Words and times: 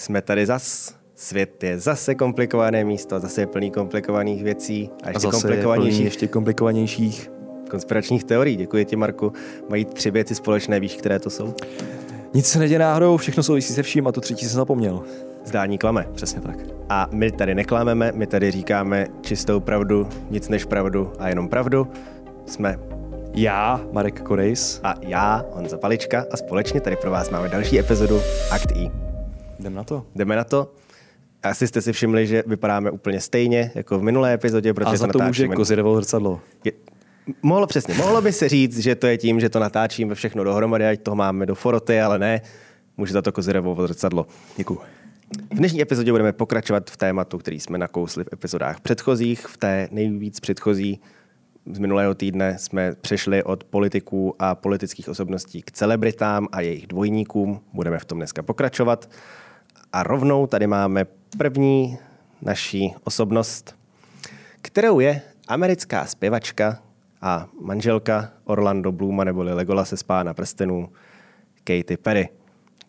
Jsme 0.00 0.22
tady 0.22 0.46
zas. 0.46 0.94
Svět 1.14 1.64
je 1.64 1.78
zase 1.78 2.14
komplikované 2.14 2.84
místo, 2.84 3.20
zase 3.20 3.40
je 3.40 3.46
plný 3.46 3.70
komplikovaných 3.70 4.44
věcí 4.44 4.90
a 5.02 5.08
ještě 5.08 5.28
A 5.28 5.30
zase 5.30 5.36
je 5.36 5.40
komplikovanějších 5.40 5.98
plný 5.98 6.04
ještě 6.04 6.26
komplikovanějších. 6.26 7.30
konspiračních 7.70 8.24
teorií. 8.24 8.56
Děkuji 8.56 8.84
ti, 8.84 8.96
Marku. 8.96 9.32
Mají 9.68 9.84
tři 9.84 10.10
věci 10.10 10.34
společné, 10.34 10.80
víš, 10.80 10.96
které 10.96 11.18
to 11.18 11.30
jsou? 11.30 11.54
Nic 12.34 12.46
se 12.46 12.58
neděje 12.58 12.78
náhodou, 12.78 13.16
všechno 13.16 13.42
souvisí 13.42 13.72
se 13.72 13.82
vším 13.82 14.06
a 14.06 14.12
to 14.12 14.20
třetí 14.20 14.46
jsem 14.46 14.54
zapomněl. 14.54 15.02
Zdání 15.44 15.78
klame. 15.78 16.06
Přesně 16.14 16.40
tak. 16.40 16.56
A 16.88 17.08
my 17.12 17.32
tady 17.32 17.54
neklameme, 17.54 18.12
my 18.14 18.26
tady 18.26 18.50
říkáme 18.50 19.06
čistou 19.20 19.60
pravdu, 19.60 20.08
nic 20.30 20.48
než 20.48 20.64
pravdu 20.64 21.12
a 21.18 21.28
jenom 21.28 21.48
pravdu. 21.48 21.88
Jsme 22.46 22.78
Já, 23.34 23.80
Marek 23.92 24.22
Korejs, 24.22 24.80
a 24.82 24.94
já, 25.00 25.44
Honza 25.52 25.78
Palička, 25.78 26.24
a 26.30 26.36
společně 26.36 26.80
tady 26.80 26.96
pro 26.96 27.10
vás 27.10 27.30
máme 27.30 27.48
další 27.48 27.78
epizodu 27.78 28.20
Akt 28.50 28.72
I. 28.74 29.09
jdem 29.60 29.74
na 29.74 29.84
to. 29.84 30.06
Jdeme 30.14 30.36
na 30.36 30.44
to. 30.44 30.72
Asi 31.42 31.68
jste 31.68 31.82
si 31.82 31.92
všimli, 31.92 32.26
že 32.26 32.42
vypadáme 32.46 32.90
úplně 32.90 33.20
stejně 33.20 33.70
jako 33.74 33.98
v 33.98 34.02
minulé 34.02 34.34
epizodě, 34.34 34.74
protože 34.74 34.90
A 34.90 34.96
za 34.96 35.06
to 35.06 35.18
může 35.18 35.24
natáčíme. 35.24 35.56
Kozirevo 35.56 35.96
zrcadlo. 35.96 36.40
Je, 36.64 36.72
mohlo 37.42 37.66
přesně, 37.66 37.94
mohlo 37.94 38.22
by 38.22 38.32
se 38.32 38.48
říct, 38.48 38.78
že 38.78 38.94
to 38.94 39.06
je 39.06 39.18
tím, 39.18 39.40
že 39.40 39.48
to 39.48 39.58
natáčíme 39.58 40.14
všechno 40.14 40.44
dohromady, 40.44 40.86
ať 40.86 41.00
toho 41.00 41.16
máme 41.16 41.46
do 41.46 41.54
foroty, 41.54 42.00
ale 42.00 42.18
ne, 42.18 42.40
může 42.96 43.12
za 43.12 43.22
to 43.22 43.32
kozirevo 43.32 43.86
zrcadlo. 43.86 44.26
Děkuju. 44.56 44.80
V 45.54 45.56
dnešní 45.56 45.82
epizodě 45.82 46.10
budeme 46.10 46.32
pokračovat 46.32 46.90
v 46.90 46.96
tématu, 46.96 47.38
který 47.38 47.60
jsme 47.60 47.78
nakousli 47.78 48.24
v 48.24 48.28
epizodách 48.32 48.80
předchozích. 48.80 49.46
V 49.46 49.56
té 49.56 49.88
nejvíc 49.90 50.40
předchozí 50.40 51.00
z 51.72 51.78
minulého 51.78 52.14
týdne 52.14 52.58
jsme 52.58 52.94
přešli 53.00 53.42
od 53.42 53.64
politiků 53.64 54.34
a 54.38 54.54
politických 54.54 55.08
osobností 55.08 55.62
k 55.62 55.72
celebritám 55.72 56.48
a 56.52 56.60
jejich 56.60 56.86
dvojníkům. 56.86 57.60
Budeme 57.72 57.98
v 57.98 58.04
tom 58.04 58.18
dneska 58.18 58.42
pokračovat. 58.42 59.10
A 59.92 60.02
rovnou 60.02 60.46
tady 60.46 60.66
máme 60.66 61.04
první 61.38 61.98
naší 62.42 62.94
osobnost, 63.04 63.76
kterou 64.62 65.00
je 65.00 65.22
americká 65.48 66.06
zpěvačka 66.06 66.82
a 67.22 67.46
manželka 67.60 68.30
Orlando 68.44 68.92
Blooma 68.92 69.24
neboli 69.24 69.52
Legolase 69.54 69.96
z 69.96 70.02
Pána 70.02 70.34
prstenů 70.34 70.88
Katy 71.64 71.96
Perry, 71.96 72.28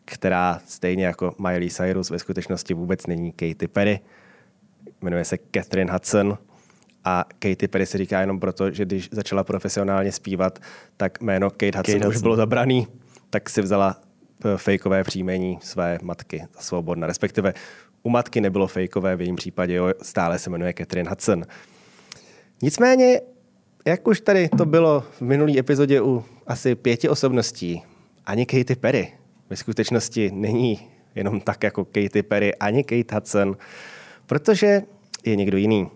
která 0.06 0.62
stejně 0.66 1.06
jako 1.06 1.36
Miley 1.40 1.70
Cyrus 1.70 2.10
ve 2.10 2.20
skutečnosti 2.20 2.74
vůbec 2.74 3.08
není 3.08 3.32
Katy 3.32 3.68
Perry. 3.68 4.00
Jmenuje 5.02 5.26
se 5.26 5.38
Catherine 5.56 5.92
Hudson 5.94 6.38
a 7.04 7.26
Katy 7.40 7.68
Perry 7.68 7.86
se 7.86 7.98
říká 7.98 8.22
jenom 8.22 8.40
proto, 8.40 8.72
že 8.72 8.86
když 8.86 9.10
začala 9.12 9.44
profesionálně 9.44 10.12
zpívat, 10.12 10.60
tak 10.98 11.22
jméno 11.22 11.50
Kate 11.50 11.66
Hudson, 11.66 11.84
Kate 11.84 11.98
už 11.98 12.06
Hudson. 12.06 12.22
bylo 12.22 12.36
zabraný, 12.36 12.88
tak 13.30 13.50
si 13.50 13.62
vzala 13.62 13.98
fejkové 14.58 15.04
příjmení 15.04 15.60
své 15.62 16.00
matky 16.02 16.44
za 16.56 16.62
svobodna. 16.62 17.08
Respektive 17.08 17.54
u 18.04 18.10
matky 18.10 18.42
nebylo 18.42 18.68
fejkové, 18.68 19.16
v 19.16 19.22
jejím 19.22 19.36
případě 19.36 19.74
jo, 19.74 19.94
stále 20.02 20.40
se 20.40 20.50
jmenuje 20.50 20.74
Catherine 20.78 21.10
Hudson. 21.10 21.44
Nicméně, 22.62 23.22
jak 23.86 24.08
už 24.08 24.22
tady 24.22 24.50
to 24.50 24.66
bylo 24.66 25.02
v 25.02 25.22
minulý 25.22 25.60
epizodě 25.60 26.02
u 26.02 26.26
asi 26.48 26.76
pěti 26.76 27.10
osobností, 27.10 27.82
ani 28.26 28.46
Katy 28.46 28.76
Perry 28.76 29.14
ve 29.50 29.56
skutečnosti 29.58 30.32
není 30.34 30.80
jenom 31.16 31.42
tak 31.42 31.64
jako 31.64 31.86
Katy 31.86 32.24
Perry, 32.24 32.56
ani 32.56 32.84
Kate 32.84 33.16
Hudson, 33.16 33.58
protože 34.26 34.82
je 35.26 35.36
někdo 35.36 35.58
jiný. 35.58 35.90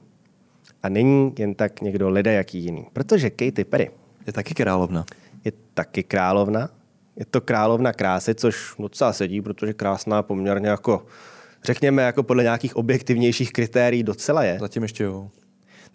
A 0.84 0.90
není 0.90 1.34
jen 1.40 1.56
tak 1.56 1.82
někdo 1.82 2.10
ledajaký 2.10 2.60
jiný. 2.60 2.88
Protože 2.94 3.30
Katy 3.30 3.64
Perry 3.64 3.92
Je 4.28 4.34
taky 4.34 4.54
královna. 4.54 5.06
je 5.46 5.52
taky 5.73 6.04
královna. 6.04 6.70
Je 7.17 7.25
to 7.25 7.41
královna 7.41 7.94
krásy, 7.94 8.35
což 8.35 8.73
docela 8.80 9.13
sedí, 9.13 9.41
protože 9.41 9.73
krásná 9.73 10.23
poměrně 10.23 10.67
jako, 10.69 11.05
řekněme, 11.63 12.02
jako 12.02 12.23
podle 12.23 12.44
nějakých 12.44 12.75
objektivnějších 12.75 13.52
kritérií 13.53 14.03
docela 14.03 14.44
je. 14.44 14.58
Zatím 14.59 14.83
ještě 14.83 15.03
jo. 15.03 15.30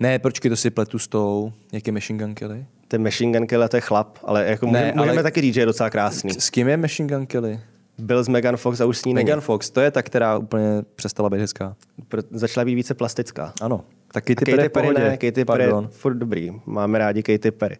Ne, 0.00 0.18
počkej, 0.18 0.48
to 0.48 0.56
si 0.56 0.70
pletu 0.70 0.98
s 0.98 1.08
tou, 1.08 1.52
jak 1.72 1.86
je 1.86 1.92
Machine 1.92 2.18
Gun 2.24 2.34
Kelly? 2.34 2.66
Ten 2.88 3.02
Machine 3.02 3.38
Gun 3.38 3.46
Kelly 3.46 3.68
to 3.68 3.76
je 3.76 3.80
chlap, 3.80 4.18
ale 4.24 4.46
jako 4.46 4.66
Ne, 4.66 4.92
můžeme 4.96 5.12
ale- 5.12 5.22
taky 5.22 5.40
říct, 5.40 5.54
že 5.54 5.60
je 5.60 5.66
docela 5.66 5.90
krásný. 5.90 6.30
S 6.40 6.50
kým 6.50 6.68
je 6.68 6.76
Machine 6.76 7.08
Gun 7.08 7.26
Kelly? 7.26 7.60
Byl 7.98 8.24
s 8.24 8.28
Megan 8.28 8.56
Fox 8.56 8.80
a 8.80 8.84
už 8.86 8.98
s 8.98 9.04
ní 9.04 9.14
není. 9.14 9.24
Megan 9.24 9.40
Fox, 9.40 9.70
to 9.70 9.80
je 9.80 9.90
ta, 9.90 10.02
která 10.02 10.38
úplně 10.38 10.82
přestala 10.94 11.30
být 11.30 11.40
hezká. 11.40 11.76
Pr- 12.10 12.22
Začala 12.30 12.64
být 12.64 12.74
více 12.74 12.94
plastická. 12.94 13.52
Ano. 13.60 13.84
Taky 14.12 14.32
A 14.32 14.44
ty 14.44 14.44
Perry 14.52 14.68
pohodě. 14.68 14.98
ne, 14.98 15.16
Katy 15.16 15.44
Perry 15.44 15.66
furt 15.90 16.14
dobrý. 16.14 16.52
Máme 16.66 16.98
rádi 16.98 17.22
Katy 17.22 17.50
Perry. 17.50 17.76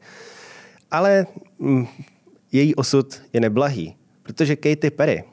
Ale 0.90 1.26
mm, 1.58 1.86
její 2.52 2.74
osud 2.74 3.22
je 3.32 3.40
neblahý, 3.40 3.96
protože 4.22 4.56
Katy 4.56 4.90
Perry 4.90 5.24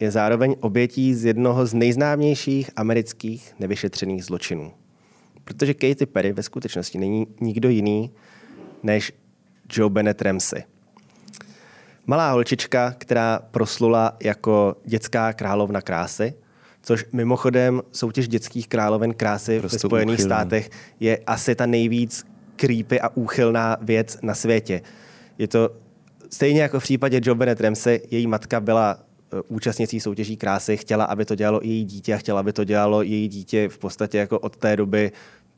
je 0.00 0.10
zároveň 0.10 0.56
obětí 0.60 1.14
z 1.14 1.24
jednoho 1.24 1.66
z 1.66 1.74
nejznámějších 1.74 2.70
amerických 2.76 3.54
nevyšetřených 3.58 4.24
zločinů. 4.24 4.72
Protože 5.44 5.74
Katy 5.74 6.06
Perry 6.06 6.32
ve 6.32 6.42
skutečnosti 6.42 6.98
není 6.98 7.26
nikdo 7.40 7.68
jiný 7.68 8.10
než 8.82 9.12
Joe 9.72 9.90
Bennett 9.90 10.22
Ramsey. 10.22 10.62
Malá 12.06 12.32
holčička, 12.32 12.94
která 12.98 13.40
proslula 13.50 14.16
jako 14.22 14.76
dětská 14.84 15.32
královna 15.32 15.80
krásy, 15.80 16.34
což 16.82 17.04
mimochodem 17.12 17.82
soutěž 17.92 18.28
dětských 18.28 18.68
královen 18.68 19.14
krásy 19.14 19.58
Prostě 19.60 19.76
ve 19.76 19.78
Spojených 19.78 20.14
úchylný. 20.14 20.28
státech 20.28 20.70
je 21.00 21.18
asi 21.26 21.54
ta 21.54 21.66
nejvíc 21.66 22.26
creepy 22.56 23.00
a 23.00 23.08
úchylná 23.08 23.76
věc 23.80 24.18
na 24.22 24.34
světě. 24.34 24.82
Je 25.38 25.48
to 25.48 25.70
stejně 26.30 26.62
jako 26.62 26.80
v 26.80 26.82
případě 26.82 27.20
Joe 27.24 27.34
Bennett 27.38 27.60
Ramsey, 27.60 28.00
její 28.10 28.26
matka 28.26 28.60
byla 28.60 28.98
eh, 28.98 29.36
účastnicí 29.48 30.00
soutěží 30.00 30.36
krásy, 30.36 30.76
chtěla, 30.76 31.04
aby 31.04 31.24
to 31.24 31.34
dělalo 31.34 31.64
i 31.66 31.68
její 31.68 31.84
dítě 31.84 32.14
a 32.14 32.16
chtěla, 32.16 32.40
aby 32.40 32.52
to 32.52 32.64
dělalo 32.64 33.02
její 33.02 33.28
dítě 33.28 33.68
v 33.68 33.78
podstatě 33.78 34.18
jako 34.18 34.38
od 34.38 34.56
té 34.56 34.76
doby, 34.76 35.12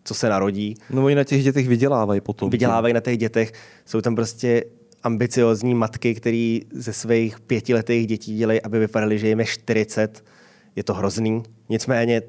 co 0.04 0.14
se 0.14 0.28
narodí 0.28 0.74
No 0.90 1.04
oni 1.04 1.14
na 1.14 1.24
těch 1.24 1.42
dětech 1.44 1.68
vydělávají 1.68 2.20
potom. 2.20 2.50
vydělávají 2.50 2.94
na 2.94 3.00
těch 3.00 3.18
dětech. 3.18 3.52
Jsou 3.86 4.00
tam 4.00 4.14
prostě 4.14 4.64
ambiciozní 5.02 5.74
matky, 5.74 6.14
které 6.14 6.58
ze 6.74 6.92
svých 6.92 7.40
pětiletých 7.40 8.06
dětí 8.06 8.36
dělají, 8.36 8.62
aby 8.62 8.78
vypadaly, 8.78 9.18
že 9.18 9.28
jim 9.28 9.40
je 9.40 9.46
40. 9.46 10.24
Je 10.76 10.84
to 10.84 10.94
hrozný. 10.94 11.42
Nicméně 11.68 12.22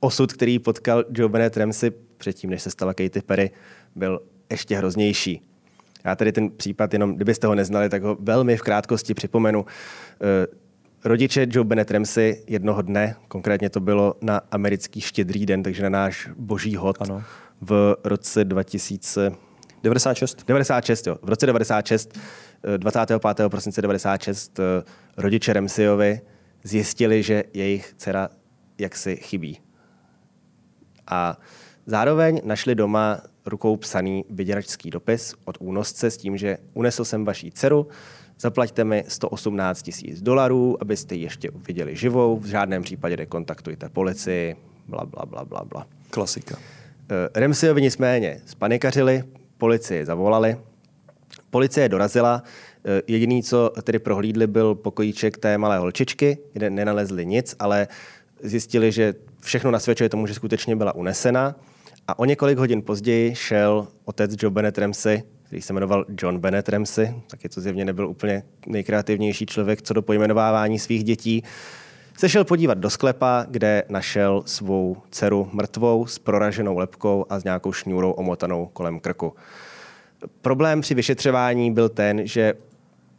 osud, 0.00 0.32
který 0.32 0.58
potkal 0.58 1.04
Joe 1.10 1.28
Bennett 1.28 1.56
Ramsey 1.56 1.90
předtím, 2.16 2.50
než 2.50 2.62
se 2.62 2.70
stala 2.70 2.94
Katy 2.94 3.20
Perry, 3.26 3.50
byl 3.94 4.20
ještě 4.50 4.76
hroznější. 4.76 5.42
Já 6.06 6.16
tady 6.16 6.32
ten 6.32 6.50
případ, 6.50 6.92
jenom 6.92 7.14
kdybyste 7.14 7.46
ho 7.46 7.54
neznali, 7.54 7.88
tak 7.88 8.02
ho 8.02 8.16
velmi 8.20 8.56
v 8.56 8.62
krátkosti 8.62 9.14
připomenu. 9.14 9.66
Eh, 10.22 10.46
Rodiče 11.04 11.46
Joe 11.50 11.64
Bennett 11.64 11.90
Ramsey 11.90 12.42
jednoho 12.46 12.82
dne, 12.82 13.16
konkrétně 13.28 13.70
to 13.70 13.80
bylo 13.80 14.14
na 14.22 14.40
americký 14.50 15.00
štědrý 15.00 15.46
den, 15.46 15.62
takže 15.62 15.82
na 15.82 15.88
náš 15.88 16.28
boží 16.36 16.76
hod 16.76 16.96
Ano. 17.00 17.22
v 17.60 17.96
roce 18.04 18.44
2000, 18.44 19.32
96. 19.82 20.44
96, 20.46 21.06
jo. 21.06 21.16
V 21.22 21.28
roce 21.28 21.46
96, 21.46 22.18
eh, 22.74 22.78
25. 22.78 23.48
prosince 23.48 23.82
96, 23.82 24.60
eh, 24.60 24.82
rodiče 25.16 25.52
Remseyovi 25.52 26.20
zjistili, 26.62 27.22
že 27.22 27.44
jejich 27.54 27.94
dcera 27.96 28.28
jaksi 28.78 29.16
chybí. 29.16 29.60
A 31.06 31.38
zároveň 31.86 32.40
našli 32.44 32.74
doma 32.74 33.20
rukou 33.46 33.76
psaný 33.76 34.24
vyděračský 34.30 34.90
dopis 34.90 35.34
od 35.44 35.56
únosce 35.60 36.10
s 36.10 36.16
tím, 36.16 36.36
že 36.36 36.58
unesl 36.74 37.04
jsem 37.04 37.24
vaší 37.24 37.50
dceru, 37.50 37.88
zaplaťte 38.40 38.84
mi 38.84 39.04
118 39.08 39.82
tisíc 39.82 40.22
dolarů, 40.22 40.76
abyste 40.80 41.14
ji 41.14 41.22
ještě 41.22 41.50
viděli 41.66 41.96
živou, 41.96 42.38
v 42.38 42.46
žádném 42.46 42.82
případě 42.82 43.16
nekontaktujte 43.16 43.88
policii, 43.88 44.56
bla, 44.88 45.04
bla, 45.04 45.26
bla, 45.26 45.44
bla, 45.44 45.64
bla. 45.64 45.86
Klasika. 46.10 46.56
Eh, 47.10 47.40
Remseyovi 47.40 47.82
nicméně 47.82 48.40
spanikařili, 48.46 49.24
policii 49.58 50.04
zavolali, 50.04 50.56
policie 51.50 51.88
dorazila, 51.88 52.42
eh, 52.84 53.02
jediný, 53.06 53.42
co 53.42 53.72
tedy 53.82 53.98
prohlídli, 53.98 54.46
byl 54.46 54.74
pokojíček 54.74 55.38
té 55.38 55.58
malé 55.58 55.78
holčičky, 55.78 56.38
kde 56.52 56.70
nenalezli 56.70 57.26
nic, 57.26 57.56
ale 57.58 57.88
zjistili, 58.42 58.92
že 58.92 59.14
všechno 59.40 59.70
nasvědčuje 59.70 60.08
tomu, 60.08 60.26
že 60.26 60.34
skutečně 60.34 60.76
byla 60.76 60.94
unesena. 60.94 61.54
A 62.08 62.18
o 62.18 62.24
několik 62.24 62.58
hodin 62.58 62.82
později 62.82 63.34
šel 63.34 63.86
otec 64.04 64.30
Joe 64.42 64.50
Bennett 64.50 64.78
Ramsey, 64.78 65.22
který 65.42 65.62
se 65.62 65.72
jmenoval 65.72 66.04
John 66.22 66.38
Bennett 66.38 66.68
Ramsey, 66.68 67.14
taky 67.30 67.48
to 67.48 67.60
zjevně 67.60 67.84
nebyl 67.84 68.08
úplně 68.08 68.42
nejkreativnější 68.66 69.46
člověk 69.46 69.82
co 69.82 69.94
do 69.94 70.02
pojmenovávání 70.02 70.78
svých 70.78 71.04
dětí, 71.04 71.42
se 72.18 72.28
šel 72.28 72.44
podívat 72.44 72.78
do 72.78 72.90
sklepa, 72.90 73.46
kde 73.50 73.82
našel 73.88 74.42
svou 74.46 74.96
dceru 75.10 75.48
mrtvou 75.52 76.06
s 76.06 76.18
proraženou 76.18 76.78
lepkou 76.78 77.26
a 77.28 77.40
s 77.40 77.44
nějakou 77.44 77.72
šňůrou 77.72 78.10
omotanou 78.10 78.66
kolem 78.72 79.00
krku. 79.00 79.34
Problém 80.40 80.80
při 80.80 80.94
vyšetřování 80.94 81.72
byl 81.72 81.88
ten, 81.88 82.26
že 82.26 82.54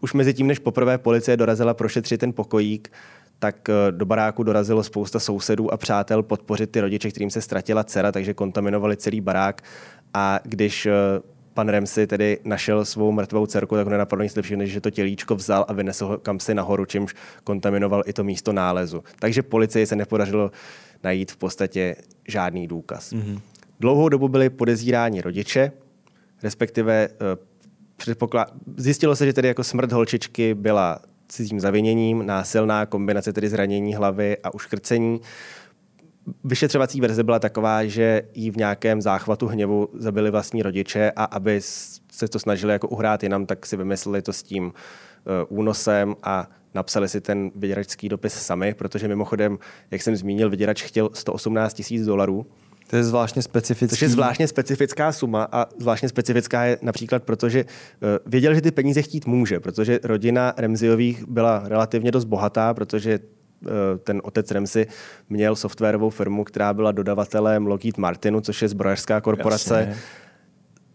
už 0.02 0.14
mezi 0.14 0.34
tím, 0.34 0.48
než 0.48 0.60
poprvé 0.60 0.98
policie 0.98 1.38
dorazila 1.38 1.74
prošetřit 1.74 2.20
ten 2.20 2.34
pokojík, 2.34 2.92
tak 3.40 3.70
eh, 3.70 3.92
do 3.92 4.06
baráku 4.06 4.44
dorazilo 4.44 4.84
spousta 4.84 5.20
sousedů 5.20 5.74
a 5.74 5.78
přátel 5.78 6.24
podpořit 6.24 6.72
ty 6.72 6.82
rodiče, 6.82 7.10
kterým 7.10 7.30
se 7.30 7.42
ztratila 7.42 7.84
dcera, 7.84 8.12
takže 8.12 8.34
kontaminovali 8.34 8.98
celý 8.98 9.22
barák. 9.22 9.62
A 10.14 10.40
když 10.44 10.86
eh, 10.86 10.92
pan 11.54 11.70
Remsi 11.70 12.08
tedy 12.08 12.40
našel 12.44 12.86
svou 12.86 13.12
mrtvou 13.12 13.46
dcerku, 13.46 13.76
tak 13.76 13.86
ho 13.86 13.92
nenapadlo 13.92 14.24
nic 14.24 14.36
lepšího, 14.36 14.58
než 14.58 14.72
že 14.72 14.82
to 14.82 14.90
tělíčko 14.90 15.36
vzal 15.36 15.66
a 15.68 15.74
vynesl 15.74 16.06
ho 16.06 16.18
kam 16.18 16.40
si 16.40 16.54
nahoru, 16.54 16.86
čímž 16.86 17.16
kontaminoval 17.44 18.04
i 18.06 18.14
to 18.14 18.24
místo 18.24 18.54
nálezu. 18.54 19.04
Takže 19.20 19.44
policii 19.44 19.86
se 19.86 19.96
nepodařilo 19.96 20.52
najít 21.04 21.32
v 21.32 21.38
podstatě 21.38 21.96
žádný 22.28 22.68
důkaz. 22.68 23.14
Mm-hmm. 23.14 23.40
Dlouhou 23.80 24.10
dobu 24.10 24.28
byli 24.28 24.50
podezíráni 24.50 25.22
rodiče, 25.22 25.72
respektive 26.44 27.10
uh, 27.10 28.16
zjistilo 28.78 29.16
se, 29.16 29.26
že 29.26 29.34
tedy 29.34 29.48
jako 29.48 29.64
smrt 29.64 29.92
holčičky 29.92 30.54
byla 30.54 31.00
cizím 31.28 31.60
zaviněním, 31.60 32.26
násilná 32.26 32.86
kombinace 32.86 33.34
tedy 33.34 33.50
zranění 33.50 33.96
hlavy 33.96 34.38
a 34.44 34.54
uškrcení. 34.54 35.22
Vyšetřovací 36.44 37.02
verze 37.02 37.24
byla 37.24 37.40
taková, 37.40 37.86
že 37.86 38.22
jí 38.34 38.52
v 38.52 38.58
nějakém 38.58 39.02
záchvatu 39.02 39.48
hněvu 39.48 39.90
zabili 39.94 40.32
vlastní 40.32 40.64
rodiče 40.64 41.12
a 41.16 41.24
aby 41.24 41.60
se 42.12 42.28
to 42.28 42.40
snažili 42.40 42.74
jako 42.74 42.88
uhrát 42.88 43.24
jinam, 43.24 43.46
tak 43.46 43.66
si 43.66 43.78
vymysleli 43.78 44.22
to 44.22 44.34
s 44.34 44.44
tím 44.44 44.66
uh, 44.66 44.72
únosem 45.60 46.16
a 46.24 46.50
napsali 46.74 47.10
si 47.10 47.22
ten 47.22 47.52
vyděračský 47.56 48.10
dopis 48.10 48.34
sami, 48.34 48.74
protože 48.74 49.08
mimochodem, 49.08 49.58
jak 49.92 50.02
jsem 50.02 50.16
zmínil, 50.16 50.50
vyděrač 50.50 50.84
chtěl 50.84 51.10
118 51.14 51.74
tisíc 51.74 52.06
dolarů. 52.06 52.46
To 52.88 52.96
je 52.96 53.04
zvláštně 53.04 53.42
specifický. 53.42 54.00
To 54.00 54.06
je 54.06 54.10
zvláštně 54.10 54.48
specifická 54.48 55.12
suma 55.12 55.48
a 55.52 55.66
zvláštně 55.80 56.10
specifická 56.10 56.64
je 56.64 56.78
například 56.82 57.24
proto, 57.24 57.50
že 57.50 57.64
uh, 57.66 57.70
věděl, 58.26 58.54
že 58.54 58.62
ty 58.62 58.72
peníze 58.72 59.02
chtít 59.02 59.26
může, 59.26 59.60
protože 59.60 60.00
rodina 60.04 60.54
Remziových 60.58 61.28
byla 61.28 61.64
relativně 61.66 62.12
dost 62.12 62.26
bohatá, 62.26 62.74
protože 62.74 63.20
uh, 63.20 63.70
ten 64.04 64.22
otec 64.24 64.52
Remzi 64.52 64.88
měl 65.30 65.56
softwarovou 65.56 66.10
firmu, 66.10 66.44
která 66.44 66.74
byla 66.74 66.92
dodavatelem 66.92 67.68
Lockheed 67.68 67.98
Martinu, 67.98 68.42
což 68.42 68.62
je 68.62 68.68
zbrojařská 68.68 69.22
korporace. 69.22 69.80
Jasně. 69.80 69.98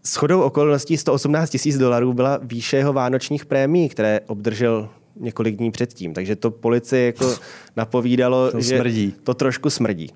S 0.05 0.15
chodou 0.15 0.41
okolností 0.41 0.97
118 0.97 1.49
tisíc 1.49 1.77
dolarů 1.77 2.13
byla 2.13 2.39
výše 2.43 2.77
jeho 2.77 2.93
vánočních 2.93 3.45
prémií, 3.45 3.89
které 3.89 4.19
obdržel 4.27 4.89
několik 5.15 5.55
dní 5.55 5.71
předtím. 5.71 6.13
Takže 6.13 6.35
to 6.35 6.51
policii 6.51 7.05
jako 7.05 7.35
napovídalo, 7.75 8.51
to 8.51 8.61
že 8.61 8.77
smrdí. 8.77 9.13
to 9.23 9.33
trošku 9.33 9.69
smrdí. 9.69 10.09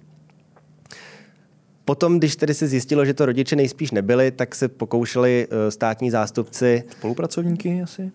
Potom, 1.88 2.20
když 2.20 2.36
tedy 2.36 2.54
se 2.54 2.68
zjistilo, 2.68 3.06
že 3.06 3.14
to 3.14 3.26
rodiče 3.26 3.56
nejspíš 3.56 3.92
nebyli, 3.92 4.32
tak 4.32 4.56
se 4.56 4.68
pokoušeli 4.68 5.48
uh, 5.48 5.58
státní 5.70 6.12
zástupci... 6.12 6.84
Spolupracovníky 6.92 7.82
asi? 7.82 8.12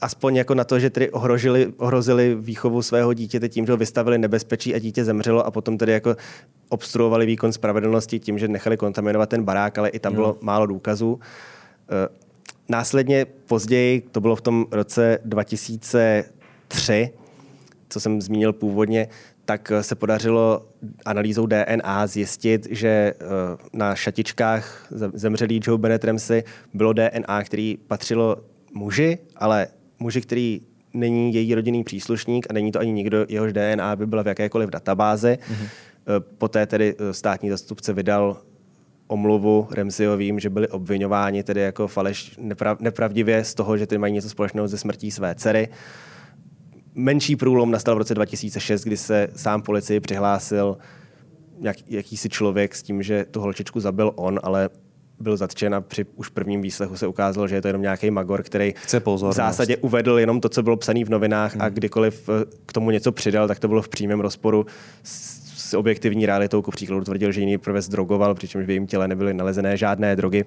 Aspoň 0.00 0.36
jako 0.36 0.54
na 0.54 0.64
to, 0.64 0.78
že 0.78 0.90
tedy 0.90 1.10
ohrozili, 1.10 1.72
ohrozili 1.76 2.36
výchovu 2.40 2.82
svého 2.82 3.12
dítěte 3.12 3.48
tím, 3.48 3.66
že 3.66 3.72
ho 3.72 3.76
vystavili 3.76 4.18
nebezpečí 4.18 4.74
a 4.74 4.78
dítě 4.78 5.04
zemřelo 5.04 5.46
a 5.46 5.50
potom 5.50 5.78
tedy 5.78 5.92
jako 5.92 6.16
obstruovali 6.68 7.26
výkon 7.26 7.52
spravedlnosti 7.52 8.18
tím, 8.18 8.38
že 8.38 8.48
nechali 8.48 8.76
kontaminovat 8.76 9.28
ten 9.28 9.44
barák, 9.44 9.78
ale 9.78 9.88
i 9.88 9.98
tam 9.98 10.12
jo. 10.12 10.16
bylo 10.16 10.38
málo 10.40 10.66
důkazů. 10.66 11.12
Uh, 11.12 11.20
následně 12.68 13.26
později, 13.46 14.00
to 14.12 14.20
bylo 14.20 14.36
v 14.36 14.40
tom 14.40 14.66
roce 14.70 15.18
2003, 15.24 17.10
co 17.88 18.00
jsem 18.00 18.22
zmínil 18.22 18.52
původně, 18.52 19.08
tak 19.46 19.72
se 19.80 19.94
podařilo 19.94 20.68
analýzou 21.04 21.46
DNA 21.46 22.06
zjistit, 22.06 22.66
že 22.70 22.88
eh, 22.88 23.14
na 23.72 23.94
šatičkách 23.94 24.86
zemřelý 25.14 25.60
Joe 25.64 25.78
Bennett 25.78 26.04
Ramsey 26.04 26.42
bylo 26.74 26.92
DNA, 26.92 27.42
který 27.44 27.78
patřilo 27.86 28.36
muži, 28.74 29.18
ale 29.36 29.66
muži, 29.98 30.20
který 30.20 30.60
není 30.94 31.34
její 31.34 31.54
rodinný 31.54 31.84
příslušník 31.84 32.46
a 32.50 32.52
není 32.52 32.72
to 32.72 32.80
ani 32.80 32.92
nikdo, 32.92 33.26
jehož 33.28 33.52
DNA 33.52 33.96
by 33.96 34.06
byla 34.06 34.22
v 34.22 34.26
jakékoliv 34.26 34.70
databázi. 34.70 35.38
Mm-hmm. 35.40 35.68
Poté 36.38 36.66
tedy 36.66 36.94
eh, 36.98 37.12
státní 37.14 37.50
zastupce 37.50 37.92
vydal 37.92 38.36
omluvu 39.06 39.68
Remziovým, 39.70 40.40
že 40.40 40.50
byli 40.50 40.68
obvinováni 40.68 41.42
tedy 41.42 41.60
jako 41.60 41.88
faleš, 41.88 42.36
neprav, 42.38 42.80
nepravdivě 42.80 43.44
z 43.44 43.54
toho, 43.54 43.76
že 43.76 43.86
ty 43.86 43.98
mají 43.98 44.12
něco 44.12 44.28
společného 44.28 44.68
ze 44.68 44.78
smrtí 44.78 45.10
své 45.10 45.34
dcery. 45.34 45.68
Menší 46.98 47.36
průlom 47.36 47.70
nastal 47.70 47.94
v 47.94 47.98
roce 47.98 48.14
2006, 48.14 48.84
kdy 48.84 48.96
se 48.96 49.28
sám 49.36 49.62
policii 49.62 50.00
přihlásil 50.00 50.76
jak, 51.60 51.76
jakýsi 51.86 52.28
člověk 52.28 52.74
s 52.74 52.82
tím, 52.82 53.02
že 53.02 53.24
tu 53.30 53.40
holčičku 53.40 53.80
zabil 53.80 54.12
on, 54.16 54.40
ale 54.42 54.70
byl 55.20 55.36
zatčen 55.36 55.74
a 55.74 55.80
při 55.80 56.04
už 56.14 56.28
prvním 56.28 56.62
výslechu 56.62 56.96
se 56.96 57.06
ukázalo, 57.06 57.48
že 57.48 57.54
je 57.54 57.62
to 57.62 57.68
jenom 57.68 57.82
nějaký 57.82 58.10
magor, 58.10 58.42
který 58.42 58.74
Chce 58.76 59.00
v 59.00 59.32
zásadě 59.32 59.76
uvedl 59.76 60.18
jenom 60.18 60.40
to, 60.40 60.48
co 60.48 60.62
bylo 60.62 60.76
psané 60.76 61.04
v 61.04 61.08
novinách 61.08 61.52
hmm. 61.52 61.62
a 61.62 61.68
kdykoliv 61.68 62.28
eh, 62.28 62.44
k 62.66 62.72
tomu 62.72 62.90
něco 62.90 63.12
přidal, 63.12 63.48
tak 63.48 63.58
to 63.58 63.68
bylo 63.68 63.82
v 63.82 63.88
přímém 63.88 64.20
rozporu 64.20 64.66
s, 65.02 65.70
s 65.70 65.74
objektivní 65.74 66.26
realitou. 66.26 66.62
Ku 66.62 66.70
příkladu 66.70 67.04
tvrdil, 67.04 67.32
že 67.32 67.40
jiný 67.40 67.58
prvec 67.58 67.88
drogoval, 67.88 68.34
přičemž 68.34 68.66
v 68.66 68.70
jejím 68.70 68.86
těle 68.86 69.08
nebyly 69.08 69.34
nalezené 69.34 69.76
žádné 69.76 70.16
drogy. 70.16 70.44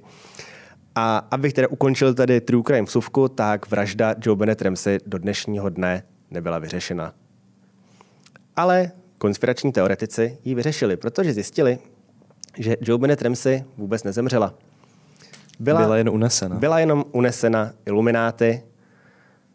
A 0.96 1.18
abych 1.32 1.54
teda 1.54 1.68
ukončil 1.68 2.14
tady 2.14 2.42
True 2.42 2.64
Crime 2.64 2.84
vsuvku, 2.84 3.28
tak 3.28 3.72
vražda 3.72 4.16
Joe 4.22 4.36
Bennett 4.36 4.62
Ramsey 4.62 4.98
do 5.06 5.18
dnešního 5.18 5.70
dne 5.70 6.04
nebyla 6.32 6.60
vyřešena. 6.60 7.14
Ale 8.56 8.92
konspirační 9.18 9.72
teoretici 9.72 10.38
ji 10.46 10.56
vyřešili, 10.56 10.98
protože 10.98 11.34
zjistili, 11.34 11.80
že 12.58 12.78
Joe 12.82 12.98
Bennett 12.98 13.22
Ramsey 13.22 13.64
vůbec 13.78 14.04
nezemřela. 14.04 14.54
Byla, 15.60 15.80
byla 15.80 15.98
jen 15.98 16.10
unesena. 16.10 16.56
Byla 16.56 16.80
jenom 16.80 17.06
unesena 17.12 17.74
ilumináty, 17.86 18.64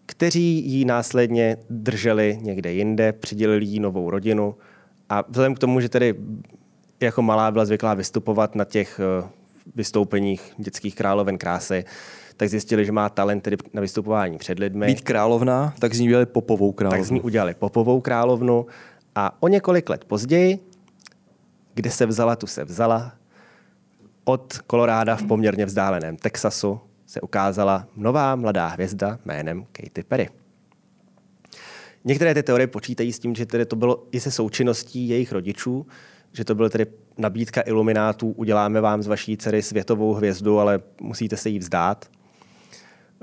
kteří 0.06 0.70
ji 0.70 0.84
následně 0.84 1.56
drželi 1.70 2.38
někde 2.42 2.72
jinde, 2.72 3.12
přidělili 3.12 3.64
jí 3.64 3.80
novou 3.80 4.10
rodinu 4.10 4.56
a 5.08 5.24
vzhledem 5.28 5.54
k 5.54 5.58
tomu, 5.58 5.80
že 5.80 5.88
tedy 5.88 6.14
jako 7.00 7.22
malá 7.22 7.50
byla 7.50 7.64
zvyklá 7.64 7.94
vystupovat 7.94 8.54
na 8.54 8.64
těch 8.64 9.00
eh, 9.00 9.28
vystoupeních 9.74 10.52
dětských 10.58 10.94
královen 10.94 11.38
krásy, 11.38 11.84
tak 12.36 12.48
zjistili, 12.48 12.84
že 12.84 12.92
má 12.92 13.08
talent 13.08 13.40
tedy 13.40 13.56
na 13.72 13.80
vystupování 13.80 14.38
před 14.38 14.58
lidmi. 14.58 14.86
Být 14.86 15.00
královna, 15.00 15.74
tak 15.78 15.94
z 15.94 16.00
ní 16.00 16.06
udělali 16.08 16.26
popovou 16.26 16.72
královnu. 16.72 16.98
Tak 16.98 17.06
z 17.06 17.10
ní 17.10 17.20
udělali 17.20 17.54
popovou 17.54 18.00
královnu 18.00 18.66
a 19.14 19.42
o 19.42 19.48
několik 19.48 19.88
let 19.88 20.04
později, 20.04 20.58
kde 21.74 21.90
se 21.90 22.06
vzala, 22.06 22.36
tu 22.36 22.46
se 22.46 22.64
vzala, 22.64 23.12
od 24.24 24.58
Koloráda 24.58 25.16
v 25.16 25.26
poměrně 25.26 25.66
vzdáleném 25.66 26.16
Texasu 26.16 26.80
se 27.06 27.20
ukázala 27.20 27.86
nová 27.96 28.36
mladá 28.36 28.66
hvězda 28.66 29.18
jménem 29.24 29.66
Katy 29.72 30.02
Perry. 30.02 30.28
Některé 32.04 32.34
ty 32.34 32.42
teorie 32.42 32.66
počítají 32.66 33.12
s 33.12 33.18
tím, 33.18 33.34
že 33.34 33.46
tedy 33.46 33.66
to 33.66 33.76
bylo 33.76 34.06
i 34.12 34.20
se 34.20 34.30
součinností 34.30 35.08
jejich 35.08 35.32
rodičů, 35.32 35.86
že 36.32 36.44
to 36.44 36.54
byla 36.54 36.68
tedy 36.68 36.86
nabídka 37.18 37.62
iluminátů, 37.66 38.30
uděláme 38.30 38.80
vám 38.80 39.02
z 39.02 39.06
vaší 39.06 39.36
dcery 39.36 39.62
světovou 39.62 40.12
hvězdu, 40.12 40.58
ale 40.58 40.80
musíte 41.00 41.36
se 41.36 41.48
jí 41.48 41.58
vzdát. 41.58 42.10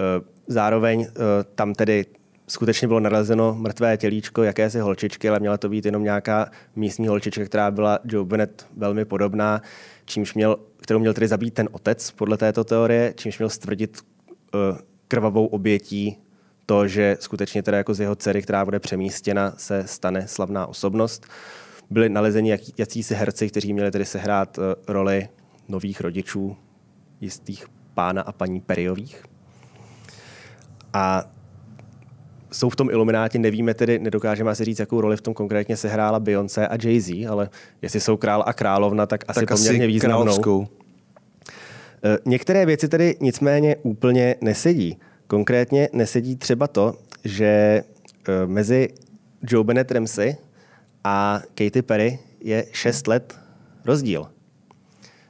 Eh, 0.01 0.21
zároveň 0.48 1.07
eh, 1.09 1.13
tam 1.56 1.74
tedy 1.74 2.06
skutečně 2.48 2.88
bylo 2.88 3.00
nalezeno 3.00 3.56
mrtvé 3.56 3.98
tělíčko 3.98 4.44
jakési 4.44 4.80
holčičky, 4.80 5.30
ale 5.30 5.39
měla 5.39 5.57
to 5.57 5.69
být 5.69 5.86
jenom 5.86 6.03
nějaká 6.03 6.51
místní 6.75 7.07
holčička, 7.07 7.45
která 7.45 7.71
byla 7.71 8.00
Joe 8.03 8.25
Bennett 8.25 8.67
velmi 8.77 9.05
podobná, 9.05 9.62
čímž 10.05 10.34
měl, 10.34 10.60
kterou 10.77 11.00
měl 11.00 11.13
tedy 11.13 11.27
zabít 11.27 11.53
ten 11.53 11.70
otec 11.72 12.12
podle 12.12 12.38
této 12.38 12.63
teorie, 12.63 13.13
čímž 13.17 13.38
měl 13.38 13.50
stvrdit 13.50 13.98
uh, 14.53 14.77
krvavou 15.08 15.46
obětí 15.46 16.17
to, 16.65 16.88
že 16.88 17.17
skutečně 17.20 17.63
teda 17.63 17.77
jako 17.77 17.93
z 17.93 18.00
jeho 18.00 18.15
dcery, 18.15 18.41
která 18.41 18.65
bude 18.65 18.79
přemístěna, 18.79 19.53
se 19.58 19.84
stane 19.88 20.27
slavná 20.27 20.67
osobnost. 20.67 21.25
Byli 21.89 22.10
nalezeni 22.10 22.50
jak, 22.50 22.62
jacísi 22.77 23.15
herci, 23.15 23.50
kteří 23.50 23.74
měli 23.74 23.91
tedy 23.91 24.05
sehrát 24.05 24.60
roli 24.88 25.29
nových 25.67 26.01
rodičů 26.01 26.58
jistých 27.22 27.65
pána 27.93 28.22
a 28.22 28.31
paní 28.31 28.62
Periových. 28.62 29.31
A 30.93 31.24
jsou 32.51 32.69
v 32.69 32.75
tom 32.75 32.89
Ilumináti, 32.89 33.39
nevíme 33.39 33.74
tedy, 33.74 34.00
nedokážeme 34.00 34.51
asi 34.51 34.65
říct, 34.65 34.79
jakou 34.79 35.01
roli 35.01 35.17
v 35.17 35.21
tom 35.21 35.33
konkrétně 35.33 35.77
sehrála 35.77 36.19
Beyoncé 36.19 36.67
a 36.67 36.75
Jay-Z, 36.75 37.31
ale 37.31 37.50
jestli 37.81 38.00
jsou 38.00 38.17
král 38.17 38.43
a 38.48 38.53
královna, 38.53 39.05
tak 39.05 39.24
asi 39.27 39.39
tak 39.39 39.50
poměrně 39.50 39.79
asi 39.79 39.88
významnou. 39.88 40.24
Královskou. 40.24 40.67
E, 42.03 42.17
některé 42.25 42.65
věci 42.65 42.88
tedy 42.88 43.15
nicméně 43.19 43.75
úplně 43.75 44.36
nesedí. 44.41 44.98
Konkrétně 45.27 45.89
nesedí 45.93 46.36
třeba 46.36 46.67
to, 46.67 46.95
že 47.24 47.45
e, 47.45 47.83
mezi 48.45 48.89
Joe 49.50 49.63
Bennett 49.63 49.91
Ramsey 49.91 50.36
a 51.03 51.41
Katy 51.55 51.81
Perry 51.81 52.19
je 52.39 52.65
6 52.71 53.07
let 53.07 53.39
rozdíl. 53.86 54.27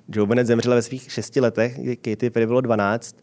Joe 0.09 0.27
Bennett 0.27 0.47
zemřela 0.47 0.75
ve 0.75 0.81
svých 0.81 1.11
6 1.11 1.35
letech, 1.35 1.79
Katy 2.01 2.29
Perry 2.29 2.47
bylo 2.47 2.61
12. 2.61 3.15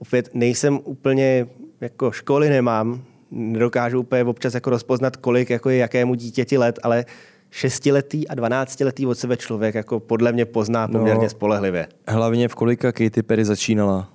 Opět 0.00 0.30
nejsem 0.34 0.80
úplně, 0.84 1.46
jako 1.80 2.12
školy 2.12 2.48
nemám, 2.48 3.02
nedokážu 3.30 4.00
úplně 4.00 4.24
občas 4.24 4.54
jako 4.54 4.70
rozpoznat, 4.70 5.16
kolik 5.16 5.50
jako 5.50 5.70
je 5.70 5.76
jakému 5.76 6.14
dítěti 6.14 6.58
let, 6.58 6.78
ale 6.82 7.04
šestiletý 7.50 8.28
a 8.28 8.34
dvanáctiletý 8.34 9.06
od 9.06 9.18
sebe 9.18 9.36
člověk 9.36 9.74
jako 9.74 10.00
podle 10.00 10.32
mě 10.32 10.44
pozná 10.44 10.86
no, 10.86 10.98
poměrně 10.98 11.22
no, 11.22 11.30
spolehlivě. 11.30 11.88
Hlavně 12.08 12.48
v 12.48 12.54
kolika 12.54 12.92
Katy 12.92 13.22
Perry 13.22 13.44
začínala? 13.44 14.12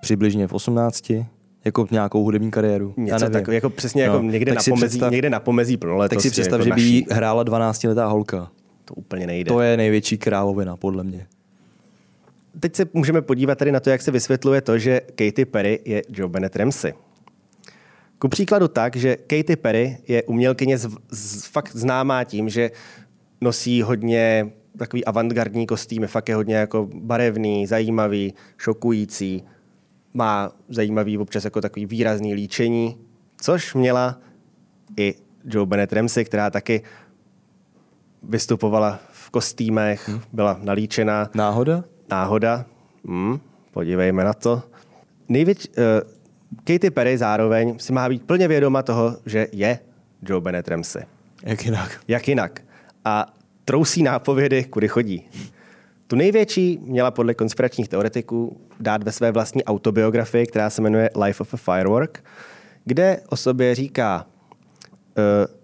Přibližně 0.00 0.46
v 0.46 0.52
18? 0.52 1.12
Jako 1.64 1.86
nějakou 1.90 2.24
hudební 2.24 2.50
kariéru? 2.50 2.94
Něco 2.96 3.30
takového, 3.30 3.52
jako 3.52 3.70
přesně 3.70 4.02
jako 4.02 4.12
no, 4.12 4.18
jako 4.18 4.32
někde, 4.32 4.54
na 4.54 4.62
pomezí, 4.68 4.86
představ, 4.86 5.12
někde 5.12 5.30
na 5.30 5.40
pomezí 5.40 5.76
plnoletosti. 5.76 6.16
Tak 6.16 6.22
si 6.22 6.30
představ, 6.30 6.60
jako 6.60 6.68
že 6.68 6.74
by 6.74 6.82
jí 6.82 7.06
hrála 7.10 7.44
12-letá 7.44 8.08
holka. 8.08 8.50
To 8.84 8.94
úplně 8.94 9.26
nejde. 9.26 9.48
To 9.48 9.60
je 9.60 9.76
největší 9.76 10.18
královina, 10.18 10.76
podle 10.76 11.04
mě. 11.04 11.26
Teď 12.60 12.76
se 12.76 12.86
můžeme 12.92 13.22
podívat 13.22 13.58
tady 13.58 13.72
na 13.72 13.80
to, 13.80 13.90
jak 13.90 14.02
se 14.02 14.10
vysvětluje 14.10 14.60
to, 14.60 14.78
že 14.78 15.00
Katy 15.00 15.44
Perry 15.44 15.80
je 15.84 16.02
Joe 16.08 16.28
Bennett 16.28 16.56
Ramsey. 16.56 16.94
Ku 18.18 18.28
příkladu 18.28 18.68
tak, 18.68 18.96
že 18.96 19.16
Katy 19.16 19.56
Perry 19.56 19.98
je 20.08 20.22
umělkyně 20.22 20.78
z, 20.78 20.88
z, 21.10 21.46
fakt 21.46 21.76
známá 21.76 22.24
tím, 22.24 22.48
že 22.48 22.70
nosí 23.40 23.82
hodně 23.82 24.50
takový 24.78 25.04
avantgardní 25.04 25.66
kostýmy, 25.66 26.06
fakt 26.06 26.28
je 26.28 26.34
hodně 26.34 26.54
jako 26.54 26.88
barevný, 26.94 27.66
zajímavý, 27.66 28.34
šokující, 28.56 29.44
má 30.14 30.52
zajímavý 30.68 31.18
občas 31.18 31.44
jako 31.44 31.60
takový 31.60 31.86
výrazný 31.86 32.34
líčení, 32.34 32.98
což 33.40 33.74
měla 33.74 34.20
i 34.96 35.14
Joe 35.44 35.66
Bennett 35.66 35.92
Ramsey, 35.92 36.24
která 36.24 36.50
taky 36.50 36.82
vystupovala 38.22 39.00
v 39.12 39.30
kostýmech, 39.30 40.08
hmm. 40.08 40.20
byla 40.32 40.60
nalíčená. 40.62 41.30
Náhoda? 41.34 41.84
Náhoda. 42.10 42.64
Hmm, 43.06 43.40
podívejme 43.72 44.24
na 44.24 44.32
to. 44.32 44.62
Největší, 45.28 45.68
uh, 45.68 45.74
Katy 46.64 46.90
Perry 46.90 47.18
zároveň 47.18 47.78
si 47.78 47.92
má 47.92 48.08
být 48.08 48.22
plně 48.22 48.48
vědoma 48.48 48.82
toho, 48.82 49.16
že 49.26 49.46
je 49.52 49.78
Joe 50.22 50.40
Bennett 50.40 50.68
Ramsey. 50.68 51.02
Jak 51.42 51.64
jinak? 51.64 52.00
Jak 52.08 52.28
jinak. 52.28 52.60
A 53.04 53.26
trousí 53.64 54.02
nápovědy, 54.02 54.64
kudy 54.64 54.88
chodí. 54.88 55.28
Tu 56.06 56.16
největší 56.16 56.78
měla 56.82 57.10
podle 57.10 57.34
konspiračních 57.34 57.88
teoretiků 57.88 58.60
dát 58.80 59.02
ve 59.02 59.12
své 59.12 59.32
vlastní 59.32 59.64
autobiografii, 59.64 60.46
která 60.46 60.70
se 60.70 60.82
jmenuje 60.82 61.10
Life 61.24 61.40
of 61.40 61.54
a 61.54 61.56
Firework, 61.56 62.24
kde 62.84 63.20
o 63.28 63.36
sobě 63.36 63.74
říká, 63.74 64.26
uh, 65.18 65.57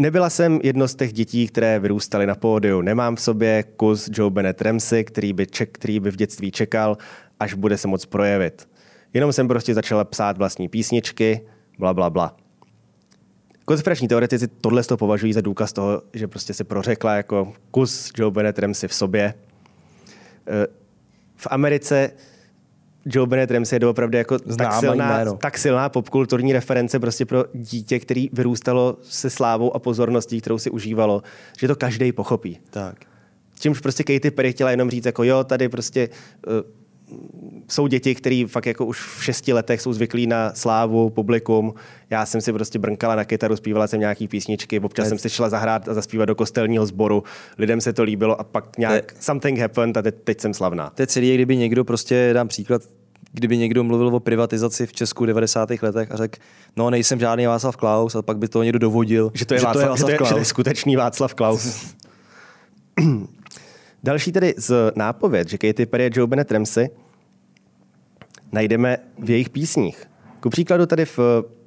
Nebyla 0.00 0.30
jsem 0.30 0.60
jedno 0.62 0.88
z 0.88 0.94
těch 0.94 1.12
dětí, 1.12 1.48
které 1.48 1.78
vyrůstaly 1.78 2.26
na 2.26 2.34
pódiu. 2.34 2.80
Nemám 2.80 3.16
v 3.16 3.20
sobě 3.20 3.62
kus 3.62 4.10
Joe 4.12 4.30
Bennett 4.30 4.62
Ramsey, 4.62 5.04
který 5.04 5.32
by, 5.32 5.46
ček, 5.46 5.70
který 5.72 6.00
by 6.00 6.10
v 6.10 6.16
dětství 6.16 6.50
čekal, 6.50 6.98
až 7.40 7.54
bude 7.54 7.78
se 7.78 7.88
moc 7.88 8.06
projevit. 8.06 8.68
Jenom 9.14 9.32
jsem 9.32 9.48
prostě 9.48 9.74
začala 9.74 10.04
psát 10.04 10.38
vlastní 10.38 10.68
písničky, 10.68 11.40
bla, 11.78 11.94
bla, 11.94 12.10
bla. 12.10 12.36
Konspirační 13.64 14.08
teoretici 14.08 14.48
tohle 14.48 14.84
to 14.84 14.96
považují 14.96 15.32
za 15.32 15.40
důkaz 15.40 15.72
toho, 15.72 16.02
že 16.12 16.28
prostě 16.28 16.54
se 16.54 16.64
prořekla 16.64 17.14
jako 17.14 17.52
kus 17.70 18.12
Joe 18.16 18.30
Bennett 18.30 18.58
Ramsey 18.58 18.88
v 18.88 18.94
sobě. 18.94 19.34
Eh, 20.46 20.66
v 21.36 21.46
Americe 21.50 22.10
Joe 23.08 23.26
Bennett 23.26 23.50
Ramsey 23.50 23.76
je 23.76 23.80
doopravdy 23.80 24.18
jako 24.18 24.38
tak 24.38 24.72
silná, 24.72 25.34
tak 25.34 25.58
silná 25.58 25.88
popkulturní 25.88 26.52
reference 26.52 26.98
prostě 26.98 27.26
pro 27.26 27.44
dítě, 27.52 27.98
který 27.98 28.30
vyrůstalo 28.32 28.96
se 29.02 29.30
slávou 29.30 29.76
a 29.76 29.78
pozorností, 29.78 30.40
kterou 30.40 30.58
si 30.58 30.70
užívalo, 30.70 31.22
že 31.58 31.68
to 31.68 31.76
každý 31.76 32.12
pochopí. 32.12 32.58
Tak. 32.70 32.96
Čímž 33.60 33.80
prostě 33.80 34.04
Katy 34.04 34.30
Perry 34.30 34.52
chtěla 34.52 34.70
jenom 34.70 34.90
říct, 34.90 35.06
jako 35.06 35.24
jo, 35.24 35.44
tady 35.44 35.68
prostě 35.68 36.08
uh, 36.46 36.54
jsou 37.68 37.86
děti, 37.86 38.14
které 38.14 38.44
fakt 38.48 38.66
jako 38.66 38.86
už 38.86 39.00
v 39.00 39.24
šesti 39.24 39.52
letech 39.52 39.80
jsou 39.80 39.92
zvyklí 39.92 40.26
na 40.26 40.54
slávu, 40.54 41.10
publikum. 41.10 41.74
Já 42.10 42.26
jsem 42.26 42.40
si 42.40 42.52
prostě 42.52 42.78
brnkala 42.78 43.14
na 43.14 43.24
kytaru, 43.24 43.56
zpívala 43.56 43.86
jsem 43.86 44.00
nějaký 44.00 44.28
písničky, 44.28 44.80
občas 44.80 45.04
ne. 45.04 45.08
jsem 45.08 45.18
si 45.18 45.30
šla 45.30 45.48
zahrát 45.48 45.88
a 45.88 45.94
zaspívat 45.94 46.28
do 46.28 46.34
kostelního 46.34 46.86
sboru. 46.86 47.22
Lidem 47.58 47.80
se 47.80 47.92
to 47.92 48.02
líbilo 48.02 48.40
a 48.40 48.44
pak 48.44 48.78
nějak 48.78 49.12
te, 49.12 49.18
something 49.20 49.58
happened 49.58 49.96
a 49.96 50.02
teď, 50.02 50.14
teď 50.24 50.40
jsem 50.40 50.54
slavná. 50.54 50.90
To 50.90 51.02
je 51.02 51.06
celý, 51.06 51.34
kdyby 51.34 51.56
někdo 51.56 51.84
prostě, 51.84 52.30
dám 52.32 52.48
příklad, 52.48 52.82
kdyby 53.32 53.56
někdo 53.56 53.84
mluvil 53.84 54.16
o 54.16 54.20
privatizaci 54.20 54.86
v 54.86 54.92
Česku 54.92 55.24
v 55.24 55.26
90. 55.26 55.70
letech 55.82 56.12
a 56.12 56.16
řekl, 56.16 56.38
no 56.76 56.90
nejsem 56.90 57.20
žádný 57.20 57.46
Václav 57.46 57.76
Klaus 57.76 58.14
a 58.14 58.22
pak 58.22 58.38
by 58.38 58.48
to 58.48 58.62
někdo 58.62 58.78
dovodil, 58.78 59.30
že 59.34 59.46
to 59.46 59.54
je, 59.54 59.60
že 59.60 59.66
Václav, 59.66 59.82
to 59.82 59.86
je, 59.86 59.88
Václav 59.88 59.98
že 59.98 60.04
to 60.04 60.10
je, 60.10 60.18
Klaus. 60.18 60.28
Že 60.28 60.34
to 60.34 60.38
je 60.38 60.44
skutečný 60.44 60.96
Václav 60.96 61.34
Klaus. 61.34 61.94
Další 64.02 64.32
tedy 64.32 64.54
z 64.56 64.92
nápověd, 64.96 65.48
že 65.48 65.58
Katy 65.58 65.86
Perry 65.86 66.06
a 66.06 66.10
Joe 66.14 66.26
Bennett 66.26 66.52
Ramsey 66.52 66.88
najdeme 68.52 68.96
v 69.18 69.30
jejich 69.30 69.50
písních. 69.50 70.04
Ku 70.40 70.50
příkladu 70.50 70.86
tady 70.86 71.04
v 71.04 71.18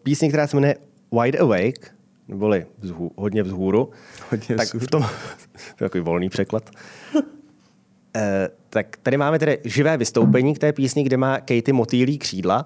písni, 0.03 0.29
která 0.29 0.47
se 0.47 0.57
jmenuje 0.57 0.75
Wide 1.21 1.39
Awake, 1.39 1.95
neboli 2.27 2.65
vzhů, 2.77 3.11
hodně 3.15 3.43
vzhůru, 3.43 3.89
hodně 4.31 4.55
tak 4.55 4.67
vzhůru. 4.67 4.85
v 4.85 4.89
tom, 4.89 5.01
to 5.77 5.83
je 5.83 5.89
takový 5.89 6.03
volný 6.03 6.29
překlad, 6.29 6.69
eh, 8.15 8.49
tak 8.73 8.97
tady 9.03 9.17
máme 9.17 9.39
tedy 9.39 9.59
živé 9.63 9.97
vystoupení 9.97 10.53
k 10.55 10.59
té 10.59 10.73
písni, 10.73 11.03
kde 11.03 11.17
má 11.17 11.37
Katy 11.37 11.73
motýlí 11.73 12.17
křídla, 12.17 12.65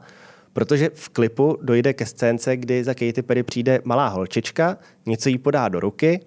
protože 0.53 0.89
v 0.93 1.09
klipu 1.09 1.57
dojde 1.61 1.93
ke 1.93 2.05
scénce, 2.05 2.57
kdy 2.57 2.83
za 2.83 2.93
Katy 2.93 3.21
Perry 3.21 3.43
přijde 3.43 3.81
malá 3.83 4.07
holčička, 4.07 4.77
něco 5.05 5.29
jí 5.29 5.37
podá 5.37 5.69
do 5.69 5.79
ruky, 5.79 6.19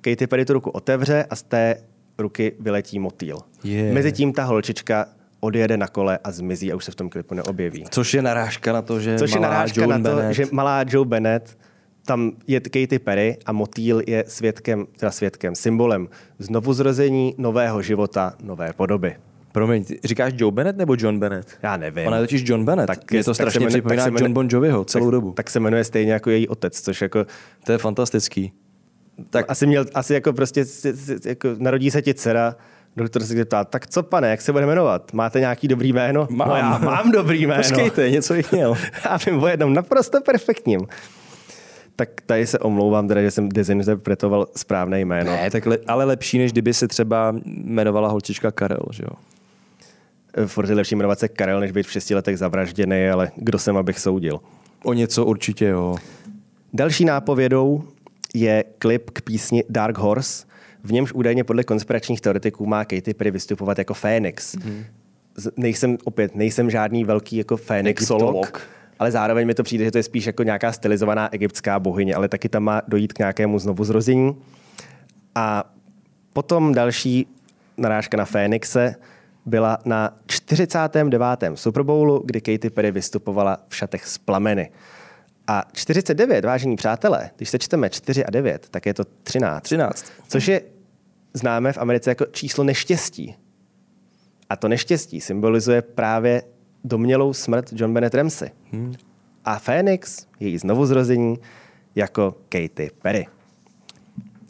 Katy 0.00 0.26
Perry 0.26 0.44
tu 0.44 0.52
ruku 0.52 0.70
otevře 0.70 1.24
a 1.30 1.36
z 1.36 1.42
té 1.42 1.76
ruky 2.18 2.52
vyletí 2.60 2.98
motýl. 2.98 3.38
Yeah. 3.64 3.94
Mezitím 3.94 4.32
ta 4.32 4.44
holčička 4.44 5.06
odjede 5.40 5.76
na 5.76 5.86
kole 5.86 6.18
a 6.24 6.30
zmizí 6.30 6.72
a 6.72 6.76
už 6.76 6.84
se 6.84 6.92
v 6.92 6.94
tom 6.94 7.08
klipu 7.08 7.34
neobjeví. 7.34 7.84
Což 7.90 8.14
je 8.14 8.22
narážka 8.22 8.72
na 8.72 8.82
to, 8.82 9.00
že 9.00 9.18
Což 9.18 9.34
malá 9.34 9.46
je 9.46 9.50
narážka 9.50 9.82
Joan 9.82 10.02
na 10.02 10.10
to, 10.10 10.16
Bennett. 10.16 10.36
že 10.36 10.44
malá 10.52 10.84
Joe 10.88 11.06
Bennett 11.06 11.58
tam 12.06 12.32
je 12.46 12.60
Katy 12.60 12.98
Perry 12.98 13.36
a 13.46 13.52
motýl 13.52 14.02
je 14.06 14.24
svědkem, 14.28 14.86
teda 14.96 15.10
svědkem, 15.10 15.54
symbolem 15.54 16.08
znovuzrození, 16.38 17.34
nového 17.38 17.82
života, 17.82 18.34
nové 18.42 18.72
podoby. 18.72 19.16
Promiň, 19.52 19.84
říkáš 20.04 20.32
Joe 20.36 20.52
Bennett 20.52 20.78
nebo 20.78 20.96
John 20.98 21.18
Bennett? 21.18 21.58
Já 21.62 21.76
nevím. 21.76 22.06
Ona 22.06 22.16
je 22.16 22.22
totiž 22.22 22.42
John 22.48 22.64
Bennett. 22.64 22.86
Tak 22.86 23.12
je 23.12 23.24
to 23.24 23.34
strašně 23.34 23.60
jmenuje, 23.60 23.70
připomíná 23.70 24.04
jmenuje, 24.04 24.22
John 24.22 24.32
Bon 24.32 24.48
Joviho 24.50 24.84
celou 24.84 25.06
tak, 25.06 25.12
dobu. 25.12 25.32
Tak 25.32 25.50
se 25.50 25.60
jmenuje 25.60 25.84
stejně 25.84 26.12
jako 26.12 26.30
její 26.30 26.48
otec, 26.48 26.80
což 26.80 27.02
jako... 27.02 27.26
To 27.64 27.72
je 27.72 27.78
fantastický. 27.78 28.52
Tak 29.30 29.46
asi 29.48 29.66
měl, 29.66 29.84
asi 29.94 30.14
jako 30.14 30.32
prostě, 30.32 30.64
jako 31.24 31.48
narodí 31.58 31.90
se 31.90 32.02
ti 32.02 32.14
dcera, 32.14 32.56
doktor 32.96 33.22
se 33.22 33.44
ptá, 33.44 33.64
tak 33.64 33.86
co 33.86 34.02
pane, 34.02 34.30
jak 34.30 34.40
se 34.40 34.52
bude 34.52 34.66
jmenovat? 34.66 35.12
Máte 35.12 35.40
nějaký 35.40 35.68
dobrý 35.68 35.92
jméno? 35.92 36.28
Mám. 36.30 36.48
No 36.48 36.56
já 36.56 36.78
mám 36.78 37.12
dobrý 37.12 37.46
jméno. 37.46 37.62
Počkejte, 37.62 38.10
něco 38.10 38.34
bych 38.34 38.52
měl. 38.52 38.76
já 39.04 39.18
vím 39.26 39.42
o 39.42 39.46
jednom 39.46 39.74
naprosto 39.74 40.20
perfektním. 40.20 40.80
Tak 41.96 42.08
tady 42.26 42.46
se 42.46 42.58
omlouvám, 42.58 43.08
teda, 43.08 43.22
že 43.22 43.30
jsem 43.30 43.48
dezinterpretoval 43.48 44.46
správné 44.56 45.00
jméno. 45.00 45.30
Ne, 45.30 45.50
tak 45.50 45.66
le, 45.66 45.78
ale 45.86 46.04
lepší, 46.04 46.38
než 46.38 46.52
kdyby 46.52 46.74
se 46.74 46.88
třeba 46.88 47.34
jmenovala 47.44 48.08
holčička 48.08 48.50
Karel, 48.50 48.86
že 48.92 49.02
jo? 49.02 49.16
Furt 50.46 50.68
je 50.68 50.74
lepší 50.74 50.94
jmenovat 50.96 51.18
se 51.18 51.28
Karel, 51.28 51.60
než 51.60 51.72
být 51.72 51.86
v 51.86 51.92
šesti 51.92 52.14
letech 52.14 52.38
zavražděný, 52.38 53.08
ale 53.08 53.30
kdo 53.36 53.58
jsem, 53.58 53.76
abych 53.76 53.98
soudil. 53.98 54.40
O 54.84 54.92
něco 54.92 55.24
určitě, 55.24 55.64
jo. 55.64 55.96
Další 56.72 57.04
nápovědou 57.04 57.84
je 58.34 58.64
klip 58.78 59.10
k 59.10 59.22
písni 59.22 59.64
Dark 59.68 59.98
Horse, 59.98 60.46
v 60.84 60.92
němž 60.92 61.12
údajně 61.12 61.44
podle 61.44 61.64
konspiračních 61.64 62.20
teoretiků 62.20 62.66
má 62.66 62.84
Katy 62.84 63.14
Perry 63.14 63.30
vystupovat 63.30 63.78
jako 63.78 63.94
Fénix. 63.94 64.54
Mm-hmm. 64.54 64.84
Nejsem, 65.56 65.98
opět, 66.04 66.34
nejsem 66.34 66.70
žádný 66.70 67.04
velký 67.04 67.36
jako 67.36 67.56
Fénixolog, 67.56 68.62
ale 68.98 69.10
zároveň 69.10 69.46
mi 69.46 69.54
to 69.54 69.62
přijde, 69.62 69.84
že 69.84 69.90
to 69.90 69.98
je 69.98 70.02
spíš 70.02 70.26
jako 70.26 70.42
nějaká 70.42 70.72
stylizovaná 70.72 71.34
egyptská 71.34 71.80
bohyně, 71.80 72.14
ale 72.14 72.28
taky 72.28 72.48
tam 72.48 72.62
má 72.62 72.82
dojít 72.88 73.12
k 73.12 73.18
nějakému 73.18 73.58
znovuzrození. 73.58 74.36
A 75.34 75.74
potom 76.32 76.74
další 76.74 77.26
narážka 77.76 78.16
na 78.16 78.24
Fénixe 78.24 78.94
byla 79.46 79.78
na 79.84 80.18
49. 80.26 81.20
Super 81.54 81.82
Bowlu, 81.82 82.22
kdy 82.24 82.40
Katy 82.40 82.70
Perry 82.70 82.90
vystupovala 82.90 83.58
v 83.68 83.76
šatech 83.76 84.06
z 84.06 84.18
plameny. 84.18 84.70
A 85.46 85.64
49, 85.72 86.44
vážení 86.44 86.76
přátelé, 86.76 87.30
když 87.36 87.50
se 87.50 87.58
čteme 87.58 87.90
4 87.90 88.24
a 88.24 88.30
9, 88.30 88.68
tak 88.70 88.86
je 88.86 88.94
to 88.94 89.04
13. 89.22 89.62
13. 89.62 90.06
Což 90.28 90.48
je 90.48 90.62
známé 91.34 91.72
v 91.72 91.78
Americe 91.78 92.10
jako 92.10 92.24
číslo 92.24 92.64
neštěstí. 92.64 93.36
A 94.50 94.56
to 94.56 94.68
neštěstí 94.68 95.20
symbolizuje 95.20 95.82
právě 95.82 96.42
domělou 96.86 97.32
smrt 97.32 97.72
John 97.72 97.94
Bennett 97.94 98.14
Ramsey. 98.14 98.50
Hmm. 98.72 98.94
A 99.44 99.58
Phoenix, 99.58 100.26
její 100.40 100.58
znovuzrození, 100.58 101.38
jako 101.94 102.34
Katy 102.48 102.90
Perry. 103.02 103.26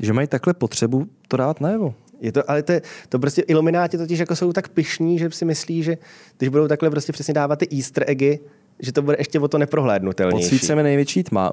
Že 0.02 0.12
mají 0.12 0.28
takhle 0.28 0.54
potřebu 0.54 1.06
to 1.28 1.36
dát 1.36 1.60
najevo. 1.60 1.94
Je 2.20 2.32
to, 2.32 2.50
ale 2.50 2.62
to, 2.62 2.72
to 3.08 3.18
prostě 3.18 3.42
ilumináti 3.42 3.98
totiž 3.98 4.18
jako 4.18 4.36
jsou 4.36 4.52
tak 4.52 4.68
pišní, 4.68 5.18
že 5.18 5.30
si 5.30 5.44
myslí, 5.44 5.82
že 5.82 5.98
když 6.38 6.48
budou 6.48 6.68
takhle 6.68 6.90
prostě 6.90 7.12
přesně 7.12 7.34
dávat 7.34 7.58
ty 7.58 7.68
easter 7.76 8.04
eggy, 8.06 8.38
že 8.80 8.92
to 8.92 9.02
bude 9.02 9.16
ještě 9.20 9.40
o 9.40 9.48
to 9.48 9.58
neprohlédnutelnější. 9.58 10.44
Pod 10.44 10.48
svícemi 10.48 10.82
největší 10.82 11.22
tma. 11.22 11.52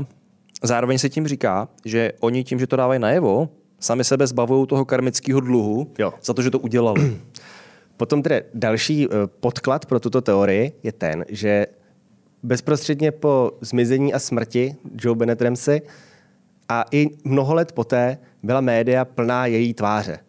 Zároveň 0.64 0.98
se 0.98 1.10
tím 1.10 1.28
říká, 1.28 1.68
že 1.86 2.12
oni 2.20 2.44
tím, 2.44 2.60
že 2.60 2.68
to 2.68 2.76
dávají 2.76 3.00
najevo, 3.00 3.50
sami 3.80 4.04
sebe 4.04 4.28
zbavují 4.28 4.68
toho 4.68 4.86
karmického 4.86 5.40
dluhu 5.40 5.92
jo. 6.00 6.14
za 6.24 6.34
to, 6.34 6.42
že 6.42 6.52
to 6.52 6.60
udělali. 6.60 7.18
Potom 7.98 8.22
tedy 8.24 8.44
další 8.54 9.06
eh, 9.06 9.28
podklad 9.40 9.86
pro 9.86 10.00
tuto 10.00 10.22
teorii 10.22 10.72
je 10.84 10.92
ten, 10.92 11.26
že 11.30 11.66
bezprostředně 12.44 13.12
po 13.12 13.52
zmizení 13.62 14.14
a 14.14 14.20
smrti 14.20 14.76
Joe 15.02 15.16
Bennett 15.16 15.42
Ramsey 15.42 15.82
a 16.70 16.86
i 16.92 17.08
mnoho 17.24 17.54
let 17.54 17.72
poté 17.72 18.18
byla 18.44 18.62
média 18.62 19.06
plná 19.06 19.46
její 19.46 19.74
tváře. 19.74 20.20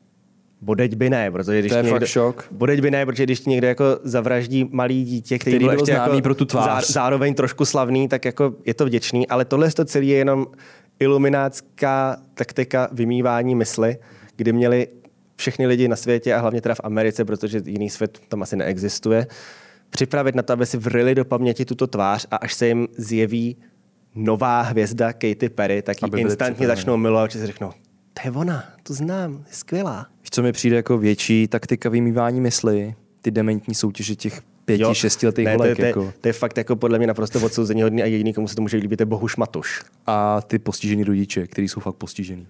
Bodeď 0.60 0.94
by 0.94 1.10
ne, 1.10 1.30
protože 1.30 1.58
když 1.58 1.72
to 1.72 1.76
je 1.76 1.82
někdo, 1.82 1.98
fakt 2.00 2.08
šok. 2.08 2.46
Bodeď 2.50 2.80
by 2.80 2.90
ne, 2.90 3.06
protože 3.06 3.24
když 3.24 3.46
někdo 3.46 3.66
jako 3.66 3.84
zavraždí 4.02 4.68
malý 4.72 5.04
dítě, 5.04 5.38
který, 5.38 5.56
Který 5.56 5.64
byl 5.64 5.72
ještě 5.78 5.94
známý 5.94 6.16
jako 6.16 6.22
pro 6.22 6.34
tu 6.34 6.44
tvář. 6.44 6.90
zároveň 6.90 7.34
trošku 7.34 7.64
slavný, 7.64 8.08
tak 8.08 8.24
jako 8.24 8.54
je 8.64 8.74
to 8.74 8.86
vděčný, 8.86 9.28
ale 9.28 9.44
tohle 9.44 9.70
to 9.70 9.84
celé 9.84 10.04
je 10.04 10.16
jenom 10.16 10.46
iluminátská 11.00 12.16
taktika 12.34 12.88
vymývání 12.92 13.54
mysli, 13.54 13.96
kdy 14.36 14.52
měli 14.52 14.88
všechny 15.44 15.66
lidi 15.66 15.88
na 15.88 15.96
světě 15.96 16.34
a 16.34 16.40
hlavně 16.40 16.60
teda 16.60 16.74
v 16.74 16.80
Americe, 16.84 17.24
protože 17.24 17.62
jiný 17.66 17.90
svět 17.90 18.18
tam 18.28 18.42
asi 18.42 18.56
neexistuje, 18.56 19.26
připravit 19.90 20.34
na 20.34 20.42
to, 20.42 20.52
aby 20.52 20.66
si 20.66 20.76
vrili 20.76 21.14
do 21.14 21.24
paměti 21.24 21.64
tuto 21.64 21.86
tvář 21.86 22.26
a 22.30 22.36
až 22.36 22.54
se 22.54 22.66
jim 22.66 22.88
zjeví 22.96 23.56
nová 24.14 24.62
hvězda 24.62 25.12
Katy 25.12 25.48
Perry, 25.48 25.82
tak 25.82 25.96
ji 26.02 26.20
instantně 26.20 26.66
začnou 26.66 26.96
milovat, 26.96 27.30
že 27.30 27.38
si 27.38 27.46
řeknou, 27.46 27.70
to 28.14 28.20
je 28.24 28.30
ona, 28.30 28.64
to 28.82 28.94
znám, 28.94 29.32
je 29.32 29.54
skvělá. 29.54 30.06
Víš, 30.20 30.30
co 30.30 30.42
mi 30.42 30.52
přijde 30.52 30.76
jako 30.76 30.98
větší 30.98 31.48
taktika 31.48 31.88
vymývání 31.88 32.40
mysli, 32.40 32.94
ty 33.22 33.30
dementní 33.30 33.74
soutěže 33.74 34.16
těch 34.16 34.42
pěti, 34.64 34.82
jo, 34.82 34.94
šestiletých 34.94 35.44
ne, 35.44 35.56
holek. 35.56 35.76
To, 35.76 35.82
je, 35.82 35.88
jako. 35.88 36.12
to 36.20 36.28
je 36.28 36.32
fakt 36.32 36.58
jako 36.58 36.76
podle 36.76 36.98
mě 36.98 37.06
naprosto 37.06 37.40
odsouzení 37.40 37.82
hodný 37.82 38.02
a 38.02 38.06
jediný, 38.06 38.32
komu 38.32 38.48
se 38.48 38.54
to 38.54 38.62
může 38.62 38.76
líbit, 38.76 39.00
je 39.00 39.06
Bohuš 39.06 39.36
Matuš. 39.36 39.82
A 40.06 40.40
ty 40.40 40.58
postižený 40.58 41.04
rodiče, 41.04 41.46
kteří 41.46 41.68
jsou 41.68 41.80
fakt 41.80 41.94
postižený. 41.94 42.46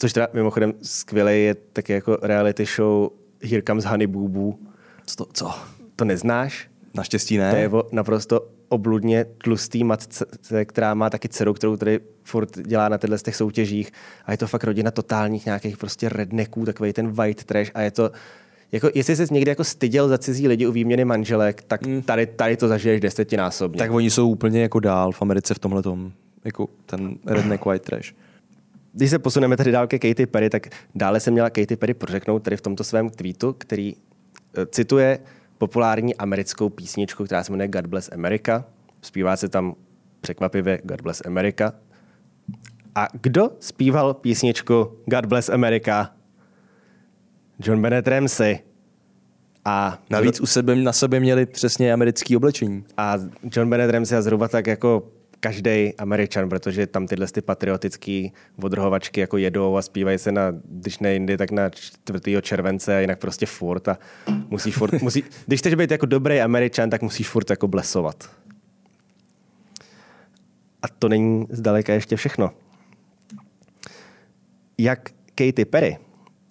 Což 0.00 0.12
teda 0.12 0.28
mimochodem 0.32 0.72
skvělý 0.82 1.44
je 1.44 1.54
taky 1.54 1.92
jako 1.92 2.18
reality 2.22 2.64
show 2.76 3.10
Here 3.42 3.62
Comes 3.62 3.84
Honey 3.84 4.06
Boo 4.06 4.28
Boo. 4.28 4.54
Co 5.06 5.16
to, 5.16 5.26
co? 5.32 5.54
To 5.96 6.04
neznáš? 6.04 6.70
Naštěstí 6.94 7.38
ne. 7.38 7.50
To 7.50 7.56
je 7.56 7.68
o 7.68 7.84
naprosto 7.92 8.48
obludně 8.68 9.26
tlustý 9.44 9.84
matce, 9.84 10.26
která 10.64 10.94
má 10.94 11.10
taky 11.10 11.28
dceru, 11.28 11.54
kterou 11.54 11.76
tady 11.76 12.00
furt 12.24 12.58
dělá 12.58 12.88
na 12.88 12.98
těchto 12.98 13.18
těch 13.18 13.36
soutěžích. 13.36 13.92
A 14.26 14.32
je 14.32 14.38
to 14.38 14.46
fakt 14.46 14.64
rodina 14.64 14.90
totálních 14.90 15.46
nějakých 15.46 15.76
prostě 15.76 16.08
rednecků, 16.08 16.64
takový 16.64 16.92
ten 16.92 17.10
white 17.12 17.44
trash. 17.44 17.70
A 17.74 17.80
je 17.80 17.90
to, 17.90 18.10
jako, 18.72 18.90
jestli 18.94 19.16
jsi 19.16 19.26
někdy 19.30 19.50
jako 19.50 19.64
styděl 19.64 20.08
za 20.08 20.18
cizí 20.18 20.48
lidi 20.48 20.66
u 20.66 20.72
výměny 20.72 21.04
manželek, 21.04 21.62
tak 21.62 21.86
Hmm. 21.86 22.02
tady, 22.02 22.26
tady 22.26 22.56
to 22.56 22.68
zažiješ 22.68 23.00
desetinásobně. 23.00 23.78
Tak 23.78 23.90
oni 23.90 24.10
jsou 24.10 24.28
úplně 24.28 24.62
jako 24.62 24.80
dál 24.80 25.12
v 25.12 25.22
Americe 25.22 25.54
v 25.54 25.58
tomhle 25.58 25.82
tom. 25.82 26.12
Jako 26.44 26.68
ten 26.86 27.18
redneck 27.26 27.64
white 27.64 27.82
trash. 27.82 28.12
Když 28.92 29.10
se 29.10 29.18
posuneme 29.18 29.56
tady 29.56 29.72
dál 29.72 29.86
ke 29.86 29.98
Katy 29.98 30.26
Perry, 30.26 30.50
tak 30.50 30.66
dále 30.94 31.20
se 31.20 31.30
měla 31.30 31.50
Katy 31.50 31.76
Perry 31.76 31.94
prořeknout 31.94 32.42
tady 32.42 32.56
v 32.56 32.60
tomto 32.60 32.84
svém 32.84 33.10
tweetu, 33.10 33.52
který 33.52 33.94
eh, 33.94 34.66
cituje 34.66 35.18
populární 35.58 36.16
americkou 36.16 36.68
písničku, 36.68 37.24
která 37.24 37.44
se 37.44 37.52
jmenuje 37.52 37.68
God 37.68 37.86
Bless 37.86 38.10
America. 38.12 38.64
Zpívá 39.02 39.36
se 39.36 39.48
tam 39.48 39.74
překvapivě 40.20 40.80
God 40.84 41.00
Bless 41.00 41.22
America. 41.26 41.72
A 42.94 43.08
kdo 43.20 43.50
zpíval 43.60 44.14
písničku 44.14 44.74
God 45.06 45.26
Bless 45.26 45.48
America? 45.48 46.12
John 47.58 47.82
Bennett 47.82 48.08
Ramsey. 48.08 48.58
A 49.64 49.98
Navíc 50.10 50.40
u 50.40 50.46
sebe, 50.46 50.76
na 50.76 50.92
sebe 50.92 51.20
měli 51.20 51.46
přesně 51.46 51.92
americké 51.92 52.36
oblečení. 52.36 52.84
a 52.96 53.16
John 53.56 53.70
Bennett 53.70 53.90
Ramsey 53.92 54.18
a 54.18 54.22
zhruba 54.22 54.48
tak 54.48 54.66
jako 54.66 55.12
každý 55.40 55.94
Američan, 55.98 56.48
protože 56.48 56.86
tam 56.86 57.06
tyhle 57.06 57.26
ty 57.26 57.40
patriotické 57.40 58.28
odrhovačky 58.62 59.20
jako 59.20 59.36
jedou 59.36 59.76
a 59.76 59.82
zpívají 59.82 60.18
se 60.18 60.32
na, 60.32 60.52
když 60.64 60.98
ne 60.98 61.12
jindy, 61.12 61.36
tak 61.36 61.50
na 61.50 61.68
4. 61.70 61.96
července 62.42 62.96
a 62.96 63.00
jinak 63.00 63.18
prostě 63.18 63.46
furt 63.46 63.88
a 63.88 63.98
musíš 64.48 64.74
furt, 64.76 65.02
musí, 65.02 65.24
když 65.46 65.60
chceš 65.60 65.74
být 65.74 65.90
jako 65.90 66.06
dobrý 66.06 66.40
Američan, 66.40 66.90
tak 66.90 67.02
musíš 67.02 67.28
furt 67.28 67.50
jako 67.50 67.68
blesovat. 67.68 68.30
A 70.82 70.88
to 70.88 71.08
není 71.08 71.46
zdaleka 71.50 71.92
ještě 71.92 72.16
všechno. 72.16 72.50
Jak 74.78 75.10
Katy 75.34 75.64
Perry, 75.64 75.98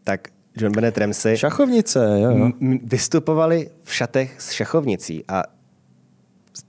tak 0.04 0.28
John 0.58 0.72
Bennett 0.72 0.98
Ramsey 0.98 1.38
Šachovnice, 1.38 2.00
jo, 2.22 2.32
m- 2.62 2.80
vystupovali 2.84 3.70
v 3.84 3.94
šatech 3.96 4.42
s 4.42 4.52
šachovnicí 4.52 5.24
a 5.28 5.44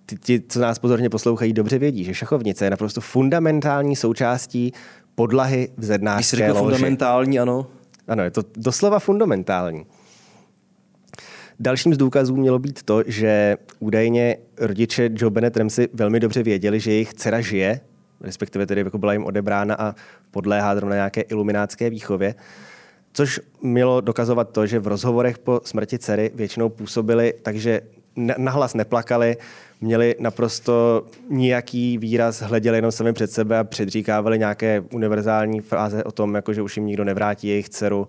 ti, 0.07 0.17
ti, 0.17 0.43
co 0.49 0.61
nás 0.61 0.79
pozorně 0.79 1.11
poslouchají, 1.11 1.53
dobře 1.53 1.79
vědí, 1.79 2.05
že 2.05 2.15
šachovnice 2.15 2.67
je 2.67 2.71
naprosto 2.71 3.01
fundamentální 3.01 3.97
součástí 3.97 4.73
podlahy 5.15 5.69
v 5.77 5.85
zednářské 5.85 6.53
loži. 6.53 6.61
fundamentální, 6.61 7.41
ano. 7.41 7.67
Ano, 8.09 8.23
je 8.23 8.31
to 8.31 8.43
doslova 8.57 8.99
fundamentální. 8.99 9.87
Dalším 11.61 11.95
z 11.95 11.99
důkazů 11.99 12.37
mělo 12.37 12.59
být 12.59 12.83
to, 12.83 13.03
že 13.07 13.57
údajně 13.79 14.37
rodiče 14.59 15.11
Joe 15.15 15.31
Bennett 15.31 15.57
Ramsey 15.57 15.89
velmi 15.93 16.21
dobře 16.21 16.43
věděli, 16.43 16.81
že 16.81 16.93
jejich 16.93 17.15
dcera 17.15 17.41
žije, 17.41 17.81
respektive 18.21 18.67
tedy 18.67 18.81
jako 18.81 18.99
byla 18.99 19.13
jim 19.13 19.25
odebrána 19.25 19.75
a 19.75 19.95
podléhá 20.31 20.75
zrovna 20.75 20.95
nějaké 20.97 21.21
iluminátské 21.21 21.91
výchově, 21.91 22.35
což 23.13 23.41
mělo 23.63 24.01
dokazovat 24.01 24.51
to, 24.51 24.67
že 24.67 24.79
v 24.79 24.87
rozhovorech 24.87 25.39
po 25.39 25.61
smrti 25.65 25.99
dcery 25.99 26.31
většinou 26.35 26.69
působili, 26.69 27.35
takže 27.43 27.81
na- 28.17 28.35
nahlas 28.39 28.75
neplakali, 28.75 29.37
měli 29.81 30.15
naprosto 30.19 31.07
nějaký 31.29 31.99
výraz, 31.99 32.43
hleděli 32.43 32.79
jenom 32.79 32.93
sami 32.93 33.13
před 33.13 33.31
sebe 33.33 33.59
a 33.59 33.65
předříkávali 33.65 34.39
nějaké 34.39 34.81
univerzální 34.93 35.61
fráze 35.61 36.05
o 36.05 36.13
tom, 36.13 36.35
jako 36.35 36.53
že 36.53 36.63
už 36.63 36.77
jim 36.77 36.87
nikdo 36.87 37.05
nevrátí 37.05 37.49
jejich 37.49 37.69
dceru 37.69 38.09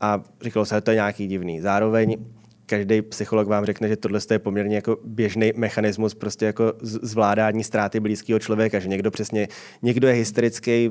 a 0.00 0.22
říkalo 0.42 0.64
se, 0.64 0.74
že 0.74 0.80
to 0.80 0.90
je 0.90 0.94
nějaký 0.94 1.26
divný. 1.26 1.60
Zároveň 1.60 2.16
každý 2.66 3.02
psycholog 3.02 3.48
vám 3.48 3.64
řekne, 3.64 3.88
že 3.88 3.96
tohle 3.96 4.20
je 4.30 4.38
poměrně 4.38 4.76
jako 4.76 4.98
běžný 5.04 5.52
mechanismus 5.56 6.14
prostě 6.14 6.46
jako 6.46 6.72
zvládání 6.82 7.64
ztráty 7.64 8.00
blízkého 8.00 8.38
člověka, 8.38 8.78
že 8.78 8.88
někdo 8.88 9.10
přesně, 9.10 9.48
někdo 9.82 10.08
je 10.08 10.14
hysterický, 10.14 10.90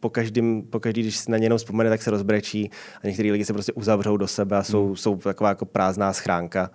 po 0.00 0.10
každým, 0.10 0.62
po 0.62 0.80
každý, 0.80 1.02
když 1.02 1.16
si 1.16 1.30
na 1.30 1.38
ně 1.38 1.44
jenom 1.44 1.58
vzpomene, 1.58 1.90
tak 1.90 2.02
se 2.02 2.10
rozbrečí 2.10 2.70
a 3.02 3.06
některý 3.06 3.32
lidi 3.32 3.44
se 3.44 3.52
prostě 3.52 3.72
uzavřou 3.72 4.16
do 4.16 4.26
sebe 4.26 4.56
a 4.56 4.62
jsou, 4.62 4.86
hmm. 4.86 4.96
jsou 4.96 5.16
taková 5.16 5.48
jako 5.48 5.64
prázdná 5.64 6.12
schránka. 6.12 6.70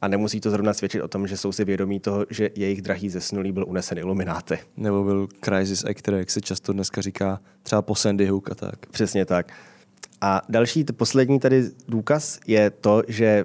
A 0.00 0.08
nemusí 0.08 0.40
to 0.40 0.50
zrovna 0.50 0.74
svědčit 0.74 1.02
o 1.02 1.08
tom, 1.08 1.26
že 1.26 1.36
jsou 1.36 1.52
si 1.52 1.64
vědomí 1.64 2.00
toho, 2.00 2.26
že 2.30 2.50
jejich 2.54 2.82
drahý 2.82 3.10
zesnulý 3.10 3.52
byl 3.52 3.64
unesen 3.68 3.98
ilumináty. 3.98 4.58
Nebo 4.76 5.04
byl 5.04 5.28
crisis 5.40 5.84
actor, 5.84 6.14
jak 6.14 6.30
se 6.30 6.40
často 6.40 6.72
dneska 6.72 7.00
říká, 7.00 7.40
třeba 7.62 7.82
po 7.82 7.94
Sandy 7.94 8.26
Hook 8.26 8.50
a 8.50 8.54
tak. 8.54 8.86
Přesně 8.86 9.24
tak. 9.24 9.52
A 10.20 10.42
další, 10.48 10.84
poslední 10.84 11.40
tady 11.40 11.64
důkaz 11.88 12.40
je 12.46 12.70
to, 12.70 13.02
že 13.08 13.44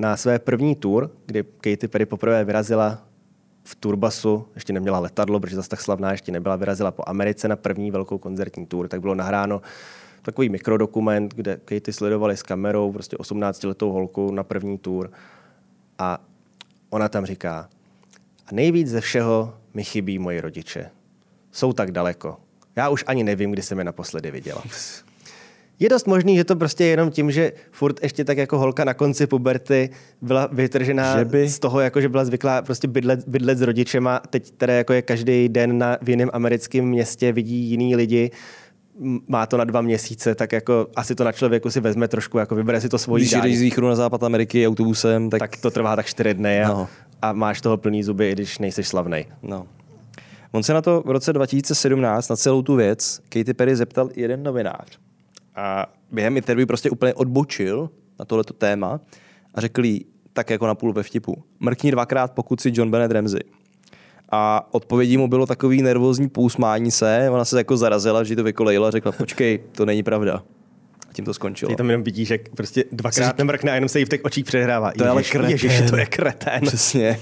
na 0.00 0.16
své 0.16 0.38
první 0.38 0.76
tour, 0.76 1.10
kdy 1.26 1.44
Katy 1.60 1.88
Perry 1.88 2.06
poprvé 2.06 2.44
vyrazila 2.44 3.06
v 3.64 3.74
turbasu, 3.74 4.46
ještě 4.54 4.72
neměla 4.72 4.98
letadlo, 4.98 5.40
protože 5.40 5.56
zase 5.56 5.68
tak 5.68 5.80
slavná 5.80 6.12
ještě 6.12 6.32
nebyla, 6.32 6.56
vyrazila 6.56 6.90
po 6.90 7.02
Americe 7.06 7.48
na 7.48 7.56
první 7.56 7.90
velkou 7.90 8.18
koncertní 8.18 8.66
tour, 8.66 8.88
tak 8.88 9.00
bylo 9.00 9.14
nahráno 9.14 9.62
takový 10.22 10.48
mikrodokument, 10.48 11.34
kde 11.34 11.60
Katy 11.64 11.92
sledovali 11.92 12.36
s 12.36 12.42
kamerou 12.42 12.92
prostě 12.92 13.16
18-letou 13.16 13.92
holku 13.92 14.30
na 14.30 14.42
první 14.42 14.78
tour 14.78 15.10
a 15.98 16.18
ona 16.90 17.08
tam 17.08 17.26
říká, 17.26 17.68
a 18.46 18.54
nejvíc 18.54 18.88
ze 18.88 19.00
všeho 19.00 19.54
mi 19.74 19.84
chybí 19.84 20.18
moji 20.18 20.40
rodiče. 20.40 20.90
Jsou 21.52 21.72
tak 21.72 21.90
daleko. 21.92 22.36
Já 22.76 22.88
už 22.88 23.04
ani 23.06 23.24
nevím, 23.24 23.50
kdy 23.50 23.62
jsem 23.62 23.78
je 23.78 23.84
naposledy 23.84 24.30
viděla. 24.30 24.62
Je 25.78 25.88
dost 25.88 26.06
možný, 26.06 26.36
že 26.36 26.44
to 26.44 26.56
prostě 26.56 26.84
je 26.84 26.90
jenom 26.90 27.10
tím, 27.10 27.30
že 27.30 27.52
furt 27.70 28.02
ještě 28.02 28.24
tak 28.24 28.38
jako 28.38 28.58
holka 28.58 28.84
na 28.84 28.94
konci 28.94 29.26
puberty 29.26 29.90
byla 30.22 30.48
vytržená 30.52 31.18
Že 31.18 31.24
by- 31.24 31.48
z 31.48 31.58
toho, 31.58 31.80
jako 31.80 32.00
že 32.00 32.08
byla 32.08 32.24
zvyklá 32.24 32.62
prostě 32.62 32.88
bydlet, 32.88 33.28
bydlet 33.28 33.58
s 33.58 33.62
rodičema. 33.62 34.20
Teď 34.30 34.50
teda 34.50 34.74
jako 34.74 34.92
je 34.92 35.02
každý 35.02 35.48
den 35.48 35.78
na, 35.78 35.98
v 36.02 36.08
jiném 36.08 36.30
americkém 36.32 36.84
městě, 36.84 37.32
vidí 37.32 37.56
jiný 37.56 37.96
lidi, 37.96 38.30
má 39.28 39.46
to 39.46 39.56
na 39.56 39.64
dva 39.64 39.80
měsíce, 39.80 40.34
tak 40.34 40.52
jako 40.52 40.86
asi 40.96 41.14
to 41.14 41.24
na 41.24 41.32
člověku 41.32 41.70
si 41.70 41.80
vezme 41.80 42.08
trošku, 42.08 42.38
jako 42.38 42.54
vybere 42.54 42.80
si 42.80 42.88
to 42.88 42.98
svojí 42.98 43.24
Když 43.24 43.32
jdeš 43.32 43.58
z 43.58 43.62
východu 43.62 43.88
na 43.88 43.94
západ 43.94 44.22
Ameriky 44.22 44.68
autobusem, 44.68 45.30
tak, 45.30 45.40
tak 45.40 45.56
to 45.56 45.70
trvá 45.70 45.96
tak 45.96 46.06
čtyři 46.06 46.34
dny 46.34 46.62
a, 46.64 46.68
No. 46.68 46.88
a 47.22 47.32
máš 47.32 47.60
toho 47.60 47.76
plný 47.76 48.02
zuby, 48.02 48.30
i 48.30 48.32
když 48.32 48.58
nejseš 48.58 48.88
slavnej. 48.88 49.26
No. 49.42 49.66
On 50.52 50.62
se 50.62 50.72
na 50.74 50.82
to 50.82 51.02
v 51.06 51.10
roce 51.10 51.32
2017 51.32 52.28
na 52.28 52.36
celou 52.36 52.62
tu 52.62 52.74
věc 52.76 53.20
Katy 53.28 53.54
Perry 53.54 53.76
zeptal 53.76 54.10
jeden 54.16 54.42
novinář. 54.42 54.98
A 55.56 55.86
během 56.12 56.36
interview 56.36 56.66
prostě 56.66 56.90
úplně 56.90 57.14
odbočil 57.14 57.90
na 58.18 58.24
tohleto 58.24 58.52
téma 58.54 59.00
a 59.54 59.60
řekl 59.60 59.84
jí 59.84 60.06
tak 60.32 60.50
jako 60.50 60.66
na 60.66 60.74
půl 60.74 60.92
ve 60.92 61.02
vtipu. 61.02 61.42
Mrkni 61.60 61.90
dvakrát, 61.90 62.32
pokud 62.32 62.60
si 62.60 62.70
John 62.74 62.90
Bennett 62.90 63.12
Ramsey. 63.12 63.40
A 64.32 64.68
odpovědí 64.70 65.16
mu 65.16 65.28
bylo 65.28 65.46
takový 65.46 65.82
nervózní 65.82 66.28
pousmání 66.28 66.90
se, 66.90 67.28
ona 67.30 67.44
se 67.44 67.58
jako 67.58 67.76
zarazila, 67.76 68.24
že 68.24 68.36
to 68.36 68.44
vykolejila 68.44 68.88
a 68.88 68.90
řekla, 68.90 69.12
počkej, 69.12 69.60
to 69.72 69.86
není 69.86 70.02
pravda. 70.02 70.42
A 71.10 71.12
tím 71.12 71.24
to 71.24 71.34
skončilo. 71.34 71.68
Ty 71.68 71.76
tam 71.76 71.90
jenom 71.90 72.02
vidíš, 72.02 72.30
jak 72.30 72.48
prostě 72.48 72.84
dvakrát 72.92 73.38
nemrkne 73.38 73.72
a 73.72 73.74
jenom 73.74 73.88
se 73.88 73.98
jí 73.98 74.04
v 74.04 74.08
těch 74.08 74.24
očích 74.24 74.44
přehrává. 74.44 74.92
To 74.98 75.04
je 75.04 75.10
ale 75.10 75.22
kretén. 75.22 75.50
Ježiš, 75.50 75.82
to 75.90 75.96
je 75.96 76.06
kretén. 76.06 76.60
Přesně. 76.66 77.18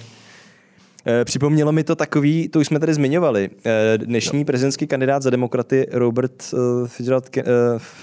Eh, 1.07 1.25
Připomnělo 1.25 1.73
mi 1.73 1.85
to 1.85 1.97
takový, 1.97 2.49
to 2.49 2.59
už 2.61 2.67
jsme 2.67 2.81
tady 2.81 2.95
zmiňovali, 2.95 3.51
eh, 3.65 3.99
dnešní 3.99 4.39
no. 4.39 4.45
prezidentský 4.45 4.87
kandidát 4.87 5.23
za 5.23 5.31
demokraty 5.31 5.87
Robert 5.91 6.55
eh, 6.55 6.89
Fitzgerald 6.89 7.29
Ke- 7.29 7.45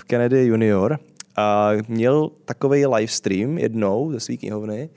Kennedy 0.08 0.46
junior 0.46 1.00
a 1.36 1.70
měl 1.88 2.30
takový 2.46 2.86
livestream 2.86 3.58
jednou 3.58 4.12
ze 4.12 4.20
své 4.20 4.38
knihovny 4.38 4.90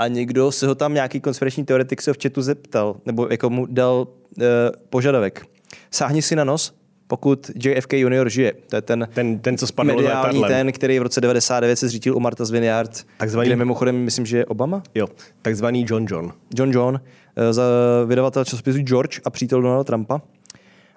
a 0.00 0.08
někdo 0.08 0.52
se 0.52 0.66
ho 0.66 0.74
tam, 0.74 0.94
nějaký 0.94 1.20
konspirační 1.20 1.64
teoretik 1.64 2.02
se 2.02 2.12
v 2.12 2.16
chatu 2.22 2.42
zeptal, 2.42 2.96
nebo 3.06 3.26
jako 3.30 3.50
mu 3.50 3.66
dal 3.66 4.06
eh, 4.40 4.44
požadavek. 4.90 5.46
Sáhni 5.90 6.22
si 6.22 6.36
na 6.36 6.44
nos, 6.44 6.74
pokud 7.06 7.50
JFK 7.64 7.92
junior 7.92 8.28
žije. 8.30 8.52
To 8.68 8.76
je 8.76 8.82
ten, 8.82 9.08
Ten, 9.14 9.38
ten 9.38 9.58
co 9.58 9.66
spadl 9.66 9.86
mediální 9.96 10.42
ten, 10.48 10.72
který 10.72 10.98
v 10.98 11.02
roce 11.02 11.20
99 11.20 11.76
se 11.76 11.88
zřítil 11.88 12.16
u 12.16 12.20
Martha's 12.20 12.50
Vineyard, 12.50 13.06
Takzvaný- 13.18 13.46
kde 13.48 13.56
mimochodem 13.56 13.96
myslím, 13.96 14.26
že 14.26 14.36
je 14.38 14.46
Obama? 14.46 14.82
Jo, 14.94 15.06
takzvaný 15.42 15.86
John 15.88 16.06
John. 16.10 16.32
John 16.54 16.70
John, 16.72 17.00
eh, 17.36 17.52
za 17.52 17.62
vydavatel 18.06 18.44
časopisu 18.44 18.78
George 18.78 19.20
a 19.24 19.30
přítel 19.30 19.62
Donalda 19.62 19.84
Trumpa. 19.84 20.20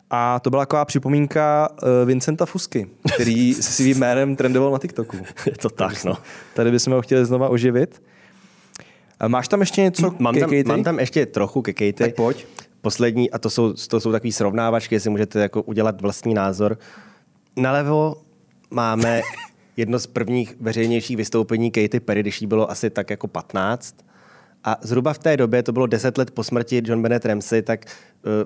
A 0.10 0.40
to 0.40 0.50
byla 0.50 0.62
taková 0.62 0.86
připomínka 0.86 1.70
uh, 1.72 1.90
Vincenta 2.06 2.46
Fusky, 2.46 2.88
který 3.16 3.54
se 3.54 3.64
svým 3.64 3.98
jménem 3.98 4.36
trendoval 4.36 4.72
na 4.72 4.78
TikToku. 4.80 5.18
Je 5.46 5.52
to 5.62 5.70
tak, 5.70 6.04
no. 6.04 6.18
Tady 6.54 6.72
bychom 6.72 6.94
ho 6.94 7.02
chtěli 7.02 7.26
znova 7.26 7.50
oživit. 7.50 8.02
A 9.24 9.28
máš 9.28 9.48
tam 9.48 9.60
ještě 9.60 9.82
něco 9.82 10.16
Mám 10.20 10.34
ke 10.34 10.40
tam, 10.40 10.52
mám 10.66 10.84
tam 10.84 11.00
ještě 11.00 11.26
trochu 11.26 11.62
ke 11.62 11.74
Katy. 11.74 11.94
Tak 11.94 12.16
pojď. 12.16 12.46
Poslední, 12.82 13.32
a 13.32 13.40
to 13.40 13.50
jsou, 13.50 13.74
to 13.74 14.00
jsou 14.00 14.12
takový 14.12 14.32
srovnávačky, 14.32 14.96
jestli 14.96 15.10
můžete 15.10 15.40
jako 15.40 15.62
udělat 15.62 16.02
vlastní 16.02 16.34
názor. 16.34 16.78
Nalevo 17.58 18.16
máme 18.72 19.22
jedno 19.78 20.00
z 20.00 20.08
prvních 20.08 20.56
veřejnějších 20.60 21.18
vystoupení 21.18 21.72
Katy 21.72 22.00
Perry, 22.00 22.20
když 22.20 22.42
jí 22.42 22.48
bylo 22.48 22.72
asi 22.72 22.90
tak 22.90 23.10
jako 23.10 23.28
15. 23.28 23.96
A 24.64 24.78
zhruba 24.82 25.14
v 25.14 25.20
té 25.20 25.38
době, 25.38 25.64
to 25.64 25.72
bylo 25.72 25.88
10 25.88 26.18
let 26.18 26.32
po 26.32 26.44
smrti 26.44 26.82
John 26.86 27.02
Bennett 27.02 27.26
Ramsey, 27.26 27.62
tak 27.62 27.86
eh, 27.86 27.90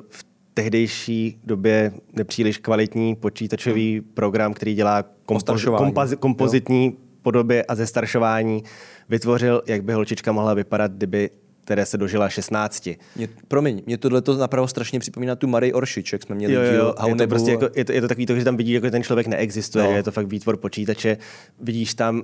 v 0.10 0.26
tehdejší 0.54 1.40
době 1.44 1.94
nepříliš 2.14 2.58
kvalitní 2.58 3.16
počítačový 3.16 4.02
program, 4.02 4.54
který 4.54 4.76
dělá 4.76 5.04
kompozi- 5.26 6.18
kompozitní 6.18 6.98
podobě 7.22 7.64
a 7.64 7.76
zestaršování, 7.76 8.64
vytvořil, 9.10 9.62
jak 9.68 9.84
by 9.84 9.94
holčička 9.94 10.32
mohla 10.32 10.54
vypadat, 10.54 10.92
kdyby 10.92 11.30
které 11.62 11.86
se 11.86 11.98
dožila 11.98 12.30
16. 12.30 12.90
Mě, 13.16 13.28
promiň, 13.48 13.82
mě 13.86 13.98
tohle 13.98 14.22
to 14.22 14.38
napravo 14.38 14.68
strašně 14.68 15.00
připomíná 15.00 15.36
tu 15.36 15.48
Marie 15.48 15.74
Oršič, 15.74 16.14
jak 16.14 16.24
jsme 16.24 16.36
měli 16.36 16.54
Jo, 16.54 16.62
díl 16.64 16.74
jo, 16.74 16.94
je 17.08 17.16
to, 17.16 17.28
prostě 17.28 17.52
jako, 17.52 17.70
je, 17.76 17.86
to, 17.86 17.92
je 17.92 18.02
to 18.02 18.08
takový 18.08 18.26
to, 18.26 18.36
že 18.36 18.44
tam 18.44 18.58
vidíš, 18.58 18.74
jako 18.76 18.90
ten 18.90 19.04
člověk 19.04 19.28
neexistuje, 19.28 19.86
No. 19.86 19.92
je 19.92 20.04
to 20.04 20.12
fakt 20.12 20.28
výtvor 20.28 20.58
počítače. 20.58 21.18
Vidíš 21.60 21.94
tam 21.94 22.24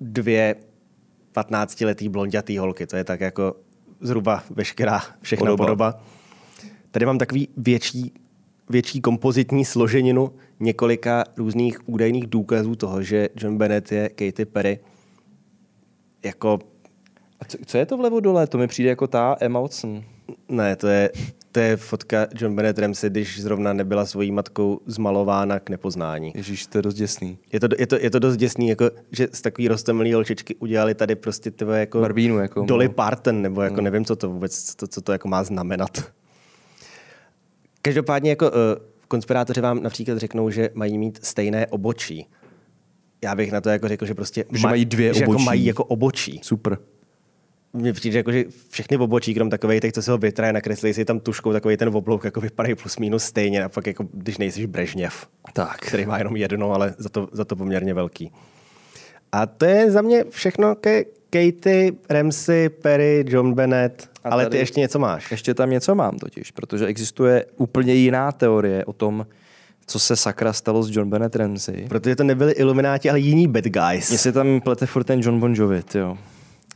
dvě 0.00 0.54
15-letý 1.34 2.08
blondětý 2.08 2.58
holky, 2.58 2.86
to 2.86 2.96
je 2.96 3.04
tak 3.04 3.20
jako 3.20 3.56
zhruba 4.00 4.44
veškerá 4.50 5.02
všechna 5.22 5.44
Podoba. 5.44 5.64
podoba. 5.64 5.92
podoba. 5.92 6.04
Tady 6.90 7.06
mám 7.06 7.18
takový 7.18 7.48
větší, 7.56 8.12
větší 8.70 9.00
kompozitní 9.00 9.64
složeninu 9.64 10.32
několika 10.60 11.24
různých 11.36 11.88
údajných 11.88 12.26
důkazů 12.26 12.74
toho, 12.74 13.02
že 13.02 13.28
John 13.36 13.58
Bennett 13.58 13.92
je 13.92 14.08
Katy 14.08 14.44
Perry. 14.44 14.78
Jako, 16.24 16.58
A 17.40 17.44
co, 17.44 17.58
co 17.66 17.78
je 17.78 17.86
to 17.86 17.96
vlevo 17.96 18.20
dole? 18.20 18.46
To 18.46 18.58
mi 18.58 18.66
přijde 18.66 18.88
jako 18.88 19.06
ta 19.06 19.36
Emma 19.40 19.60
Watson. 19.60 20.04
ne, 20.48 20.76
to 20.76 20.88
je, 20.88 21.10
to 21.52 21.60
je 21.60 21.76
fotka 21.76 22.26
John 22.34 22.56
Bennett 22.56 22.78
Ramsey, 22.78 23.10
když 23.10 23.40
zrovna 23.42 23.72
nebyla 23.72 24.06
svojí 24.06 24.32
matkou 24.32 24.80
zmalována 24.86 25.60
k 25.60 25.70
nepoznání. 25.70 26.32
Ježíš, 26.34 26.66
to 26.66 26.78
je 26.78 26.82
dost 26.82 26.94
děsný. 26.94 27.38
Je 27.52 27.60
to, 27.60 27.68
je 27.78 27.86
to, 27.86 27.96
je 28.00 28.10
to 28.10 28.18
dost 28.18 28.36
děsný, 28.36 28.68
jako, 28.68 28.90
že 29.12 29.28
z 29.32 29.40
takový 29.40 29.68
rostomilý 29.68 30.12
holčičky 30.12 30.54
udělali 30.54 30.94
tady 30.94 31.14
prostě 31.16 31.50
tebe 31.50 31.80
jako 31.80 32.00
Barbínu, 32.00 32.38
jako, 32.38 32.62
Dolly 32.62 32.88
no. 32.88 32.94
Parton, 32.94 33.42
nebo 33.42 33.62
jako 33.62 33.80
nevím, 33.80 34.04
co 34.04 34.16
to 34.16 34.30
vůbec, 34.30 34.64
co 34.64 34.76
to, 34.76 34.86
co 34.86 35.00
to 35.00 35.12
jako 35.12 35.28
má 35.28 35.44
znamenat. 35.44 35.90
Každopádně 37.82 38.30
jako 38.30 38.50
uh, 38.50 38.54
konspirátoři 39.08 39.60
vám 39.60 39.82
například 39.82 40.18
řeknou, 40.18 40.50
že 40.50 40.70
mají 40.74 40.98
mít 40.98 41.18
stejné 41.22 41.66
obočí. 41.66 42.26
Já 43.22 43.34
bych 43.34 43.52
na 43.52 43.60
to 43.60 43.68
jako 43.70 43.88
řekl, 43.88 44.06
že 44.06 44.14
prostě 44.14 44.44
Že 44.52 44.66
mají 44.66 44.84
dvě 44.84 45.14
že 45.14 45.20
jako 45.20 45.30
obočí. 45.32 45.44
mají 45.44 45.64
jako 45.64 45.84
obočí. 45.84 46.40
Super. 46.42 46.78
Mně 47.72 47.92
přijde, 47.92 48.18
jako, 48.18 48.32
že 48.32 48.44
všechny 48.70 48.96
obočí, 48.96 49.34
krom 49.34 49.50
takových, 49.50 49.80
těch, 49.80 49.92
co 49.92 50.02
se 50.02 50.10
ho 50.10 50.18
vytraje, 50.18 50.52
nakreslí 50.52 50.94
si 50.94 51.04
tam 51.04 51.20
tuškou, 51.20 51.52
takový 51.52 51.76
ten 51.76 51.88
oblouk, 51.96 52.24
jako 52.24 52.40
vypadají 52.40 52.74
plus 52.74 52.98
minus 52.98 53.24
stejně, 53.24 53.64
a 53.64 53.68
pak 53.68 53.86
jako, 53.86 54.06
když 54.12 54.38
nejsiš 54.38 54.66
Brežněv 54.66 55.26
Tak. 55.52 55.76
který 55.80 56.06
má 56.06 56.18
jenom 56.18 56.36
jedno, 56.36 56.72
ale 56.72 56.94
za 56.98 57.08
to, 57.08 57.28
za 57.32 57.44
to 57.44 57.56
poměrně 57.56 57.94
velký. 57.94 58.32
A 59.32 59.46
to 59.46 59.64
je 59.64 59.90
za 59.90 60.02
mě 60.02 60.24
všechno 60.30 60.74
ke 60.74 61.04
Katy, 61.30 61.92
Ramsey, 62.10 62.68
Perry, 62.68 63.24
John 63.28 63.54
Bennett, 63.54 64.10
A 64.24 64.28
ale 64.28 64.46
ty 64.50 64.56
ještě 64.56 64.80
něco 64.80 64.98
máš. 64.98 65.30
Ještě 65.30 65.54
tam 65.54 65.70
něco 65.70 65.94
mám 65.94 66.18
totiž, 66.18 66.50
protože 66.50 66.86
existuje 66.86 67.44
úplně 67.56 67.94
jiná 67.94 68.32
teorie 68.32 68.84
o 68.84 68.92
tom, 68.92 69.26
co 69.88 69.98
se 69.98 70.16
sakra 70.16 70.52
stalo 70.52 70.82
s 70.82 70.96
John 70.96 71.10
Bennett 71.10 71.36
Ramsey. 71.36 71.86
Protože 71.88 72.16
to 72.16 72.24
nebyli 72.24 72.52
ilumináti, 72.52 73.10
ale 73.10 73.18
jiní 73.18 73.48
bad 73.48 73.64
guys. 73.64 74.08
Mně 74.08 74.18
se 74.18 74.32
tam 74.32 74.60
plete 74.60 74.86
furt 74.86 75.04
ten 75.04 75.20
John 75.20 75.40
Bon 75.40 75.54
Jovi, 75.54 75.82
jo. 75.94 76.18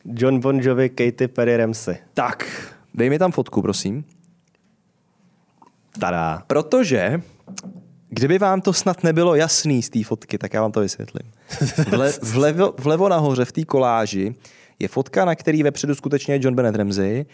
John 0.05 0.41
Bon 0.41 0.61
Jovi, 0.61 0.89
Katy 0.89 1.29
Perry, 1.29 1.57
Ramsey. 1.57 1.97
Tak, 2.15 2.47
dej 2.95 3.11
mi 3.11 3.19
tam 3.19 3.33
fotku, 3.33 3.63
prosím. 3.63 4.05
Tada. 6.01 6.43
Protože, 6.47 7.23
kdyby 8.09 8.39
vám 8.39 8.61
to 8.61 8.73
snad 8.73 9.05
nebylo 9.05 9.35
jasný 9.35 9.83
z 9.83 9.91
té 9.91 10.05
fotky, 10.05 10.39
tak 10.39 10.55
já 10.55 10.63
vám 10.63 10.73
to 10.73 10.81
vysvětlím. 10.81 11.33
Vle, 11.89 12.13
vlevo, 12.23 12.75
vlevo 12.79 13.09
nahoře 13.09 13.45
v 13.45 13.53
té 13.53 13.65
koláži 13.65 14.35
je 14.79 14.89
fotka, 14.89 15.25
na 15.25 15.35
který 15.35 15.63
vepředu 15.63 15.95
skutečně 15.95 16.35
je 16.35 16.41
John 16.43 16.55
Bennett 16.55 16.77
Ramsey 16.77 17.27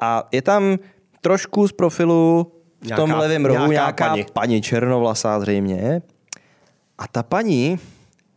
a 0.00 0.28
je 0.32 0.42
tam 0.42 0.78
trošku 1.20 1.68
z 1.68 1.72
profilu 1.72 2.52
v 2.84 2.96
tom 2.96 3.08
Nějaká- 3.08 3.20
levém 3.20 3.44
rohu 3.46 3.58
nějaká 3.72 3.72
nějaká, 3.72 4.08
paní. 4.10 4.26
paní 4.32 4.62
černovlasá 4.62 5.40
zřejmě. 5.40 6.02
A 6.98 7.08
ta 7.08 7.22
paní 7.22 7.78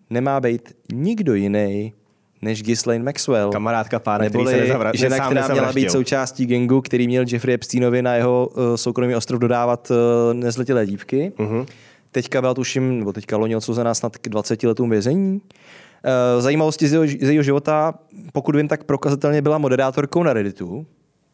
nemá 0.10 0.40
být 0.40 0.74
nikdo 0.94 1.34
jiný 1.34 1.94
než 2.42 2.64
Ghislaine 2.64 3.06
Maxwell. 3.06 3.52
Kamarádka 3.52 4.00
pána, 4.00 4.18
který 4.30 4.44
Neboli 4.46 4.52
se 4.68 4.74
nezavra- 4.74 4.92
žena, 4.96 5.26
která 5.30 5.48
měla 5.48 5.74
být 5.74 5.92
součástí 5.92 6.46
gengu, 6.46 6.82
který 6.82 7.08
měl 7.08 7.26
Jeffrey 7.28 7.54
Epsteinovi 7.56 8.02
na 8.02 8.16
jeho 8.16 8.50
uh, 8.54 8.76
soukromý 8.76 9.16
ostrov 9.16 9.40
dodávat 9.42 9.92
uh, 9.92 10.34
nezletilé 10.34 10.86
dívky. 10.86 11.32
Uh-huh. 11.38 11.66
Teďka 12.12 12.42
byla 12.42 12.54
tuším, 12.54 13.00
nebo 13.00 13.14
teďka 13.14 13.38
loni 13.38 13.56
odsouzená 13.56 13.94
snad 13.94 14.18
k 14.18 14.30
20 14.30 14.64
letům 14.64 14.90
vězení. 14.90 15.34
Uh, 15.34 16.42
zajímavosti 16.42 16.88
z 16.88 16.94
jeho, 16.94 17.08
z 17.08 17.22
jejího 17.22 17.44
života, 17.44 17.94
pokud 18.34 18.56
vím, 18.56 18.68
tak 18.68 18.84
prokazatelně 18.84 19.42
byla 19.42 19.58
moderátorkou 19.58 20.24
na 20.24 20.34
Redditu. 20.34 20.86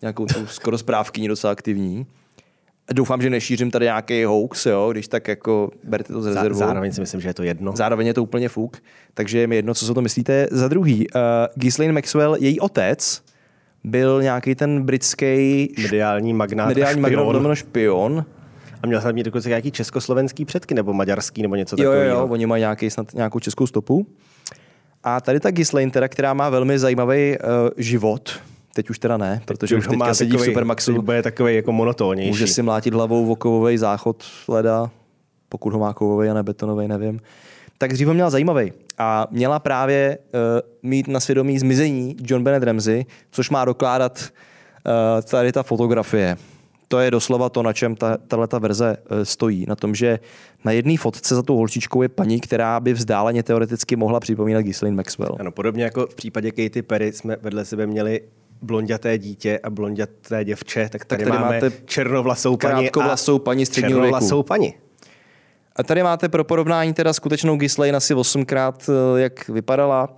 Nějakou 0.02 0.26
tu 0.26 0.48
skoro 0.48 0.78
zprávkyní 0.78 1.28
docela 1.28 1.52
aktivní. 1.52 2.06
Doufám, 2.92 3.22
že 3.22 3.30
nešířím 3.30 3.72
tady 3.72 3.86
nějaký 3.86 4.24
hoax, 4.24 4.66
jo, 4.66 4.90
když 4.92 5.08
tak 5.08 5.28
jako 5.28 5.72
berte 5.84 6.14
to 6.14 6.22
z 6.22 6.28
rezervou. 6.28 6.60
Zároveň 6.60 6.92
si 6.92 7.02
myslím, 7.02 7.22
že 7.22 7.30
je 7.30 7.34
to 7.34 7.44
jedno. 7.44 7.74
Zároveň 7.76 8.08
je 8.08 8.14
to 8.14 8.24
úplně 8.24 8.50
fuk, 8.50 8.78
takže 9.14 9.40
je 9.40 9.48
mi 9.48 9.56
jedno, 9.56 9.74
co 9.74 9.86
si 9.86 9.92
o 9.92 9.94
to 9.94 10.02
myslíte. 10.02 10.48
Za 10.52 10.68
druhý, 10.68 11.08
uh, 11.10 11.22
Ghislaine 11.56 11.94
Maxwell, 11.94 12.36
její 12.40 12.60
otec, 12.60 13.22
byl 13.84 14.22
nějaký 14.22 14.56
ten 14.56 14.84
britský 14.84 15.70
Mediální 15.82 16.34
magnát 16.34 16.68
mediální 16.68 17.00
a 17.00 17.02
magnát 17.02 17.56
špion. 17.56 17.56
špion. 17.56 18.26
A 18.84 18.88
měl 18.88 19.02
jsem 19.02 19.16
mít 19.16 19.24
dokonce 19.24 19.50
nějaký 19.50 19.72
československý 19.72 20.46
předky, 20.46 20.74
nebo 20.74 20.94
maďarský, 20.94 21.42
nebo 21.42 21.56
něco 21.56 21.76
Jo, 21.80 21.84
jo, 21.84 21.92
takového. 21.92 22.20
jo, 22.20 22.28
oni 22.28 22.46
mají 22.46 22.62
nějaký, 22.62 22.90
snad 22.90 23.14
nějakou 23.14 23.40
českou 23.40 23.68
stopu. 23.68 24.08
A 25.04 25.22
tady 25.22 25.40
ta 25.40 25.52
Ghislaine, 25.52 25.92
teda, 25.92 26.08
která 26.08 26.34
má 26.34 26.50
velmi 26.50 26.80
zajímavý 26.80 27.38
uh, 27.38 27.70
život, 27.78 28.40
teď 28.74 28.90
už 28.90 29.00
teda 29.00 29.18
ne, 29.18 29.42
protože 29.46 29.76
už 29.78 29.88
ho 29.88 29.96
má 29.96 30.06
teďka 30.06 30.14
sedí 30.14 30.32
v 30.32 30.34
takovej- 30.34 30.46
Supermaxu, 30.46 30.94
teď 30.94 31.02
bude 31.02 31.22
takový 31.22 31.56
jako 31.56 31.72
monotónnější. 31.72 32.30
může 32.30 32.48
si 32.48 32.62
mlátit 32.62 32.94
hlavou 32.94 33.36
kovový 33.36 33.78
záchod 33.78 34.24
leda, 34.48 34.90
pokud 35.50 35.74
ho 35.74 35.80
má 35.80 35.94
kovový 35.94 36.30
a 36.30 36.34
ne 36.34 36.44
betonový, 36.44 36.88
nevím. 36.88 37.20
Tak 37.78 37.94
dřív 37.94 38.08
ho 38.08 38.14
měla 38.14 38.30
zajímavý 38.30 38.74
a 38.98 39.28
měla 39.32 39.60
právě 39.60 40.18
uh, 40.18 40.40
mít 40.90 41.08
na 41.08 41.20
svědomí 41.20 41.60
zmizení 41.60 42.16
John 42.22 42.44
Bennett 42.44 42.64
Ramsey, 42.64 43.06
což 43.32 43.50
má 43.50 43.66
dokládat 43.66 44.20
uh, 44.86 45.22
tady 45.22 45.52
ta 45.52 45.64
fotografie. 45.64 46.38
To 46.88 47.00
je 47.00 47.12
doslova 47.12 47.50
to, 47.50 47.64
na 47.64 47.74
čem 47.74 47.96
ta, 47.96 48.18
tato 48.28 48.60
verze 48.60 48.98
uh, 48.98 49.24
stojí. 49.24 49.66
Na 49.68 49.76
tom, 49.76 49.96
že 49.96 50.20
na 50.66 50.72
jedné 50.72 50.98
fotce 50.98 51.36
za 51.36 51.42
tou 51.42 51.58
holčičkou 51.58 52.02
je 52.02 52.10
paní, 52.10 52.40
která 52.40 52.80
by 52.80 52.94
vzdáleně 52.94 53.44
teoreticky 53.44 53.96
mohla 53.96 54.20
připomínat 54.20 54.62
Ghislaine 54.62 54.98
Maxwell. 54.98 55.36
Ano, 55.40 55.52
podobně 55.52 55.84
jako 55.84 56.08
v 56.08 56.16
případě 56.16 56.52
Katy 56.52 56.82
Perry 56.82 57.12
jsme 57.14 57.38
vedle 57.42 57.66
sebe 57.66 57.88
měli 57.88 58.22
blonděté 58.64 59.18
dítě 59.18 59.60
a 59.64 59.70
blonděté 59.70 60.46
děvče, 60.46 60.90
tak 60.92 61.06
tady, 61.06 61.24
tady 61.24 61.38
máme 61.40 61.54
máte 61.54 61.72
černovlasou 61.86 62.58
paní 62.58 62.82
krátkovlasou 62.82 63.36
a 63.36 63.40
paní 63.40 63.66
středního 63.66 64.02
věku. 64.02 64.06
černovlasou 64.06 64.44
paní. 64.44 64.74
A 65.76 65.84
tady 65.84 66.04
máte 66.04 66.30
pro 66.30 66.44
porovnání 66.44 66.94
teda 66.94 67.14
skutečnou 67.14 67.58
Ghislaine 67.58 67.98
asi 67.98 68.16
8krát, 68.16 68.90
eh, 68.90 69.22
jak 69.22 69.50
vypadala. 69.50 70.18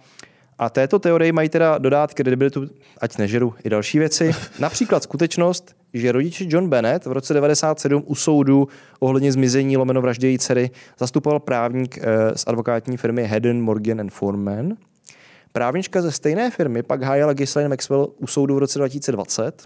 A 0.58 0.70
této 0.70 1.00
teorii 1.00 1.32
mají 1.32 1.50
teda 1.50 1.78
dodat 1.78 2.14
kredibilitu, 2.14 2.70
ať 3.02 3.18
nežeru 3.18 3.54
i 3.64 3.70
další 3.70 4.00
věci. 4.00 4.32
Například 4.60 5.04
skutečnost, 5.04 5.76
že 5.94 6.12
rodiče 6.12 6.46
John 6.48 6.70
Bennett 6.70 7.06
v 7.06 7.12
roce 7.12 7.34
97 7.34 8.04
u 8.06 8.16
soudu 8.16 8.68
ohledně 9.00 9.32
zmizení 9.32 9.78
lomeno 9.78 10.02
vraždy 10.02 10.28
její 10.28 10.40
dcery 10.40 10.70
zastupoval 11.00 11.40
právník 11.40 11.98
eh, 11.98 12.38
z 12.38 12.44
advokátní 12.48 12.98
firmy 12.98 13.24
Hedden, 13.24 13.62
Morgan 13.62 14.00
and 14.00 14.10
Foreman. 14.10 14.74
Právnička 15.56 16.02
ze 16.02 16.12
stejné 16.12 16.52
firmy 16.52 16.84
pak 16.84 17.04
hájila 17.04 17.34
Ghislaine 17.34 17.70
Maxwell 17.70 18.08
u 18.18 18.28
soudu 18.28 18.56
v 18.56 18.58
roce 18.58 18.80
2020. 18.80 19.64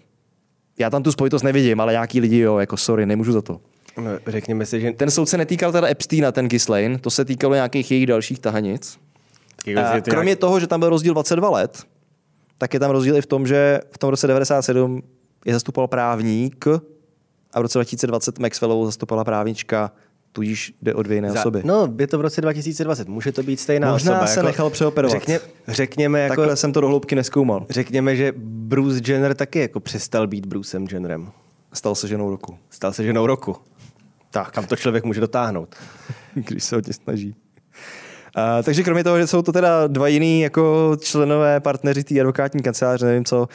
Já 0.80 0.89
tam 0.89 1.04
tu 1.04 1.12
spojitost 1.12 1.43
nevidím, 1.43 1.82
ale 1.82 1.91
nějaký 1.91 2.19
lidi 2.19 2.39
jo, 2.39 2.58
jako 2.58 2.78
sorry, 2.78 3.06
nemůžu 3.06 3.32
za 3.32 3.41
to. 3.41 3.62
No, 3.97 4.12
řekněme 4.28 4.65
si, 4.65 4.82
že 4.82 4.91
Ten 4.91 5.12
soud 5.12 5.25
se 5.30 5.38
netýkal 5.38 5.71
teda 5.71 5.88
Epsteina, 5.88 6.32
ten 6.32 6.47
Ghislaine, 6.47 6.99
to 6.99 7.10
se 7.10 7.25
týkalo 7.25 7.54
nějakých 7.56 7.91
jejich 7.91 8.08
dalších 8.08 8.39
tahanic. 8.39 8.97
A 9.78 10.02
to 10.02 10.12
kromě 10.12 10.25
nějak- 10.30 10.39
toho, 10.39 10.60
že 10.60 10.67
tam 10.67 10.80
byl 10.80 10.89
rozdíl 10.89 11.13
22 11.13 11.49
let, 11.49 11.84
tak 12.58 12.73
je 12.73 12.80
tam 12.80 12.91
rozdíl 12.91 13.17
i 13.17 13.21
v 13.21 13.25
tom, 13.25 13.47
že 13.47 13.80
v 13.91 13.97
tom 13.97 14.10
roce 14.10 14.28
97 14.28 15.02
je 15.45 15.54
zastupoval 15.54 15.88
právník 15.88 16.65
a 17.54 17.60
v 17.60 17.62
roce 17.62 17.78
2020 17.78 18.39
Maxwellovou 18.39 18.86
zastupovala 18.86 19.23
právnička, 19.23 19.91
tudíž 20.32 20.74
jde 20.82 20.94
o 20.94 21.04
dvě 21.04 21.15
jiné 21.18 21.32
za- 21.32 21.39
osoby. 21.39 21.62
No, 21.65 21.94
je 22.00 22.08
to 22.08 22.18
v 22.18 22.22
roce 22.22 22.42
2020, 22.42 23.08
může 23.08 23.32
to 23.32 23.44
být 23.44 23.60
stejná 23.60 23.92
Možná 23.92 24.13
osoba. 24.13 24.28
se 24.28 24.44
nechal 24.44 24.70
přeoperovat. 24.70 25.20
Řekně, 25.20 25.39
řekněme, 25.68 26.20
jako, 26.20 26.36
Takhle 26.36 26.56
jsem 26.56 26.74
to 26.74 26.82
do 26.82 26.88
hloubky 26.88 27.15
neskoumal. 27.15 27.65
řekněme, 27.70 28.15
že 28.15 28.34
Bruce 28.38 29.12
Jenner 29.12 29.34
taky 29.36 29.60
jako 29.60 29.80
přestal 29.80 30.28
být 30.28 30.46
Brucem 30.46 30.88
Jennerem. 30.92 31.32
Stal 31.74 31.96
se 31.96 32.08
ženou 32.08 32.30
roku. 32.30 32.58
Stal 32.70 32.94
se 32.94 33.04
ženou 33.04 33.26
roku. 33.28 33.56
Tak. 34.32 34.52
Kam 34.52 34.65
to 34.65 34.76
člověk 34.76 35.04
může 35.04 35.22
dotáhnout. 35.22 35.76
Když 36.34 36.63
se 36.63 36.76
hodně 36.76 36.94
snaží. 36.94 37.36
Uh, 38.38 38.63
takže 38.63 38.84
kromě 38.84 39.04
toho, 39.04 39.20
že 39.20 39.28
jsou 39.28 39.42
to 39.42 39.52
teda 39.52 39.88
dva 39.88 40.08
jiný 40.08 40.42
jako 40.42 40.92
členové 41.00 41.60
partneři 41.60 42.04
té 42.04 42.20
advokátní 42.20 42.62
kanceláře, 42.63 43.06
nevím 43.06 43.26
co, 43.26 43.48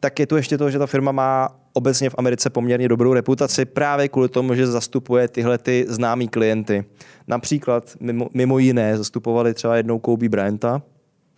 tak 0.00 0.18
je 0.18 0.26
tu 0.26 0.36
ještě 0.36 0.58
to, 0.58 0.70
že 0.70 0.78
ta 0.78 0.86
firma 0.86 1.12
má 1.12 1.48
obecně 1.72 2.10
v 2.10 2.14
Americe 2.18 2.50
poměrně 2.50 2.88
dobrou 2.88 3.12
reputaci 3.12 3.64
právě 3.64 4.08
kvůli 4.08 4.28
tomu, 4.28 4.54
že 4.54 4.66
zastupuje 4.66 5.28
tyhle 5.28 5.58
ty 5.58 5.86
známý 5.88 6.28
klienty. 6.28 6.84
Například 7.26 7.96
mimo, 8.00 8.28
mimo 8.34 8.58
jiné 8.58 8.96
zastupovali 8.96 9.54
třeba 9.54 9.76
jednou 9.76 9.98
Kobe 9.98 10.28
Bryanta, 10.28 10.82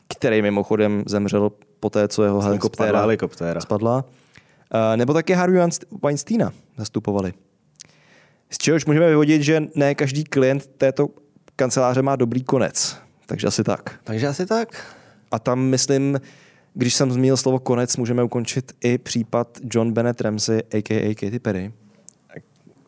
který 0.09 0.43
mimochodem 0.43 1.03
zemřel 1.07 1.51
po 1.81 1.91
té, 1.91 2.09
co 2.09 2.23
jeho 2.25 2.41
helikoptéra 2.41 2.89
spadla 2.89 3.01
helikoptéra. 3.01 3.61
spadla. 3.61 4.05
Uh, 4.75 4.97
nebo 4.97 5.13
také 5.15 5.35
Harvey 5.35 5.69
Weinsteina 6.03 6.53
zastupovali. 6.77 7.33
Z 8.51 8.59
čehož 8.59 8.87
můžeme 8.87 9.09
vyvodit, 9.09 9.43
že 9.43 9.63
ne 9.75 9.95
každý 9.95 10.25
klient 10.25 10.67
této 10.67 11.09
kanceláře 11.57 12.03
má 12.03 12.17
dobrý 12.17 12.43
konec. 12.43 12.97
Takže 13.27 13.47
asi 13.47 13.65
tak. 13.65 14.01
Takže 14.05 14.27
asi 14.29 14.47
tak. 14.47 14.69
A 15.31 15.39
tam, 15.39 15.61
myslím, 15.61 16.21
když 16.75 16.95
jsem 16.95 17.13
zmínil 17.13 17.37
slovo 17.37 17.59
konec, 17.59 17.97
můžeme 17.97 18.23
ukončit 18.23 18.73
i 18.81 18.99
případ 18.99 19.59
John 19.75 19.93
Bennett 19.93 20.21
Ramsey, 20.21 20.63
a.k.a. 20.73 21.15
Katy 21.15 21.39
Perry. 21.39 21.73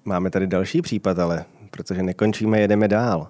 Máme 0.04 0.30
tady 0.30 0.46
další 0.46 0.82
případ, 0.82 1.18
ale 1.18 1.44
protože 1.70 2.02
nekončíme, 2.02 2.60
jedeme 2.60 2.88
dál. 2.88 3.28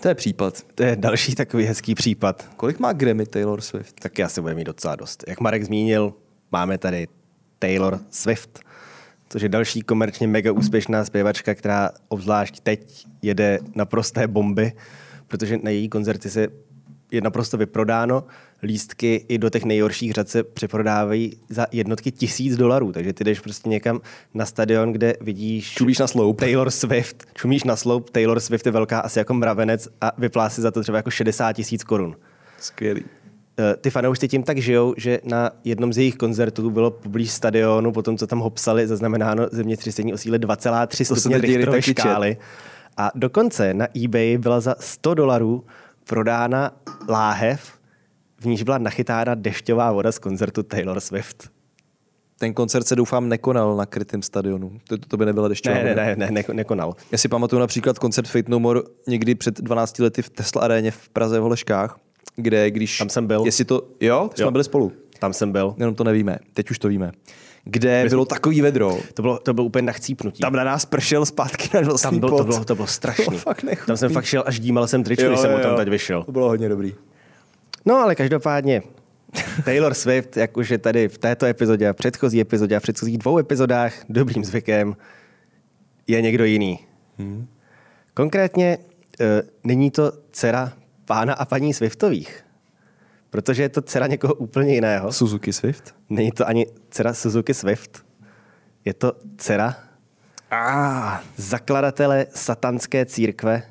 To 0.00 0.08
je 0.08 0.14
případ. 0.14 0.62
To 0.74 0.82
je 0.82 0.96
další 0.96 1.34
takový 1.34 1.64
hezký 1.64 1.94
případ. 1.94 2.48
Kolik 2.56 2.78
má 2.78 2.92
Grammy 2.92 3.26
Taylor 3.26 3.60
Swift? 3.60 4.00
Tak 4.00 4.20
asi 4.20 4.40
bude 4.40 4.54
mít 4.54 4.64
docela 4.64 4.96
dost. 4.96 5.24
Jak 5.28 5.40
Marek 5.40 5.64
zmínil, 5.64 6.14
máme 6.52 6.78
tady 6.78 7.08
Taylor 7.58 8.00
Swift, 8.10 8.60
což 9.28 9.42
je 9.42 9.48
další 9.48 9.82
komerčně 9.82 10.28
mega 10.28 10.52
úspěšná 10.52 11.04
zpěvačka, 11.04 11.54
která 11.54 11.90
obzvlášť 12.08 12.60
teď 12.60 13.06
jede 13.22 13.58
na 13.74 13.84
prosté 13.84 14.28
bomby, 14.28 14.72
protože 15.26 15.58
na 15.62 15.70
její 15.70 15.88
koncerty 15.88 16.30
se 16.30 16.48
je 17.12 17.20
naprosto 17.20 17.56
vyprodáno. 17.56 18.24
Lístky 18.62 19.24
i 19.28 19.38
do 19.38 19.50
těch 19.50 19.64
nejhorších 19.64 20.12
řad 20.12 20.28
se 20.28 20.42
přeprodávají 20.42 21.32
za 21.48 21.66
jednotky 21.72 22.10
tisíc 22.10 22.56
dolarů, 22.56 22.92
takže 22.92 23.12
ty 23.12 23.24
jdeš 23.24 23.40
prostě 23.40 23.68
někam 23.68 24.00
na 24.34 24.46
stadion, 24.46 24.92
kde 24.92 25.14
vidíš... 25.20 25.72
Čumíš 25.72 25.98
na 25.98 26.06
sloup. 26.06 26.40
Taylor 26.40 26.70
Swift. 26.70 27.26
Čumíš 27.34 27.64
na 27.64 27.76
sloup, 27.76 28.10
Taylor 28.10 28.40
Swift 28.40 28.66
je 28.66 28.72
velká 28.72 29.00
asi 29.00 29.18
jako 29.18 29.34
mravenec 29.34 29.88
a 30.00 30.12
vyplá 30.18 30.50
si 30.50 30.60
za 30.60 30.70
to 30.70 30.82
třeba 30.82 30.96
jako 30.96 31.10
60 31.10 31.52
tisíc 31.52 31.84
korun. 31.84 32.16
Skvělý. 32.58 33.04
Eh, 33.58 33.76
ty 33.76 33.90
fanoušci 33.90 34.28
tím 34.28 34.42
tak 34.42 34.58
žijou, 34.58 34.94
že 34.96 35.20
na 35.24 35.50
jednom 35.64 35.92
z 35.92 35.98
jejich 35.98 36.16
koncertů 36.16 36.70
bylo 36.70 36.90
poblíž 36.90 37.30
stadionu, 37.30 37.92
potom 37.92 38.18
co 38.18 38.26
tam 38.26 38.38
hopsali, 38.38 38.86
zaznamenáno 38.86 39.46
zemětřesení 39.52 40.14
o 40.14 40.18
síle 40.18 40.38
2,3 40.38 41.04
stupně 41.04 41.38
Richterovy 41.38 41.82
škály. 41.82 42.36
A 42.96 43.10
dokonce 43.14 43.74
na 43.74 43.86
eBay 44.04 44.38
byla 44.38 44.60
za 44.60 44.74
100 44.80 45.14
dolarů 45.14 45.64
prodána 46.08 46.72
láhev, 47.08 47.78
v 48.40 48.44
níž 48.46 48.62
byla 48.62 48.78
nachytána 48.78 49.34
dešťová 49.34 49.92
voda 49.92 50.12
z 50.12 50.18
koncertu 50.18 50.62
Taylor 50.62 51.00
Swift. 51.00 51.50
Ten 52.38 52.54
koncert 52.54 52.86
se 52.86 52.96
doufám 52.96 53.28
nekonal 53.28 53.76
na 53.76 53.86
krytém 53.86 54.22
stadionu. 54.22 54.78
To, 54.88 54.98
to 54.98 55.16
by 55.16 55.26
nebyla 55.26 55.48
dešťová 55.48 55.74
Ne, 55.74 55.84
ne, 55.84 55.94
ne, 55.94 56.16
ne, 56.16 56.30
ne, 56.30 56.44
nekonal. 56.52 56.94
Já 57.12 57.18
si 57.18 57.28
pamatuju 57.28 57.60
například 57.60 57.98
koncert 57.98 58.28
Fate 58.28 58.50
No 58.50 58.60
More 58.60 58.80
někdy 59.08 59.34
před 59.34 59.60
12 59.60 59.98
lety 59.98 60.22
v 60.22 60.30
Tesla 60.30 60.62
aréně 60.62 60.90
v 60.90 61.08
Praze 61.08 61.38
v 61.40 61.42
Holeškách, 61.42 61.98
kde 62.36 62.70
když... 62.70 62.98
Tam 62.98 63.08
jsem 63.08 63.26
byl. 63.26 63.42
Jestli 63.44 63.64
to... 63.64 63.82
Jo? 64.00 64.30
Jsme 64.34 64.44
Jo. 64.44 64.50
byli 64.50 64.64
spolu. 64.64 64.92
Tam 65.18 65.32
jsem 65.32 65.52
byl. 65.52 65.74
Jenom 65.78 65.94
to 65.94 66.04
nevíme. 66.04 66.38
Teď 66.54 66.70
už 66.70 66.78
to 66.78 66.88
víme. 66.88 67.12
Kde 67.68 68.06
bylo 68.08 68.24
takový 68.24 68.60
vedro. 68.60 68.98
To 69.14 69.22
bylo, 69.22 69.38
to 69.38 69.54
bylo 69.54 69.66
úplně 69.66 69.82
na 69.82 69.92
chcípnutí. 69.92 70.40
Tam 70.40 70.52
na 70.52 70.64
nás 70.64 70.84
pršel 70.84 71.26
zpátky 71.26 71.68
na 71.74 71.80
vlastní 71.80 72.10
tam 72.10 72.20
byl, 72.20 72.28
to, 72.28 72.36
pot. 72.36 72.46
bylo, 72.46 72.64
to 72.64 72.74
bylo 72.74 72.86
strašný. 72.86 73.24
To 73.44 73.54
bylo 73.62 73.86
tam 73.86 73.96
jsem 73.96 74.12
fakt 74.12 74.24
šel, 74.24 74.44
až 74.46 74.60
dímal 74.60 74.86
jsem 74.86 75.04
tričku, 75.04 75.28
když 75.28 75.40
jsem 75.40 75.54
o 75.54 75.58
tom 75.58 75.76
teď 75.76 75.88
vyšel. 75.88 76.22
To 76.24 76.32
bylo 76.32 76.48
hodně 76.48 76.68
dobrý. 76.68 76.94
No 77.86 77.94
ale 77.94 78.14
každopádně 78.14 78.82
Taylor 79.64 79.94
Swift, 79.94 80.36
jak 80.36 80.56
už 80.56 80.70
je 80.70 80.78
tady 80.78 81.08
v 81.08 81.18
této 81.18 81.46
epizodě 81.46 81.88
a 81.88 81.92
předchozí 81.92 82.40
epizodě 82.40 82.76
a 82.76 82.80
v 82.80 82.82
předchozích 82.82 83.18
dvou 83.18 83.38
epizodách 83.38 83.92
dobrým 84.08 84.44
zvykem, 84.44 84.96
je 86.06 86.22
někdo 86.22 86.44
jiný. 86.44 86.78
Hmm. 87.18 87.46
Konkrétně 88.14 88.78
e, 89.20 89.42
není 89.64 89.90
to 89.90 90.12
dcera 90.32 90.72
pána 91.04 91.34
a 91.34 91.44
paní 91.44 91.74
Swiftových, 91.74 92.44
protože 93.36 93.62
je 93.62 93.68
to 93.68 93.82
dcera 93.82 94.06
někoho 94.06 94.34
úplně 94.34 94.74
jiného. 94.74 95.12
Suzuki 95.12 95.52
Swift? 95.52 95.94
Není 96.10 96.32
to 96.32 96.48
ani 96.48 96.66
dcera 96.90 97.14
Suzuki 97.14 97.54
Swift, 97.54 98.06
je 98.84 98.94
to 98.94 99.12
dcera 99.36 99.76
Ah, 100.50 101.20
zakladatele 101.36 102.26
satanské 102.30 103.06
církve, 103.06 103.62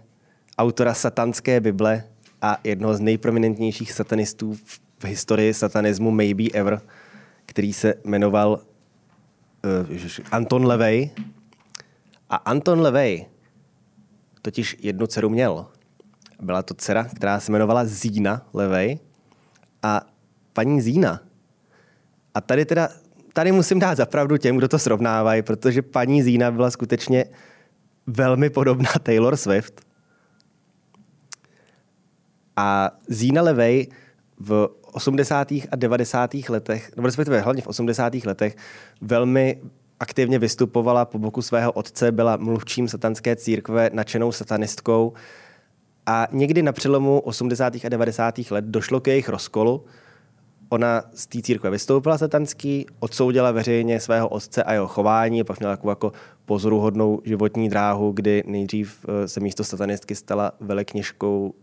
autora 0.58 0.94
satanské 0.94 1.60
Bible 1.60 2.04
a 2.42 2.58
jednoho 2.64 2.94
z 2.94 3.00
nejprominentnějších 3.00 3.92
satanistů 3.92 4.54
v- 4.54 5.06
historii 5.06 5.54
satanismu 5.54 6.12
Maybe 6.12 6.44
Ever, 6.54 6.82
který 7.46 7.74
se 7.74 7.94
jmenoval 8.04 8.50
uh, 9.90 9.98
Anton 10.32 10.66
Levej. 10.66 11.10
A 12.30 12.36
Anton 12.36 12.82
Levej 12.82 13.26
totiž 14.42 14.78
jednu 14.80 15.08
dceru 15.08 15.30
měl. 15.30 15.66
Byla 16.42 16.64
to 16.64 16.74
dcera, 16.74 17.04
která 17.04 17.40
se 17.40 17.52
jmenovala 17.52 17.86
Zína 17.86 18.48
Levej. 18.54 19.00
A 19.86 20.02
paní 20.54 20.82
Zína 20.82 21.20
a 22.34 22.42
tady 22.42 22.66
teda, 22.66 22.90
tady 23.34 23.52
musím 23.52 23.80
dát 23.80 23.96
zapravdu 23.96 24.38
těm, 24.38 24.58
kdo 24.58 24.68
to 24.68 24.80
srovnávají, 24.80 25.42
protože 25.42 25.82
paní 25.82 26.24
Zína 26.24 26.52
byla 26.52 26.72
skutečně 26.72 27.26
velmi 28.08 28.50
podobná 28.50 28.90
Taylor 29.04 29.38
Swift. 29.38 29.82
A 32.56 32.92
Zína 33.08 33.42
Levej 33.42 33.88
v 34.40 34.70
80. 34.92 35.52
a 35.52 35.76
90. 35.76 36.34
letech, 36.50 36.96
nebo 36.96 37.08
respektive 37.08 37.42
hlavně 37.42 37.62
v 37.62 37.68
80. 37.68 38.14
letech, 38.14 38.56
velmi 39.02 39.62
aktivně 40.00 40.40
vystupovala 40.40 41.06
po 41.06 41.20
boku 41.20 41.42
svého 41.42 41.72
otce, 41.72 42.12
byla 42.12 42.38
mluvčím 42.38 42.88
satanské 42.88 43.36
církve, 43.36 43.90
nadšenou 43.94 44.32
satanistkou 44.32 45.14
a 46.06 46.28
někdy 46.32 46.64
na 46.64 46.72
přelomu 46.72 47.20
80. 47.20 47.74
a 47.86 47.90
90. 47.90 48.36
let 48.52 48.66
došlo 48.66 49.00
k 49.00 49.08
jejich 49.08 49.30
rozkolu. 49.30 49.86
Ona 50.70 51.04
z 51.14 51.28
té 51.28 51.42
církve 51.42 51.70
vystoupila 51.70 52.18
satanský, 52.18 52.86
odsoudila 53.00 53.52
veřejně 53.52 54.00
svého 54.00 54.30
otce 54.30 54.64
a 54.64 54.74
jeho 54.74 54.88
chování, 54.88 55.44
pak 55.44 55.60
měla 55.60 55.74
takovou 55.74 55.92
jako 55.92 56.12
pozoruhodnou 56.46 57.22
životní 57.26 57.70
dráhu, 57.70 58.12
kdy 58.12 58.44
nejdřív 58.46 59.06
eh, 59.08 59.28
se 59.28 59.40
místo 59.40 59.64
satanistky 59.64 60.16
stala 60.16 60.52
velekněžkou 60.60 61.54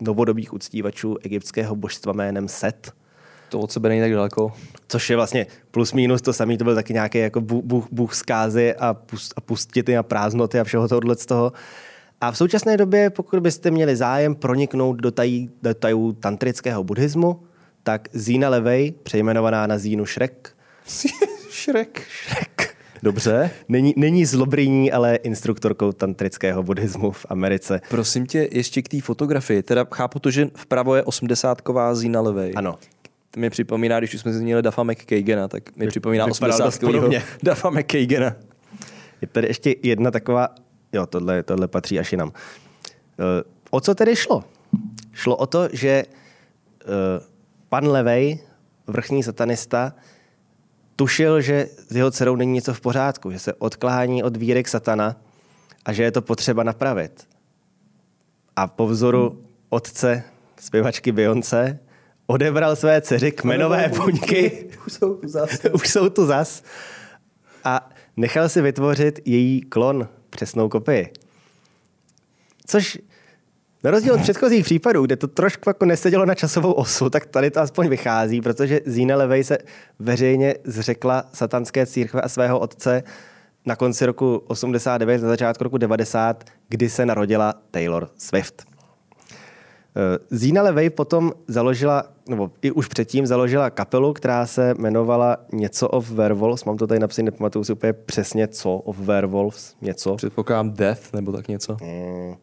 novodobých 0.00 0.52
uctívačů 0.52 1.16
egyptského 1.22 1.76
božstva 1.76 2.12
jménem 2.12 2.48
Set, 2.48 2.92
to 3.52 3.60
od 3.60 3.72
sebe 3.72 3.88
není 3.88 4.00
tak 4.00 4.12
daleko. 4.12 4.52
což 4.88 5.10
je 5.10 5.16
vlastně 5.16 5.46
plus 5.70 5.92
minus 5.92 6.22
to 6.22 6.32
samé, 6.32 6.56
to 6.56 6.64
byl 6.64 6.74
taky 6.74 6.92
nějaký 6.92 7.18
jako 7.18 7.40
bůh, 7.40 7.84
bůh, 7.90 8.14
zkázy 8.14 8.74
a, 8.74 8.94
pust, 8.94 9.34
a 9.36 9.40
pustity 9.40 9.96
a 9.96 10.02
prázdnoty 10.02 10.60
a 10.60 10.64
všeho 10.64 10.88
tohohle 10.88 11.16
z 11.16 11.26
toho. 11.26 11.52
A 12.22 12.32
v 12.32 12.36
současné 12.36 12.76
době, 12.76 13.10
pokud 13.10 13.40
byste 13.40 13.70
měli 13.70 13.96
zájem 13.96 14.34
proniknout 14.34 14.92
do, 14.92 15.10
tají, 15.10 15.50
tajů 15.78 16.12
tantrického 16.12 16.84
buddhismu, 16.84 17.42
tak 17.82 18.08
Zína 18.12 18.48
Levej, 18.48 18.92
přejmenovaná 19.02 19.66
na 19.66 19.78
Zínu 19.78 20.06
Shrek, 20.06 20.56
Šrek. 21.50 22.02
Shrek 22.28 22.76
Dobře. 23.02 23.50
není, 23.68 23.94
není 23.96 24.26
zlobriní, 24.26 24.92
ale 24.92 25.16
instruktorkou 25.16 25.92
tantrického 25.92 26.62
buddhismu 26.62 27.10
v 27.10 27.26
Americe. 27.28 27.80
Prosím 27.88 28.26
tě, 28.26 28.48
ještě 28.52 28.82
k 28.82 28.88
té 28.88 29.00
fotografii. 29.00 29.62
Teda 29.62 29.86
chápu 29.92 30.18
to, 30.18 30.30
že 30.30 30.48
vpravo 30.54 30.94
je 30.94 31.02
osmdesátková 31.02 31.94
Zína 31.94 32.20
Levej. 32.20 32.52
Ano. 32.56 32.78
To 33.30 33.40
mi 33.40 33.50
připomíná, 33.50 33.98
když 33.98 34.14
už 34.14 34.20
jsme 34.20 34.32
zmínili 34.32 34.62
Dafa 34.62 34.82
McKagena, 34.82 35.48
tak 35.48 35.76
mi 35.76 35.86
připomíná 35.86 36.26
vypadal 36.26 36.58
dost 36.58 36.66
80. 36.66 36.80
podobně. 36.80 37.22
Dafa 37.42 37.70
McKagena. 37.70 38.36
Je 39.20 39.28
tady 39.28 39.46
ještě 39.46 39.74
jedna 39.82 40.10
taková, 40.10 40.48
jo, 40.92 41.06
tohle, 41.06 41.42
tohle 41.42 41.68
patří 41.68 41.98
až 41.98 42.12
jinam. 42.12 42.32
Eh, 43.18 43.52
O 43.74 43.80
co 43.80 43.94
tedy 43.94 44.16
šlo? 44.16 44.44
Šlo 45.12 45.36
o 45.36 45.46
to, 45.46 45.68
že 45.72 45.88
eh, 45.88 46.06
pan 47.68 47.88
Levej, 47.88 48.38
vrchní 48.86 49.22
satanista, 49.22 49.94
tušil, 50.96 51.40
že 51.40 51.68
s 51.88 51.96
jeho 51.96 52.10
dcerou 52.10 52.36
není 52.36 52.52
něco 52.52 52.74
v 52.74 52.80
pořádku, 52.80 53.30
že 53.30 53.38
se 53.38 53.52
odklání 53.54 54.22
od 54.22 54.36
vírek 54.36 54.68
satana 54.68 55.16
a 55.84 55.92
že 55.92 56.02
je 56.02 56.12
to 56.12 56.22
potřeba 56.22 56.62
napravit. 56.62 57.28
A 58.56 58.66
po 58.66 58.86
vzoru 58.86 59.44
otce 59.68 60.22
zpěvačky 60.60 61.12
Beyoncé 61.12 61.78
odebral 62.26 62.76
své 62.76 63.00
dceři 63.00 63.32
kmenové 63.32 63.88
buňky 63.96 64.70
Už 64.86 64.92
jsou 64.92 65.20
zase. 65.22 65.70
už 65.74 65.88
jsou 65.88 66.08
tu 66.08 66.26
zas. 66.26 66.62
A 67.64 67.90
nechal 68.16 68.48
si 68.48 68.60
vytvořit 68.60 69.20
její 69.24 69.60
klon, 69.60 70.08
přesnou 70.32 70.68
kopii. 70.68 71.12
Což 72.66 72.98
na 73.84 73.90
rozdíl 73.90 74.14
od 74.14 74.20
předchozích 74.20 74.64
případů, 74.64 75.06
kde 75.06 75.16
to 75.16 75.28
trošku 75.28 75.70
jako 75.70 75.84
nesedělo 75.84 76.26
na 76.26 76.34
časovou 76.34 76.72
osu, 76.72 77.10
tak 77.10 77.26
tady 77.26 77.50
to 77.50 77.60
aspoň 77.60 77.88
vychází, 77.88 78.40
protože 78.40 78.80
Zína 78.86 79.16
Levej 79.16 79.44
se 79.44 79.58
veřejně 79.98 80.54
zřekla 80.64 81.24
satanské 81.32 81.86
církve 81.86 82.20
a 82.20 82.28
svého 82.28 82.58
otce 82.58 83.02
na 83.66 83.76
konci 83.76 84.06
roku 84.06 84.42
89, 84.46 85.22
na 85.22 85.28
začátku 85.28 85.64
roku 85.64 85.78
90, 85.78 86.44
kdy 86.68 86.90
se 86.90 87.06
narodila 87.06 87.54
Taylor 87.70 88.10
Swift. 88.18 88.71
Eh, 89.96 90.18
Zina 90.30 90.62
Levej 90.62 90.90
potom 90.90 91.32
založila, 91.48 92.04
nebo 92.28 92.50
i 92.62 92.70
už 92.70 92.86
předtím 92.86 93.26
založila 93.26 93.70
kapelu, 93.70 94.12
která 94.12 94.46
se 94.46 94.74
jmenovala 94.78 95.36
něco 95.52 95.88
of 95.88 96.10
Werewolves. 96.10 96.64
Mám 96.64 96.76
to 96.76 96.86
tady 96.86 97.00
napsané, 97.00 97.24
nepamatuju 97.24 97.64
si 97.64 97.72
úplně 97.72 97.92
přesně 97.92 98.48
co 98.48 98.76
of 98.76 98.98
Werewolves, 98.98 99.74
něco. 99.80 100.16
Předpokládám 100.16 100.72
Death 100.72 101.12
nebo 101.12 101.32
tak 101.32 101.48
něco. 101.48 101.76
Mm, 101.82 102.34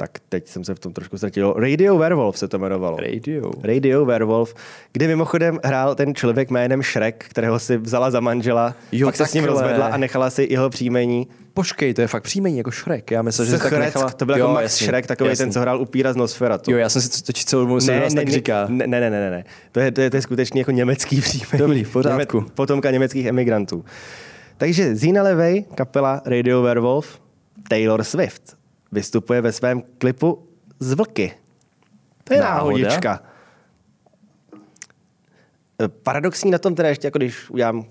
tak 0.00 0.10
teď 0.28 0.48
jsem 0.48 0.64
se 0.64 0.74
v 0.74 0.78
tom 0.78 0.92
trošku 0.92 1.16
ztratil. 1.16 1.54
Radio 1.56 1.98
Werewolf 1.98 2.38
se 2.38 2.48
to 2.48 2.56
jmenovalo. 2.56 2.96
Radio. 2.96 3.50
Radio 3.62 4.04
Werewolf, 4.04 4.54
kde 4.92 5.06
mimochodem 5.06 5.60
hrál 5.64 5.94
ten 5.94 6.14
člověk 6.14 6.50
jménem 6.50 6.82
Shrek, 6.82 7.24
kterého 7.28 7.58
si 7.58 7.76
vzala 7.76 8.10
za 8.10 8.20
manžela, 8.20 8.74
Jo, 8.92 9.06
pak 9.06 9.16
se 9.16 9.26
s 9.26 9.34
ním 9.34 9.44
rozvedla 9.44 9.86
a 9.86 9.96
nechala 9.96 10.30
si 10.30 10.48
jeho 10.50 10.70
příjmení. 10.70 11.28
Počkej, 11.54 11.94
to 11.94 12.00
je 12.00 12.06
fakt 12.06 12.22
příjmení 12.22 12.58
jako 12.58 12.70
Shrek. 12.70 13.10
Já 13.10 13.22
myslel, 13.22 13.46
že 13.46 13.58
tak 13.58 13.72
nechala... 13.72 14.10
to 14.10 14.26
byl 14.26 14.36
jako 14.36 14.52
Max 14.52 14.62
jasně, 14.62 14.86
Shrek, 14.86 15.06
takový 15.06 15.30
jasně. 15.30 15.44
ten, 15.44 15.52
co 15.52 15.60
hrál 15.60 15.80
upíra 15.80 16.12
z 16.12 16.16
Nosferatu. 16.16 16.70
Jo, 16.70 16.78
já 16.78 16.88
jsem 16.88 17.02
si 17.02 17.22
točit 17.22 17.48
celou 17.48 17.62
dobu 17.62 17.78
ne, 17.86 18.08
tak 18.14 18.28
říká. 18.28 18.66
Ne, 18.68 18.86
ne, 18.86 19.00
ne, 19.00 19.10
ne, 19.10 19.30
ne. 19.30 19.44
To 19.72 19.80
je, 19.80 19.92
to 19.92 20.00
je, 20.00 20.10
to 20.10 20.16
je 20.16 20.22
skutečně 20.22 20.60
jako 20.60 20.70
německý 20.70 21.20
příjmení. 21.20 21.58
Dobrý, 21.58 21.84
v 21.84 21.92
pořádku. 21.92 22.38
Něme, 22.38 22.50
potomka 22.54 22.90
německých 22.90 23.26
emigrantů. 23.26 23.84
Takže 24.56 24.94
Zina 24.96 25.22
Levej, 25.22 25.64
kapela 25.74 26.22
Radio 26.24 26.62
Werewolf, 26.62 27.20
Taylor 27.68 28.04
Swift 28.04 28.59
vystupuje 28.92 29.40
ve 29.40 29.52
svém 29.52 29.82
klipu 29.98 30.46
z 30.78 30.92
Vlky. 30.92 31.34
To 32.24 32.34
je 32.34 32.40
Náhoda? 32.40 32.56
náhodička. 32.56 33.22
E, 35.82 35.88
Paradoxní 35.88 36.50
na 36.50 36.58
tom 36.58 36.74
teda 36.74 36.88
ještě, 36.88 37.06
jako 37.06 37.18
když 37.18 37.50
udělám 37.50 37.84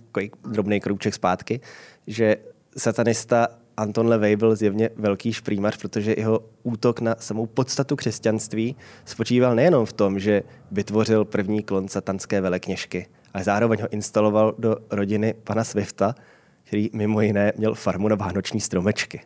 drobný 0.44 0.80
krouček 0.80 1.14
zpátky, 1.14 1.62
že 2.08 2.38
satanista 2.78 3.48
Anton 3.78 4.08
Levej 4.08 4.36
byl 4.36 4.56
zjevně 4.56 4.90
velký 4.96 5.34
šprýmař, 5.34 5.78
protože 5.78 6.16
jeho 6.18 6.40
útok 6.64 7.00
na 7.00 7.16
samou 7.20 7.46
podstatu 7.46 7.96
křesťanství 7.96 8.76
spočíval 9.06 9.56
nejenom 9.56 9.86
v 9.86 9.94
tom, 9.94 10.20
že 10.20 10.44
vytvořil 10.72 11.26
první 11.26 11.64
klon 11.64 11.88
satanské 11.88 12.42
velekněžky, 12.42 13.08
ale 13.34 13.44
zároveň 13.44 13.82
ho 13.82 13.88
instaloval 13.94 14.56
do 14.58 14.78
rodiny 14.92 15.34
pana 15.44 15.64
Swifta, 15.64 16.16
který 16.70 16.90
mimo 16.94 17.22
jiné 17.22 17.54
měl 17.58 17.76
farmu 17.76 18.08
na 18.08 18.16
vánoční 18.16 18.60
stromečky. 18.60 19.22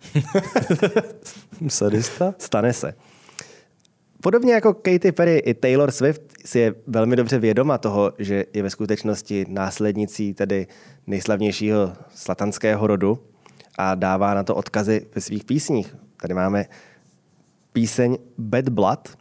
Sadista? 1.67 2.35
Stane 2.37 2.73
se. 2.73 2.93
Podobně 4.21 4.53
jako 4.53 4.73
Katy 4.73 5.11
Perry, 5.11 5.37
i 5.37 5.53
Taylor 5.53 5.91
Swift 5.91 6.21
si 6.45 6.59
je 6.59 6.75
velmi 6.87 7.15
dobře 7.15 7.39
vědoma 7.39 7.77
toho, 7.77 8.13
že 8.19 8.45
je 8.53 8.63
ve 8.63 8.69
skutečnosti 8.69 9.45
následnicí 9.49 10.33
tedy 10.33 10.67
nejslavnějšího 11.07 11.93
slatanského 12.15 12.87
rodu 12.87 13.19
a 13.77 13.95
dává 13.95 14.33
na 14.33 14.43
to 14.43 14.55
odkazy 14.55 15.07
ve 15.15 15.21
svých 15.21 15.43
písních. 15.43 15.95
Tady 16.21 16.33
máme 16.33 16.65
píseň 17.73 18.17
Bad 18.37 18.69
Blood. 18.69 19.17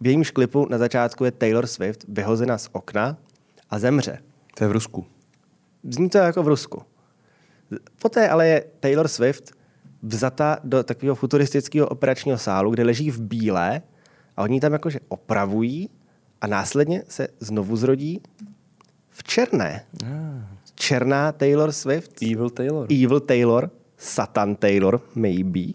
V 0.00 0.06
jejímž 0.06 0.30
klipu 0.30 0.66
na 0.70 0.78
začátku 0.78 1.24
je 1.24 1.30
Taylor 1.30 1.66
Swift 1.66 2.04
vyhozena 2.08 2.58
z 2.58 2.68
okna 2.72 3.16
a 3.70 3.78
zemře. 3.78 4.18
To 4.54 4.64
je 4.64 4.68
v 4.68 4.72
Rusku. 4.72 5.06
Zní 5.82 6.10
to 6.10 6.18
jako 6.18 6.42
v 6.42 6.48
Rusku. 6.48 6.82
Poté 8.02 8.28
ale 8.28 8.48
je 8.48 8.64
Taylor 8.80 9.08
Swift 9.08 9.52
vzata 10.02 10.58
do 10.64 10.82
takového 10.82 11.14
futuristického 11.14 11.88
operačního 11.88 12.38
sálu, 12.38 12.70
kde 12.70 12.84
leží 12.84 13.10
v 13.10 13.20
bílé 13.20 13.82
a 14.36 14.42
oni 14.42 14.60
tam 14.60 14.72
jakože 14.72 14.98
opravují 15.08 15.90
a 16.40 16.46
následně 16.46 17.02
se 17.08 17.28
znovu 17.40 17.76
zrodí 17.76 18.20
v 19.10 19.24
černé. 19.24 19.86
Černá 20.74 21.32
Taylor 21.32 21.72
Swift, 21.72 22.22
Evil 22.22 22.50
Taylor. 22.50 22.86
Evil 22.92 23.20
Taylor, 23.20 23.70
Satan 23.96 24.56
Taylor, 24.56 25.00
maybe. 25.14 25.72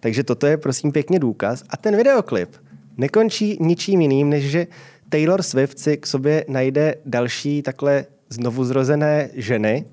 Takže 0.00 0.24
toto 0.24 0.46
je 0.46 0.56
prosím 0.56 0.92
pěkně 0.92 1.18
důkaz. 1.18 1.62
A 1.70 1.76
ten 1.76 1.96
videoklip 1.96 2.56
nekončí 2.96 3.58
ničím 3.60 4.00
jiným, 4.00 4.30
než 4.30 4.50
že 4.50 4.66
Taylor 5.08 5.42
Swift 5.42 5.78
si 5.78 5.96
k 5.96 6.06
sobě 6.06 6.44
najde 6.48 6.94
další 7.06 7.62
takhle 7.62 8.06
znovu 8.28 8.64
zrozené 8.64 9.30
ženy, 9.34 9.84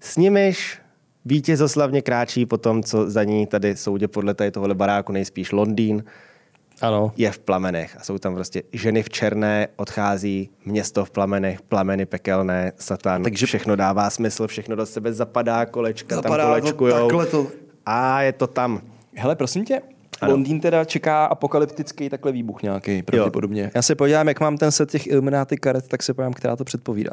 s 0.00 0.16
nimiž 0.16 0.78
vítězoslavně 1.24 2.02
kráčí 2.02 2.46
po 2.46 2.58
tom, 2.58 2.82
co 2.82 3.10
za 3.10 3.24
ní 3.24 3.46
tady 3.46 3.76
soudě 3.76 4.08
podle 4.08 4.34
tady 4.34 4.50
tohohle 4.50 4.74
baráku 4.74 5.12
nejspíš 5.12 5.52
Londýn, 5.52 6.04
Ano. 6.80 7.12
je 7.16 7.30
v 7.30 7.38
plamenech 7.38 7.96
a 8.00 8.04
jsou 8.04 8.18
tam 8.18 8.34
prostě 8.34 8.62
ženy 8.72 9.02
v 9.02 9.10
černé, 9.10 9.68
odchází 9.76 10.50
město 10.64 11.04
v 11.04 11.10
plamenech, 11.10 11.62
plameny 11.62 12.06
pekelné, 12.06 12.72
satan, 12.76 13.22
Takže 13.22 13.46
všechno 13.46 13.76
dává 13.76 14.10
smysl, 14.10 14.46
všechno 14.46 14.76
do 14.76 14.86
sebe 14.86 15.12
zapadá, 15.12 15.66
kolečka 15.66 16.14
Zapadá 16.16 16.36
tam 16.36 16.42
to 16.54 16.60
kolečkujou. 16.60 17.08
takhle 17.08 17.26
to- 17.26 17.46
A 17.86 18.22
je 18.22 18.32
to 18.32 18.46
tam. 18.46 18.80
Hele, 19.16 19.36
prosím 19.36 19.64
tě, 19.64 19.80
Ano. 20.20 20.32
Londýn 20.32 20.60
teda 20.60 20.84
čeká 20.84 21.24
apokalyptický 21.26 22.08
takhle 22.08 22.32
výbuch 22.32 22.62
nějaký, 22.62 23.02
pravděpodobně. 23.02 23.70
Já 23.74 23.82
se 23.82 23.94
podívám, 23.94 24.28
jak 24.28 24.40
mám 24.40 24.58
ten 24.58 24.72
set 24.72 24.90
těch 24.90 25.06
Illuminati 25.06 25.56
karet, 25.56 25.88
tak 25.88 26.02
se 26.02 26.14
podívám, 26.14 26.32
která 26.32 26.56
to 26.56 26.64
předpovídá. 26.64 27.10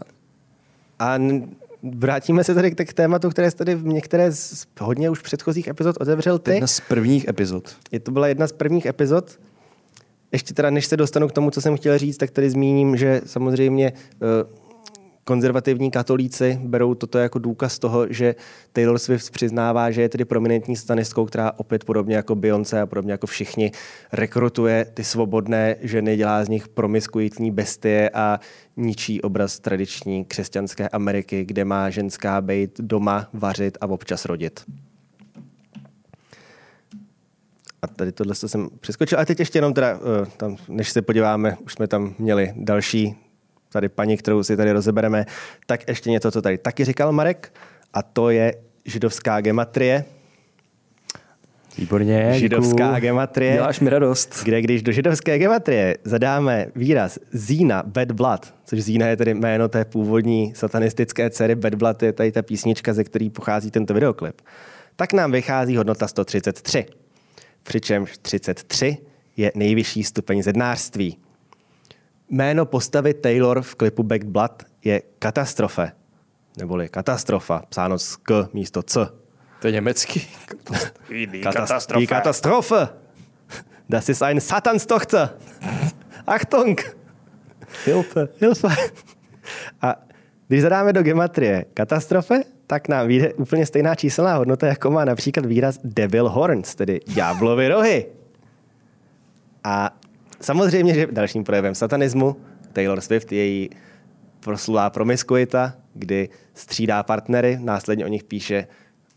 A 0.99 1.15
n- 1.15 1.49
vrátíme 1.93 2.43
se 2.43 2.55
tady 2.55 2.71
k 2.71 2.93
tématu, 2.93 3.29
které 3.29 3.51
jsi 3.51 3.57
tady 3.57 3.75
v 3.75 3.85
některé 3.85 4.31
z 4.31 4.67
hodně 4.79 5.09
už 5.09 5.21
předchozích 5.21 5.67
epizod 5.67 5.97
otevřel 5.99 6.39
ty. 6.39 6.51
jedna 6.51 6.67
z 6.67 6.79
prvních 6.79 7.27
epizod. 7.27 7.75
Je 7.91 7.99
to 7.99 8.11
byla 8.11 8.27
jedna 8.27 8.47
z 8.47 8.51
prvních 8.51 8.85
epizod. 8.85 9.39
Ještě 10.31 10.53
teda, 10.53 10.69
než 10.69 10.85
se 10.85 10.97
dostanu 10.97 11.27
k 11.27 11.31
tomu, 11.31 11.51
co 11.51 11.61
jsem 11.61 11.77
chtěl 11.77 11.97
říct, 11.97 12.17
tak 12.17 12.31
tady 12.31 12.49
zmíním, 12.49 12.97
že 12.97 13.21
samozřejmě 13.25 13.93
eh, 14.13 14.64
konzervativní 15.25 15.91
katolíci 15.91 16.59
berou 16.63 16.95
toto 16.95 17.17
jako 17.17 17.39
důkaz 17.39 17.79
toho, 17.79 18.13
že 18.13 18.35
Taylor 18.73 18.99
Swift 18.99 19.31
přiznává, 19.31 19.91
že 19.91 20.01
je 20.01 20.09
tedy 20.09 20.25
prominentní 20.25 20.75
stanistkou, 20.75 21.25
která 21.25 21.51
opět 21.57 21.83
podobně 21.83 22.15
jako 22.15 22.35
Beyoncé 22.35 22.81
a 22.81 22.85
podobně 22.85 23.11
jako 23.11 23.27
všichni 23.27 23.71
rekrutuje 24.13 24.85
ty 24.93 25.03
svobodné 25.03 25.75
ženy, 25.81 26.17
dělá 26.17 26.45
z 26.45 26.49
nich 26.49 26.67
promiskuitní 26.67 27.51
bestie 27.51 28.09
a 28.09 28.39
ničí 28.77 29.21
obraz 29.21 29.59
tradiční 29.59 30.25
křesťanské 30.25 30.89
Ameriky, 30.89 31.45
kde 31.45 31.65
má 31.65 31.89
ženská 31.89 32.41
být 32.41 32.79
doma, 32.79 33.29
vařit 33.33 33.77
a 33.81 33.87
občas 33.87 34.25
rodit. 34.25 34.63
A 37.81 37.87
tady 37.87 38.11
tohle 38.11 38.35
to 38.35 38.47
jsem 38.47 38.69
přeskočil. 38.79 39.19
A 39.19 39.25
teď 39.25 39.39
ještě 39.39 39.57
jenom 39.57 39.73
teda, 39.73 39.99
eh, 39.99 40.25
tam, 40.37 40.57
než 40.67 40.89
se 40.89 41.01
podíváme, 41.01 41.57
už 41.65 41.73
jsme 41.73 41.87
tam 41.87 42.15
měli 42.19 42.53
další 42.55 43.24
tady 43.75 43.89
paní, 43.89 44.17
kterou 44.17 44.43
si 44.43 44.57
tady 44.57 44.71
rozebereme, 44.71 45.25
tak 45.65 45.87
ještě 45.87 46.09
něco, 46.09 46.31
co 46.31 46.41
tady 46.41 46.57
taky 46.57 46.85
říkal 46.85 47.11
Marek, 47.11 47.53
a 47.93 48.03
to 48.03 48.29
je 48.29 48.55
židovská 48.85 49.41
gematrie. 49.41 50.05
Výborně. 51.77 52.39
Židovská 52.39 52.85
děkuju. 52.85 53.01
gematrie. 53.01 53.53
Děláš 53.53 53.79
mi 53.79 53.89
radost. 53.89 54.43
Kde 54.43 54.61
když 54.61 54.83
do 54.83 54.91
židovské 54.91 55.37
gematrie 55.37 55.97
zadáme 56.03 56.65
výraz 56.75 57.19
Zína, 57.31 57.83
Bad 57.85 58.11
Blood, 58.11 58.53
což 58.65 58.79
Zína 58.79 59.07
je 59.07 59.17
tedy 59.17 59.33
jméno 59.33 59.67
té 59.69 59.85
původní 59.85 60.53
satanistické 60.55 61.29
dcery, 61.29 61.55
Bad 61.55 61.75
Blood 61.75 62.03
je 62.03 62.13
tady 62.13 62.31
ta 62.31 62.41
písnička, 62.41 62.93
ze 62.93 63.03
který 63.03 63.29
pochází 63.29 63.71
tento 63.71 63.93
videoklip, 63.93 64.41
tak 64.95 65.13
nám 65.13 65.31
vychází 65.31 65.77
hodnota 65.77 66.07
133. 66.07 66.85
Přičemž 67.63 68.17
33 68.17 68.97
je 69.37 69.51
nejvyšší 69.55 70.03
stupeň 70.03 70.43
zednářství. 70.43 71.24
Jméno 72.29 72.65
postavy 72.65 73.13
Taylor 73.13 73.61
v 73.61 73.75
klipu 73.75 74.03
Back 74.03 74.23
Blood 74.23 74.63
je 74.83 75.01
katastrofe, 75.19 75.91
neboli 76.57 76.89
katastrofa, 76.89 77.61
psáno 77.69 77.99
s 77.99 78.15
K 78.15 78.49
místo 78.53 78.83
C. 78.83 79.07
To 79.61 79.67
je 79.67 79.71
německý. 79.71 80.19
Katast- 81.43 81.97
Die 81.97 82.07
Katastrophe. 82.07 82.87
Das 83.89 84.09
ist 84.09 84.21
ein 84.21 84.41
Satanstochter. 84.41 85.29
Achtung. 86.27 86.81
Hilfe. 87.85 88.27
Hilfe. 88.41 88.67
A 89.81 89.95
když 90.47 90.61
zadáme 90.61 90.93
do 90.93 91.03
gematrie 91.03 91.65
katastrofe, 91.73 92.41
tak 92.67 92.87
nám 92.87 93.07
vyjde 93.07 93.33
úplně 93.33 93.65
stejná 93.65 93.95
číselná 93.95 94.35
hodnota, 94.35 94.67
jako 94.67 94.91
má 94.91 95.05
například 95.05 95.45
výraz 95.45 95.79
devil 95.83 96.29
horns, 96.29 96.75
tedy 96.75 96.99
ďáblovy 97.07 97.67
rohy. 97.67 98.05
A 99.63 99.97
samozřejmě, 100.45 100.93
že 100.93 101.07
dalším 101.11 101.43
projevem 101.43 101.75
satanismu 101.75 102.35
Taylor 102.73 103.01
Swift 103.01 103.31
je 103.31 103.47
její 103.47 103.69
proslulá 104.39 104.89
promiskuita, 104.89 105.73
kdy 105.93 106.29
střídá 106.53 107.03
partnery, 107.03 107.57
následně 107.61 108.05
o 108.05 108.07
nich 108.07 108.23
píše 108.23 108.67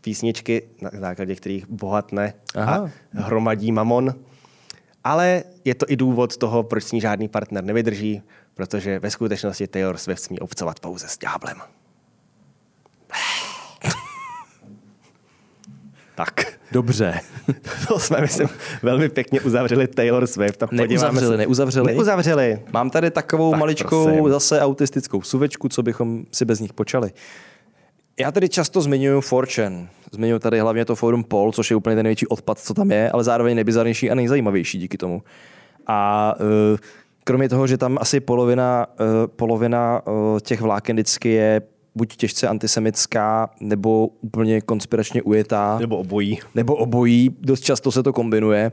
písničky, 0.01 0.69
na 0.81 0.89
základě 0.99 1.35
kterých 1.35 1.69
bohatne 1.69 2.33
Aha. 2.55 2.89
a 3.17 3.21
hromadí 3.21 3.71
mamon. 3.71 4.15
Ale 5.03 5.43
je 5.65 5.75
to 5.75 5.85
i 5.89 5.95
důvod 5.95 6.37
toho, 6.37 6.63
proč 6.63 6.83
s 6.83 6.91
ní 6.91 7.01
žádný 7.01 7.27
partner 7.27 7.63
nevydrží, 7.63 8.21
protože 8.53 8.99
ve 8.99 9.11
skutečnosti 9.11 9.67
Taylor 9.67 9.97
Swift 9.97 10.23
smí 10.23 10.39
obcovat 10.39 10.79
pouze 10.79 11.07
s 11.07 11.17
ďáblem. 11.17 11.57
tak, 16.15 16.58
Dobře. 16.71 17.19
to 17.87 17.99
jsme, 17.99 18.21
myslím, 18.21 18.49
velmi 18.83 19.09
pěkně 19.09 19.41
uzavřeli 19.41 19.87
Taylor 19.87 20.27
Swift. 20.27 20.59
Podíváme 20.59 20.87
Neuzavřeli, 20.87 21.33
se- 21.33 21.37
neuzavřeli. 21.37 21.93
Neuzavřeli. 21.93 22.59
Mám 22.73 22.89
tady 22.89 23.11
takovou 23.11 23.51
Tak 23.51 23.59
maličkou 23.59 24.03
prosím. 24.05 24.29
zase 24.29 24.61
autistickou 24.61 25.21
suvečku, 25.21 25.69
co 25.69 25.83
bychom 25.83 26.23
si 26.31 26.45
bez 26.45 26.59
nich 26.59 26.73
počali. 26.73 27.11
Já 28.19 28.31
tady 28.31 28.49
často 28.49 28.81
zmiňuji 28.81 29.21
Fortune. 29.21 29.87
Zmiňuji 30.11 30.39
tady 30.39 30.59
hlavně 30.59 30.85
to 30.85 30.95
forum 30.95 31.23
Pol, 31.23 31.51
což 31.51 31.69
je 31.69 31.75
úplně 31.75 31.95
ten 31.95 32.03
největší 32.03 32.27
odpad, 32.27 32.59
co 32.59 32.73
tam 32.73 32.91
je, 32.91 33.11
ale 33.11 33.23
zároveň 33.23 33.55
nejbizarnější 33.55 34.11
a 34.11 34.15
nejzajímavější 34.15 34.77
díky 34.77 34.97
tomu. 34.97 35.21
A 35.87 36.33
uh, 36.39 36.77
kromě 37.23 37.49
toho, 37.49 37.67
že 37.67 37.77
tam 37.77 37.97
asi 38.01 38.19
polovina, 38.19 38.85
uh, 38.99 39.05
polovina 39.27 40.01
uh, 40.07 40.39
těch 40.39 40.61
vláken 40.61 40.95
vždycky 40.95 41.29
je 41.29 41.61
buď 41.99 42.15
těžce 42.15 42.47
antisemická, 42.47 43.49
nebo 43.59 44.07
úplně 44.07 44.61
konspiračně 44.61 45.21
ujetá. 45.21 45.79
Nebo 45.79 45.97
obojí. 45.97 46.39
Nebo 46.55 46.75
obojí, 46.75 47.35
dost 47.39 47.61
často 47.61 47.91
se 47.91 48.03
to 48.03 48.13
kombinuje. 48.13 48.71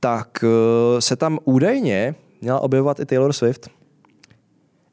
Tak 0.00 0.28
uh, 0.42 0.98
se 0.98 1.16
tam 1.16 1.38
údajně 1.44 2.14
měla 2.40 2.60
objevovat 2.60 3.00
i 3.00 3.06
Taylor 3.06 3.32
Swift. 3.32 3.70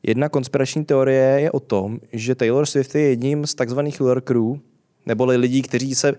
Jedna 0.03 0.29
konspirační 0.29 0.85
teorie 0.85 1.39
je 1.39 1.51
o 1.51 1.59
tom, 1.59 1.99
že 2.13 2.35
Taylor 2.35 2.65
Swift 2.65 2.95
je 2.95 3.01
jedním 3.01 3.47
z 3.47 3.55
takzvaných 3.55 4.01
lurkerů, 4.01 4.59
neboli 5.05 5.37
lidí, 5.37 5.61
kteří 5.61 5.95
se 5.95 6.13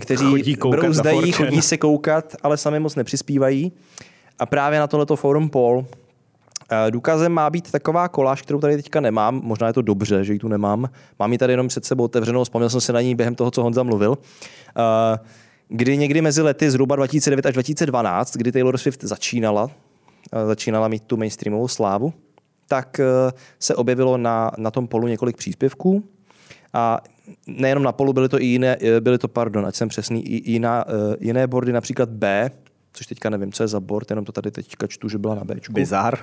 kteří 0.00 0.24
Chodí 0.24 0.56
brouzdají, 0.70 1.32
chodí 1.32 1.62
se 1.62 1.76
koukat, 1.76 2.36
ale 2.42 2.56
sami 2.56 2.80
moc 2.80 2.96
nepřispívají. 2.96 3.72
A 4.38 4.46
právě 4.46 4.78
na 4.78 4.86
tohleto 4.86 5.16
forum 5.16 5.50
Paul 5.50 5.84
eh, 5.86 6.01
Důkazem 6.90 7.32
má 7.32 7.50
být 7.50 7.70
taková 7.70 8.08
koláž, 8.08 8.42
kterou 8.42 8.60
tady 8.60 8.76
teďka 8.76 9.00
nemám. 9.00 9.40
Možná 9.44 9.66
je 9.66 9.72
to 9.72 9.82
dobře, 9.82 10.24
že 10.24 10.32
ji 10.32 10.38
tu 10.38 10.48
nemám. 10.48 10.88
Mám 11.18 11.32
ji 11.32 11.38
tady 11.38 11.52
jenom 11.52 11.68
před 11.68 11.84
sebou 11.84 12.04
otevřenou, 12.04 12.44
vzpomněl 12.44 12.70
jsem 12.70 12.80
se 12.80 12.92
na 12.92 13.00
ní 13.00 13.14
během 13.14 13.34
toho, 13.34 13.50
co 13.50 13.62
Honza 13.62 13.82
mluvil. 13.82 14.18
Eh, 14.78 15.18
Kdy 15.74 15.96
někdy 15.96 16.22
mezi 16.22 16.42
lety 16.42 16.70
zhruba 16.70 16.96
2009 16.96 17.46
až 17.46 17.52
2012, 17.52 18.36
kdy 18.36 18.52
Taylor 18.52 18.78
Swift 18.78 19.04
začínala, 19.04 19.70
eh, 20.32 20.46
začínala 20.46 20.88
mít 20.88 21.02
tu 21.02 21.16
mainstreamovou 21.16 21.68
slávu, 21.68 22.12
tak 22.68 23.00
eh, 23.00 23.32
se 23.58 23.74
objevilo 23.74 24.16
na, 24.16 24.50
na 24.58 24.70
tom 24.70 24.88
polu 24.88 25.08
několik 25.08 25.36
příspěvků. 25.36 26.04
A 26.72 27.00
nejenom 27.46 27.82
na 27.82 27.92
polu, 27.92 28.12
byly 28.12 28.28
to 28.28 28.40
i 28.40 28.44
jiné, 28.44 28.76
eh, 28.80 29.00
byly 29.00 29.18
to, 29.18 29.28
pardon, 29.28 29.66
ať 29.66 29.74
jsem 29.74 29.88
přesný, 29.88 30.26
i 30.26 30.50
jiná, 30.50 30.84
eh, 30.88 31.16
jiné 31.20 31.46
bordy, 31.46 31.72
například 31.72 32.08
B, 32.08 32.50
což 32.92 33.06
teďka 33.06 33.30
nevím, 33.30 33.52
co 33.52 33.62
je 33.62 33.68
za 33.68 33.80
board, 33.80 34.10
jenom 34.10 34.24
to 34.24 34.32
tady 34.32 34.50
teďka 34.50 34.86
čtu, 34.86 35.08
že 35.08 35.18
byla 35.18 35.34
na 35.34 35.44
Bčku. 35.44 35.72
Bizar. 35.72 36.18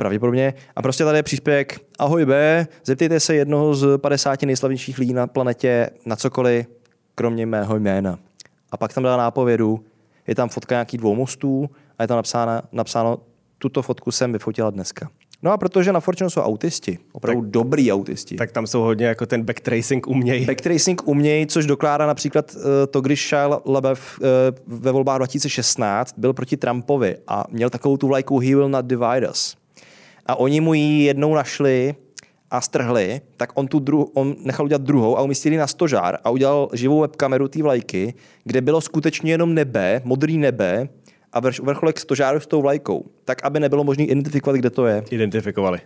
Pravděpodobně. 0.00 0.54
A 0.76 0.82
prostě 0.82 1.04
tady 1.04 1.18
je 1.18 1.22
příspěvek 1.22 1.80
Ahoj 1.98 2.26
B, 2.26 2.66
zeptejte 2.84 3.20
se 3.20 3.34
jednoho 3.34 3.74
z 3.74 3.98
50 3.98 4.42
nejslavnějších 4.42 4.98
lidí 4.98 5.12
na 5.12 5.26
planetě 5.26 5.90
na 6.06 6.16
cokoliv, 6.16 6.66
kromě 7.14 7.46
mého 7.46 7.76
jména. 7.76 8.18
A 8.70 8.76
pak 8.76 8.92
tam 8.92 9.04
dala 9.04 9.16
nápovědu, 9.16 9.84
je 10.26 10.34
tam 10.34 10.48
fotka 10.48 10.74
nějakých 10.74 11.00
dvou 11.00 11.14
mostů 11.14 11.70
a 11.98 12.02
je 12.02 12.08
tam 12.08 12.16
napsáno, 12.16 12.62
napsáno 12.72 13.18
tuto 13.58 13.82
fotku 13.82 14.12
jsem 14.12 14.32
vyfotila 14.32 14.70
dneska. 14.70 15.08
No 15.42 15.52
a 15.52 15.58
protože 15.58 15.92
na 15.92 16.00
Fortune 16.00 16.30
jsou 16.30 16.40
autisti, 16.40 16.98
opravdu 17.12 17.42
tak, 17.42 17.50
dobrý 17.50 17.92
autisti. 17.92 18.36
Tak 18.36 18.52
tam 18.52 18.66
jsou 18.66 18.80
hodně 18.80 19.06
jako 19.06 19.26
ten 19.26 19.42
backtracing 19.42 20.06
umějí. 20.06 20.46
Backtracing 20.46 21.08
umějí, 21.08 21.46
což 21.46 21.66
dokládá 21.66 22.06
například 22.06 22.54
uh, 22.54 22.62
to, 22.90 23.00
když 23.00 23.28
Shia 23.28 23.60
LaBeouf 23.66 24.20
uh, 24.20 24.26
ve 24.80 24.92
volbách 24.92 25.16
2016 25.16 26.14
byl 26.18 26.32
proti 26.32 26.56
Trumpovi 26.56 27.16
a 27.28 27.44
měl 27.50 27.70
takovou 27.70 27.96
tu 27.96 28.08
vlajku 28.08 28.38
He 28.38 28.48
will 28.48 28.68
not 28.68 28.86
divide 28.86 29.30
us. 29.30 29.59
A 30.30 30.34
oni 30.34 30.60
mu 30.60 30.74
ji 30.74 31.02
jednou 31.02 31.34
našli 31.34 31.94
a 32.50 32.60
strhli, 32.60 33.20
tak 33.36 33.52
on, 33.54 33.66
tu 33.66 33.78
dru- 33.78 34.10
on 34.14 34.36
nechal 34.44 34.66
udělat 34.66 34.82
druhou 34.82 35.18
a 35.18 35.22
umístili 35.22 35.56
na 35.56 35.66
stožár 35.66 36.18
a 36.24 36.30
udělal 36.30 36.68
živou 36.72 37.00
webkameru 37.00 37.48
té 37.48 37.62
vlajky, 37.62 38.14
kde 38.44 38.60
bylo 38.60 38.80
skutečně 38.80 39.32
jenom 39.32 39.54
nebe, 39.54 40.00
modrý 40.04 40.38
nebe 40.38 40.88
a 41.32 41.40
vrš- 41.40 41.64
vrcholek 41.64 42.00
stožáru 42.00 42.40
s 42.40 42.46
tou 42.46 42.62
vlajkou, 42.62 43.04
tak 43.24 43.44
aby 43.44 43.60
nebylo 43.60 43.84
možné 43.84 44.04
identifikovat, 44.04 44.56
kde 44.56 44.70
to 44.70 44.86
je. 44.86 45.04
Identifikovali. 45.10 45.78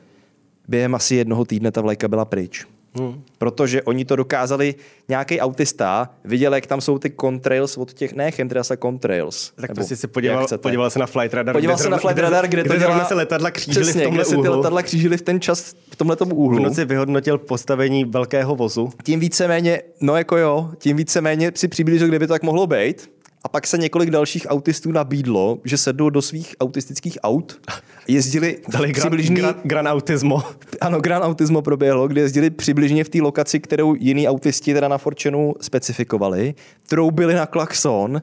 Během 0.68 0.94
asi 0.94 1.14
jednoho 1.14 1.44
týdne 1.44 1.72
ta 1.72 1.80
vlajka 1.80 2.08
byla 2.08 2.24
pryč. 2.24 2.66
Hmm. 2.98 3.22
Protože 3.38 3.82
oni 3.82 4.04
to 4.04 4.16
dokázali, 4.16 4.74
nějaký 5.08 5.40
autista 5.40 6.10
viděl, 6.24 6.54
jak 6.54 6.66
tam 6.66 6.80
jsou 6.80 6.98
ty 6.98 7.12
contrails 7.20 7.76
od 7.76 7.92
těch, 7.92 8.12
ne 8.12 8.30
chemtrails, 8.30 8.70
ale 8.70 8.78
contrails. 8.82 9.52
Tak 9.56 9.70
Nebo 9.70 9.74
prostě 9.74 9.96
si 9.96 10.06
jak 10.06 10.12
podíval, 10.12 10.46
podíval 10.56 10.90
se 10.90 10.98
na 10.98 11.06
flight 11.06 11.34
radar. 11.34 11.54
Podíval 11.54 11.76
kde 11.76 11.82
se 11.82 11.90
na 11.90 11.98
flight 11.98 12.18
radar, 12.18 12.48
kde, 12.48 12.62
to 12.64 12.68
zrovna 12.68 12.96
dělá... 12.96 13.04
se 13.04 13.14
letadla 13.14 13.50
křížily 13.50 13.84
Přesně, 13.84 14.00
v 14.00 14.04
tomhle 14.04 14.18
kde 14.18 14.24
se 14.24 14.30
ty 14.30 14.40
úhlu. 14.40 14.56
letadla 14.56 14.82
křížily 14.82 15.16
v 15.16 15.22
ten 15.22 15.40
čas, 15.40 15.74
v 15.90 15.96
tomhle 15.96 16.16
úhlu. 16.34 16.58
V 16.58 16.60
noci 16.60 16.84
vyhodnotil 16.84 17.38
postavení 17.38 18.04
velkého 18.04 18.56
vozu. 18.56 18.90
Tím 19.04 19.20
víceméně, 19.20 19.82
no 20.00 20.16
jako 20.16 20.36
jo, 20.36 20.70
tím 20.78 20.96
víceméně 20.96 21.52
si 21.54 21.68
přiblížil, 21.68 22.08
kde 22.08 22.18
by 22.18 22.26
to 22.26 22.32
tak 22.32 22.42
mohlo 22.42 22.66
být. 22.66 23.10
A 23.44 23.48
pak 23.48 23.66
se 23.66 23.78
několik 23.78 24.10
dalších 24.10 24.46
autistů 24.48 24.92
nabídlo, 24.92 25.58
že 25.64 25.78
sednou 25.78 26.10
do 26.10 26.22
svých 26.22 26.54
autistických 26.60 27.18
aut, 27.22 27.60
jezdili 28.08 28.58
Dali 28.68 28.92
gran, 28.92 29.02
přibližný, 29.02 29.36
gran, 29.36 29.54
gran 29.64 29.88
autismo. 29.88 30.42
ano, 30.80 31.00
Gran 31.00 31.22
Autismo 31.22 31.62
proběhlo, 31.62 32.08
kde 32.08 32.20
jezdili 32.20 32.50
přibližně 32.50 33.04
v 33.04 33.08
té 33.08 33.22
lokaci, 33.22 33.60
kterou 33.60 33.94
jiní 33.94 34.28
autisti 34.28 34.74
teda 34.74 34.88
na 34.88 34.98
Fortuneu 34.98 35.54
specifikovali, 35.60 36.54
troubili 36.88 37.34
na 37.34 37.46
klakson 37.46 38.22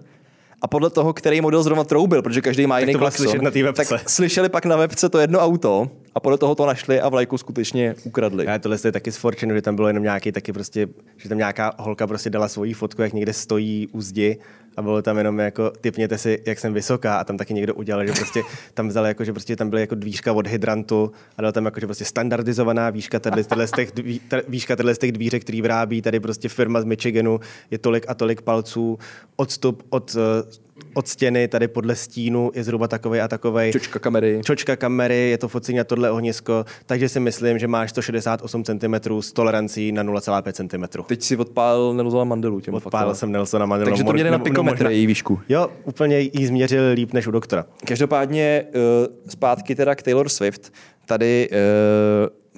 a 0.61 0.67
podle 0.67 0.89
toho, 0.89 1.13
který 1.13 1.41
model 1.41 1.63
zrovna 1.63 1.84
troubil, 1.84 2.22
protože 2.22 2.41
každý 2.41 2.67
má 2.67 2.80
jiný 2.80 2.93
klakson, 2.93 3.26
slyšet 3.26 3.41
na 3.41 3.51
té 3.51 3.63
webce. 3.63 3.86
tak 3.86 4.09
slyšeli 4.09 4.49
pak 4.49 4.65
na 4.65 4.76
webce 4.78 5.09
to 5.09 5.19
jedno 5.19 5.39
auto 5.39 5.91
a 6.15 6.19
podle 6.19 6.38
toho 6.38 6.55
to 6.55 6.65
našli 6.65 7.01
a 7.01 7.09
vlajku 7.09 7.38
skutečně 7.38 7.95
ukradli. 8.03 8.45
Já 8.45 8.59
tohle 8.59 8.78
je 8.86 8.91
taky 8.91 9.11
z 9.11 9.17
Fortune, 9.17 9.55
že 9.55 9.61
tam 9.61 9.76
bylo 9.76 9.88
jenom 9.88 10.03
nějaký 10.03 10.32
taky 10.32 10.53
prostě, 10.53 10.88
že 11.17 11.30
tam 11.30 11.38
nějaká 11.38 11.74
holka 11.78 12.07
prostě 12.07 12.30
dala 12.30 12.47
svoji 12.47 12.74
fotku, 12.74 13.01
jak 13.01 13.13
někde 13.13 13.34
stojí 13.34 13.88
u 13.91 14.01
zdi 14.01 14.38
a 14.78 14.82
bylo 14.82 15.01
tam 15.01 15.17
jenom 15.17 15.39
jako, 15.39 15.72
typněte 15.82 16.17
si, 16.17 16.43
jak 16.45 16.59
jsem 16.59 16.74
vysoká 16.74 17.17
a 17.17 17.24
tam 17.24 17.38
taky 17.38 17.53
někdo 17.53 17.76
udělal, 17.76 18.07
že 18.07 18.13
prostě 18.13 18.43
tam 18.74 18.88
vzali 18.88 19.07
jako, 19.07 19.24
že 19.24 19.34
prostě 19.34 19.55
tam 19.55 19.69
byly 19.69 19.82
jako 19.82 19.95
dvířka 19.95 20.34
od 20.34 20.47
hydrantu 20.47 21.11
a 21.38 21.41
dal 21.41 21.51
tam 21.51 21.65
jako, 21.65 21.80
že 21.80 21.86
prostě 21.86 22.05
standardizovaná 22.05 22.89
výška 22.89 23.19
tady, 23.19 23.43
z 23.43 23.72
těch, 23.72 23.91
dví, 23.91 24.22
výška 24.47 24.76
tady 24.76 24.95
z 24.95 24.97
těch 24.97 25.11
dvířek, 25.11 25.43
který 25.43 25.61
vyrábí 25.61 26.01
tady 26.01 26.19
prostě 26.19 26.49
firma 26.49 26.82
z 26.82 26.86
Michiganu, 26.86 27.39
je 27.72 27.78
tolik 27.78 28.05
a 28.07 28.13
tolik 28.13 28.41
palců, 28.41 28.99
odstup 29.36 29.84
od, 29.89 30.15
eh, 30.15 30.70
od 30.93 31.07
stěny 31.07 31.47
tady 31.47 31.67
podle 31.67 31.95
stínu 31.95 32.51
je 32.53 32.63
zhruba 32.63 32.88
takovej 32.88 33.21
a 33.21 33.27
takovej. 33.27 33.71
Čočka 33.71 33.99
kamery. 33.99 34.41
Čočka 34.45 34.75
kamery, 34.75 35.29
je 35.29 35.38
to 35.38 35.47
focení 35.47 35.77
na 35.77 35.84
tohle 35.84 36.11
ohnisko, 36.11 36.65
takže 36.86 37.09
si 37.09 37.19
myslím, 37.19 37.59
že 37.59 37.67
máš 37.67 37.89
168 37.89 38.63
cm 38.63 38.95
s 39.19 39.34
tolerancí 39.34 39.91
na 39.91 40.03
0,5 40.03 40.51
cm. 40.51 41.03
Teď 41.03 41.21
si 41.21 41.38
odpálil 41.38 41.93
Nelsona 41.93 42.23
Mandelu. 42.23 42.59
Těm 42.59 42.73
Odpálil 42.73 43.07
faktem. 43.07 43.19
jsem 43.19 43.32
Nelsona 43.32 43.65
Mandela. 43.65 43.89
Takže 43.91 44.03
to 44.03 44.13
měli 44.13 44.32
na 44.32 44.39
pikometry, 44.39 44.93
její 44.93 45.07
výšku. 45.07 45.39
Jo, 45.49 45.67
úplně 45.84 46.19
jí 46.19 46.45
změřil 46.45 46.84
líp 46.93 47.13
než 47.13 47.27
u 47.27 47.32
doktora. 47.32 47.65
Každopádně 47.88 48.63
uh, 48.75 48.82
zpátky 49.27 49.75
teda 49.75 49.95
k 49.95 50.03
Taylor 50.03 50.29
Swift. 50.29 50.73
Tady 51.05 51.49
uh, 51.51 51.57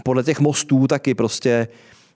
podle 0.03 0.24
těch 0.24 0.39
mostů 0.39 0.88
taky 0.88 1.13
prostě 1.13 1.67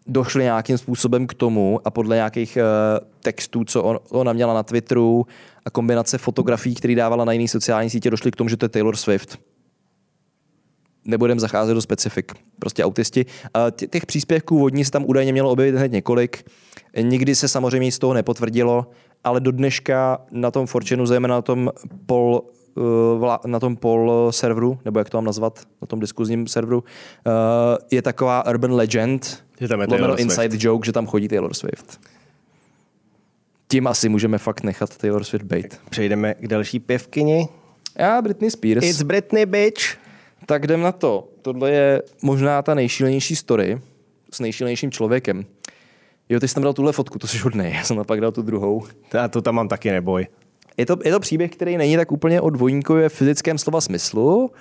došli 0.07 0.43
nějakým 0.43 0.77
způsobem 0.77 1.27
k 1.27 1.33
tomu 1.33 1.79
a 1.85 1.89
podle 1.89 2.15
nějakých 2.15 2.57
uh, 2.57 3.07
textů, 3.21 3.63
co 3.63 3.83
on, 3.83 3.99
ona 4.09 4.33
měla 4.33 4.53
na 4.53 4.63
Twitteru 4.63 5.25
a 5.67 5.69
kombinace 5.69 6.17
fotografií, 6.17 6.75
které 6.75 6.95
dávala 6.95 7.25
na 7.25 7.31
jiné 7.31 7.47
sociální 7.47 7.89
sítě, 7.89 8.09
došli 8.09 8.31
k 8.31 8.35
tomu, 8.35 8.49
že 8.49 8.57
to 8.57 8.65
je 8.65 8.69
Taylor 8.69 8.95
Swift. 8.95 9.39
Nebudem 11.05 11.39
zacházet 11.39 11.75
do 11.75 11.81
specifik. 11.81 12.31
Prostě 12.59 12.83
autisti. 12.83 13.25
Těch 13.89 14.05
příspěvků 14.05 14.59
vodní 14.59 14.85
se 14.85 14.91
tam 14.91 15.05
údajně 15.05 15.31
mělo 15.31 15.51
objevit 15.51 15.75
hned 15.75 15.91
několik. 15.91 16.43
Nikdy 17.01 17.35
se 17.35 17.47
samozřejmě 17.47 17.91
z 17.91 17.99
toho 17.99 18.13
nepotvrdilo, 18.13 18.87
ale 19.23 19.39
do 19.39 19.51
dneška 19.51 20.21
na 20.31 20.51
tom 20.51 20.67
Fortuneu, 20.67 21.05
zejména 21.05 21.35
na 21.35 21.41
tom 21.41 21.71
pol, 22.05 22.41
eh, 22.77 23.47
na 23.47 23.59
tom 23.59 23.75
pol 23.75 24.27
serveru, 24.31 24.79
nebo 24.85 24.99
jak 24.99 25.09
to 25.09 25.17
mám 25.17 25.25
nazvat, 25.25 25.59
na 25.81 25.87
tom 25.87 25.99
diskuzním 25.99 26.47
serveru, 26.47 26.83
eh, 26.83 27.31
je 27.91 28.01
taková 28.01 28.45
urban 28.47 28.71
legend, 28.73 29.43
Že 29.59 29.67
tam 29.67 29.81
je 29.81 29.87
Taylor 29.87 30.15
Swift. 30.15 30.19
inside 30.31 30.57
joke, 30.59 30.85
že 30.85 30.91
tam 30.91 31.05
chodí 31.07 31.27
Taylor 31.27 31.53
Swift. 31.53 31.99
Tím 33.67 33.87
asi 33.87 34.09
můžeme 34.09 34.37
fakt 34.37 34.63
nechat 34.63 34.97
Taylor 34.97 35.23
Swift 35.23 35.45
být. 35.45 35.79
Přejdeme 35.89 36.33
k 36.33 36.47
další 36.47 36.79
pěvkyni. 36.79 37.47
Já, 37.95 38.21
Britney 38.21 38.51
Spears. 38.51 38.85
It's 38.85 39.01
Britney, 39.01 39.45
bitch. 39.45 39.97
Tak 40.45 40.63
jdem 40.63 40.81
na 40.81 40.91
to. 40.91 41.27
Tohle 41.41 41.71
je 41.71 42.01
možná 42.21 42.61
ta 42.61 42.73
nejšílenější 42.73 43.35
story 43.35 43.81
s 44.33 44.39
nejšílenějším 44.39 44.91
člověkem. 44.91 45.45
Jo, 46.29 46.39
ty 46.39 46.47
jsi 46.47 46.53
tam 46.53 46.63
dal 46.63 46.73
tuhle 46.73 46.91
fotku, 46.91 47.19
to 47.19 47.27
jsi 47.27 47.37
hodnej. 47.37 47.73
Já 47.73 47.83
jsem 47.83 47.95
tam 47.95 48.05
pak 48.05 48.21
dal 48.21 48.31
tu 48.31 48.41
druhou. 48.41 48.83
Já 49.13 49.27
to 49.27 49.41
tam 49.41 49.55
mám 49.55 49.67
taky 49.67 49.91
neboj. 49.91 50.27
Je 50.77 50.85
to, 50.85 50.97
je 51.05 51.11
to 51.11 51.19
příběh, 51.19 51.51
který 51.51 51.77
není 51.77 51.95
tak 51.95 52.11
úplně 52.11 52.41
o 52.41 52.49
dvojníkově 52.49 53.09
fyzickém 53.09 53.57
slova 53.57 53.81
smyslu. 53.81 54.51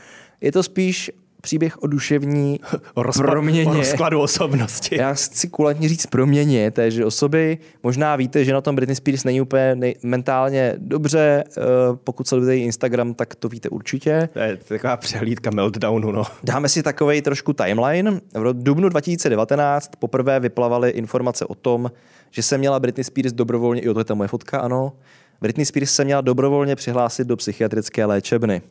Je 0.41 0.53
to 0.53 0.63
spíš 0.63 1.11
příběh 1.47 1.82
o 1.82 1.86
duševní 1.86 2.61
rozpad, 2.97 3.26
proměně. 3.26 3.66
o 3.70 3.74
rozkladu 3.74 4.20
osobnosti. 4.20 4.97
Já 4.99 5.14
chci 5.14 5.49
kulantně 5.49 5.88
říct 5.88 6.07
proměně 6.07 6.70
téže 6.70 7.05
osoby. 7.05 7.59
Možná 7.82 8.16
víte, 8.16 8.44
že 8.44 8.53
na 8.53 8.61
tom 8.61 8.76
Britney 8.76 8.97
Spears 8.97 9.24
není 9.24 9.40
úplně 9.40 9.74
nej- 9.74 9.94
mentálně 10.03 10.74
dobře. 10.78 11.44
Eh, 11.59 11.61
Pokud 12.05 12.28
sledujete 12.28 12.55
její 12.57 12.64
Instagram, 12.64 13.14
tak 13.14 13.34
to 13.34 13.49
víte 13.49 13.68
určitě. 13.68 14.28
To 14.32 14.38
je 14.38 14.57
taková 14.57 14.97
přehlídka 14.97 15.51
meltdownu, 15.55 16.12
no. 16.12 16.24
Dáme 16.44 16.68
si 16.68 16.82
takový 16.82 17.22
trošku 17.22 17.53
timeline. 17.53 18.20
V 18.34 18.62
dubnu 18.62 18.88
2019 18.88 19.90
poprvé 19.99 20.40
vyplavaly 20.40 20.90
informace 20.90 21.44
o 21.44 21.55
tom, 21.55 21.90
že 22.30 22.42
se 22.42 22.59
měla 22.59 22.80
Britney 22.80 23.05
Spears 23.05 23.32
dobrovolně, 23.32 23.80
jo, 23.84 23.94
to 23.94 24.01
je 24.01 24.05
ta 24.05 24.14
moje 24.14 24.28
fotka, 24.28 24.59
ano, 24.59 24.92
Britney 25.40 25.66
Spears 25.66 25.90
se 25.90 26.05
měla 26.05 26.20
dobrovolně 26.20 26.76
přihlásit 26.76 27.26
do 27.26 27.36
psychiatrické 27.36 28.05
léčebny. 28.05 28.62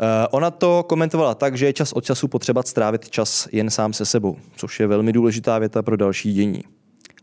Eh, 0.00 0.28
Ona 0.30 0.50
to 0.50 0.82
komentovala 0.82 1.34
tak, 1.34 1.56
že 1.56 1.66
je 1.66 1.72
čas 1.72 1.92
od 1.92 2.04
času 2.04 2.28
potřeba 2.28 2.62
strávit 2.62 3.10
čas 3.10 3.48
jen 3.52 3.70
sám 3.70 3.92
se 3.92 4.06
sebou, 4.06 4.36
což 4.56 4.80
je 4.80 4.86
velmi 4.86 5.12
důležitá 5.12 5.58
věta 5.58 5.82
pro 5.82 5.96
další 5.96 6.32
dění. 6.32 6.62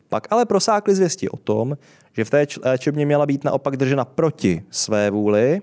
Pak 0.10 0.28
ale 0.30 0.46
prosákly 0.46 0.96
zvěsti 0.96 1.30
o 1.30 1.38
tom, 1.38 1.78
že 2.14 2.26
v 2.26 2.30
té 2.30 2.48
léčebně 2.64 3.06
měla 3.06 3.26
být 3.26 3.44
naopak 3.44 3.78
držena 3.78 4.06
proti 4.06 4.64
své 4.70 5.12
vůli, 5.12 5.62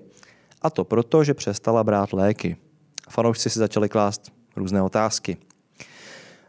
a 0.61 0.69
to 0.69 0.83
proto, 0.83 1.23
že 1.23 1.33
přestala 1.33 1.83
brát 1.83 2.13
léky. 2.13 2.57
Fanoušci 3.09 3.49
si 3.49 3.59
začali 3.59 3.89
klást 3.89 4.31
různé 4.55 4.81
otázky. 4.81 5.37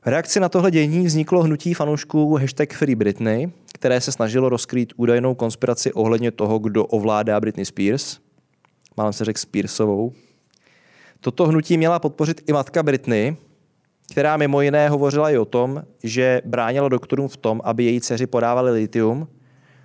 V 0.05 0.07
reakci 0.07 0.41
na 0.41 0.49
tohle 0.49 0.71
dění 0.71 1.07
vzniklo 1.07 1.43
hnutí 1.43 1.75
fanoušků 1.75 2.37
hashtag 2.37 2.73
Free 2.73 2.95
Britney, 2.95 3.53
které 3.75 4.01
se 4.01 4.13
snažilo 4.13 4.49
rozkrýt 4.49 4.93
údajnou 4.97 5.35
konspiraci 5.35 5.93
ohledně 5.93 6.31
toho, 6.31 6.59
kdo 6.59 6.87
ovládá 6.87 7.41
Britney 7.41 7.65
Spears. 7.65 8.19
Málem 8.97 9.13
se 9.13 9.25
řekl 9.25 9.41
Spearsovou. 9.41 10.13
Toto 11.25 11.47
hnutí 11.47 11.79
měla 11.79 11.99
podpořit 11.99 12.43
i 12.47 12.53
matka 12.53 12.83
Britney, 12.83 13.37
která 14.11 14.37
mimo 14.37 14.61
jiné 14.61 14.89
hovořila 14.89 15.31
i 15.31 15.39
o 15.39 15.45
tom, 15.45 15.83
že 16.03 16.43
bránila 16.45 16.89
doktorům 16.89 17.29
v 17.29 17.37
tom, 17.37 17.61
aby 17.65 17.85
její 17.85 18.01
dceři 18.01 18.27
podávali 18.27 18.71
litium, 18.71 19.29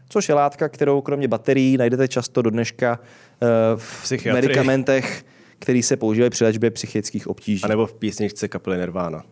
což 0.09 0.29
je 0.29 0.35
látka, 0.35 0.69
kterou 0.69 1.01
kromě 1.01 1.27
baterií 1.27 1.77
najdete 1.77 2.07
často 2.07 2.41
do 2.41 2.49
dneška 2.49 2.99
eh, 3.01 3.47
v 3.75 4.03
Psychiatrii. 4.03 4.33
medicamentech, 4.47 5.25
který 5.59 5.83
se 5.83 5.97
používají 5.97 6.29
při 6.29 6.43
léčbě 6.43 6.71
psychických 6.71 7.27
obtíží. 7.27 7.63
A 7.63 7.67
nebo 7.67 7.87
v 7.87 7.93
písničce 7.93 8.47
kapely 8.47 8.77
Nirvana. 8.77 9.23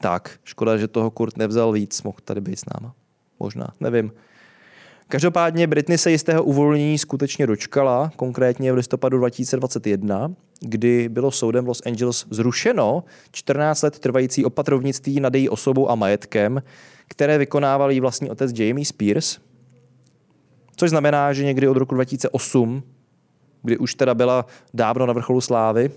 Tak, 0.00 0.38
škoda, 0.44 0.76
že 0.76 0.88
toho 0.88 1.10
Kurt 1.10 1.36
nevzal 1.36 1.72
víc, 1.72 2.02
mohl 2.02 2.18
tady 2.24 2.40
být 2.40 2.58
s 2.58 2.64
náma. 2.74 2.94
Možná, 3.40 3.68
nevím. 3.80 4.12
Každopádně 5.08 5.66
Britney 5.66 5.98
se 5.98 6.10
jistého 6.10 6.44
uvolnění 6.44 6.98
skutečně 6.98 7.46
dočkala, 7.46 8.12
konkrétně 8.16 8.72
v 8.72 8.74
listopadu 8.74 9.18
2021, 9.18 10.30
kdy 10.60 11.08
bylo 11.08 11.30
soudem 11.30 11.64
v 11.64 11.68
Los 11.68 11.82
Angeles 11.86 12.26
zrušeno 12.30 13.04
14 13.32 13.82
let 13.82 13.98
trvající 13.98 14.44
opatrovnictví 14.44 15.20
nad 15.20 15.34
její 15.34 15.48
osobou 15.48 15.90
a 15.90 15.94
majetkem, 15.94 16.62
které 17.08 17.38
vykonával 17.38 17.90
jí 17.90 18.00
vlastní 18.00 18.30
otec 18.30 18.58
Jamie 18.58 18.84
Spears, 18.84 19.38
což 20.76 20.90
znamená, 20.90 21.32
že 21.32 21.44
někdy 21.44 21.68
od 21.68 21.76
roku 21.76 21.94
2008, 21.94 22.82
kdy 23.62 23.78
už 23.78 23.94
teda 23.94 24.14
byla 24.14 24.46
dávno 24.74 25.06
na 25.06 25.12
vrcholu 25.12 25.40
slávy, 25.40 25.90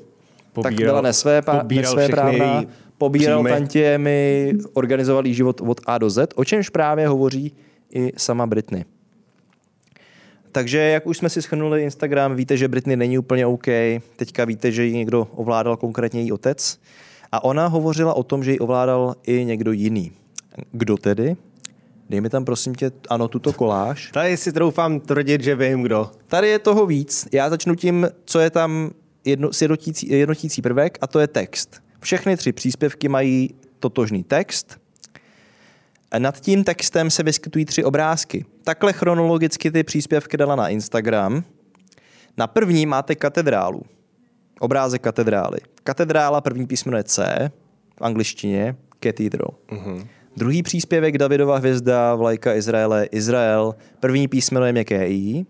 tak 0.63 0.73
byla 0.73 1.01
nesvé, 1.01 1.39
pá- 1.39 1.61
pobíral 1.61 1.95
nesvé 1.95 2.09
právna, 2.09 2.45
její 2.45 2.67
pobíral 2.97 3.43
příjmy. 3.43 3.59
tantiemy, 3.59 4.53
organizoval 4.73 5.27
jí 5.27 5.33
život 5.33 5.61
od 5.61 5.81
A 5.85 5.97
do 5.97 6.09
Z, 6.09 6.33
o 6.35 6.45
čemž 6.45 6.69
právě 6.69 7.07
hovoří 7.07 7.53
i 7.93 8.11
sama 8.17 8.47
Britney. 8.47 8.85
Takže 10.51 10.77
jak 10.77 11.07
už 11.07 11.17
jsme 11.17 11.29
si 11.29 11.41
schrnuli 11.41 11.83
Instagram, 11.83 12.35
víte, 12.35 12.57
že 12.57 12.67
Britney 12.67 12.95
není 12.95 13.17
úplně 13.17 13.45
OK, 13.45 13.65
teďka 14.15 14.45
víte, 14.45 14.71
že 14.71 14.85
ji 14.85 14.93
někdo 14.93 15.27
ovládal, 15.35 15.77
konkrétně 15.77 16.21
její 16.21 16.31
otec. 16.31 16.79
A 17.31 17.43
ona 17.43 17.67
hovořila 17.67 18.13
o 18.13 18.23
tom, 18.23 18.43
že 18.43 18.51
ji 18.51 18.59
ovládal 18.59 19.15
i 19.23 19.45
někdo 19.45 19.71
jiný. 19.71 20.11
Kdo 20.71 20.97
tedy? 20.97 21.35
Dej 22.09 22.21
mi 22.21 22.29
tam 22.29 22.45
prosím 22.45 22.75
tě, 22.75 22.91
ano, 23.09 23.27
tuto 23.27 23.53
koláž. 23.53 24.11
Tady 24.13 24.37
si 24.37 24.51
troufám 24.51 24.99
tvrdit, 24.99 25.41
že 25.41 25.55
vím 25.55 25.83
kdo. 25.83 26.11
Tady 26.27 26.47
je 26.47 26.59
toho 26.59 26.85
víc. 26.85 27.27
Já 27.31 27.49
začnu 27.49 27.75
tím, 27.75 28.07
co 28.25 28.39
je 28.39 28.49
tam 28.49 28.91
jedno, 29.25 29.49
jednotící, 29.61 30.09
jednotící 30.09 30.61
prvek, 30.61 30.97
a 31.01 31.07
to 31.07 31.19
je 31.19 31.27
text. 31.27 31.81
Všechny 31.99 32.37
tři 32.37 32.51
příspěvky 32.51 33.07
mají 33.07 33.55
totožný 33.79 34.23
text. 34.23 34.79
A 36.11 36.19
nad 36.19 36.39
tím 36.39 36.63
textem 36.63 37.09
se 37.09 37.23
vyskytují 37.23 37.65
tři 37.65 37.83
obrázky. 37.83 38.45
Takhle 38.63 38.93
chronologicky 38.93 39.71
ty 39.71 39.83
příspěvky 39.83 40.37
dala 40.37 40.55
na 40.55 40.69
Instagram. 40.69 41.43
Na 42.37 42.47
první 42.47 42.85
máte 42.85 43.15
katedrálu. 43.15 43.81
Obrázek 44.59 45.01
katedrály. 45.01 45.57
Katedrála, 45.83 46.41
první 46.41 46.67
písmeno 46.67 46.97
je 46.97 47.03
C, 47.03 47.51
v 47.97 48.01
angličtině, 48.01 48.75
cathedral. 49.03 49.53
Uh-huh. 49.69 50.07
Druhý 50.37 50.63
příspěvek 50.63 51.17
Davidova 51.17 51.57
hvězda, 51.57 52.15
vlajka 52.15 52.55
Izraele, 52.55 53.05
Izrael, 53.05 53.75
první 53.99 54.27
písmeno 54.27 54.65
je 54.65 54.71
měkké 54.71 55.09
I. 55.09 55.45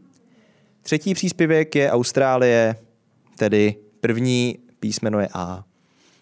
Třetí 0.82 1.14
příspěvek 1.14 1.76
je 1.76 1.91
Austrálie, 1.91 2.76
tedy 3.38 3.76
první 4.01 4.60
písmeno 4.80 5.20
je 5.20 5.28
A. 5.34 5.64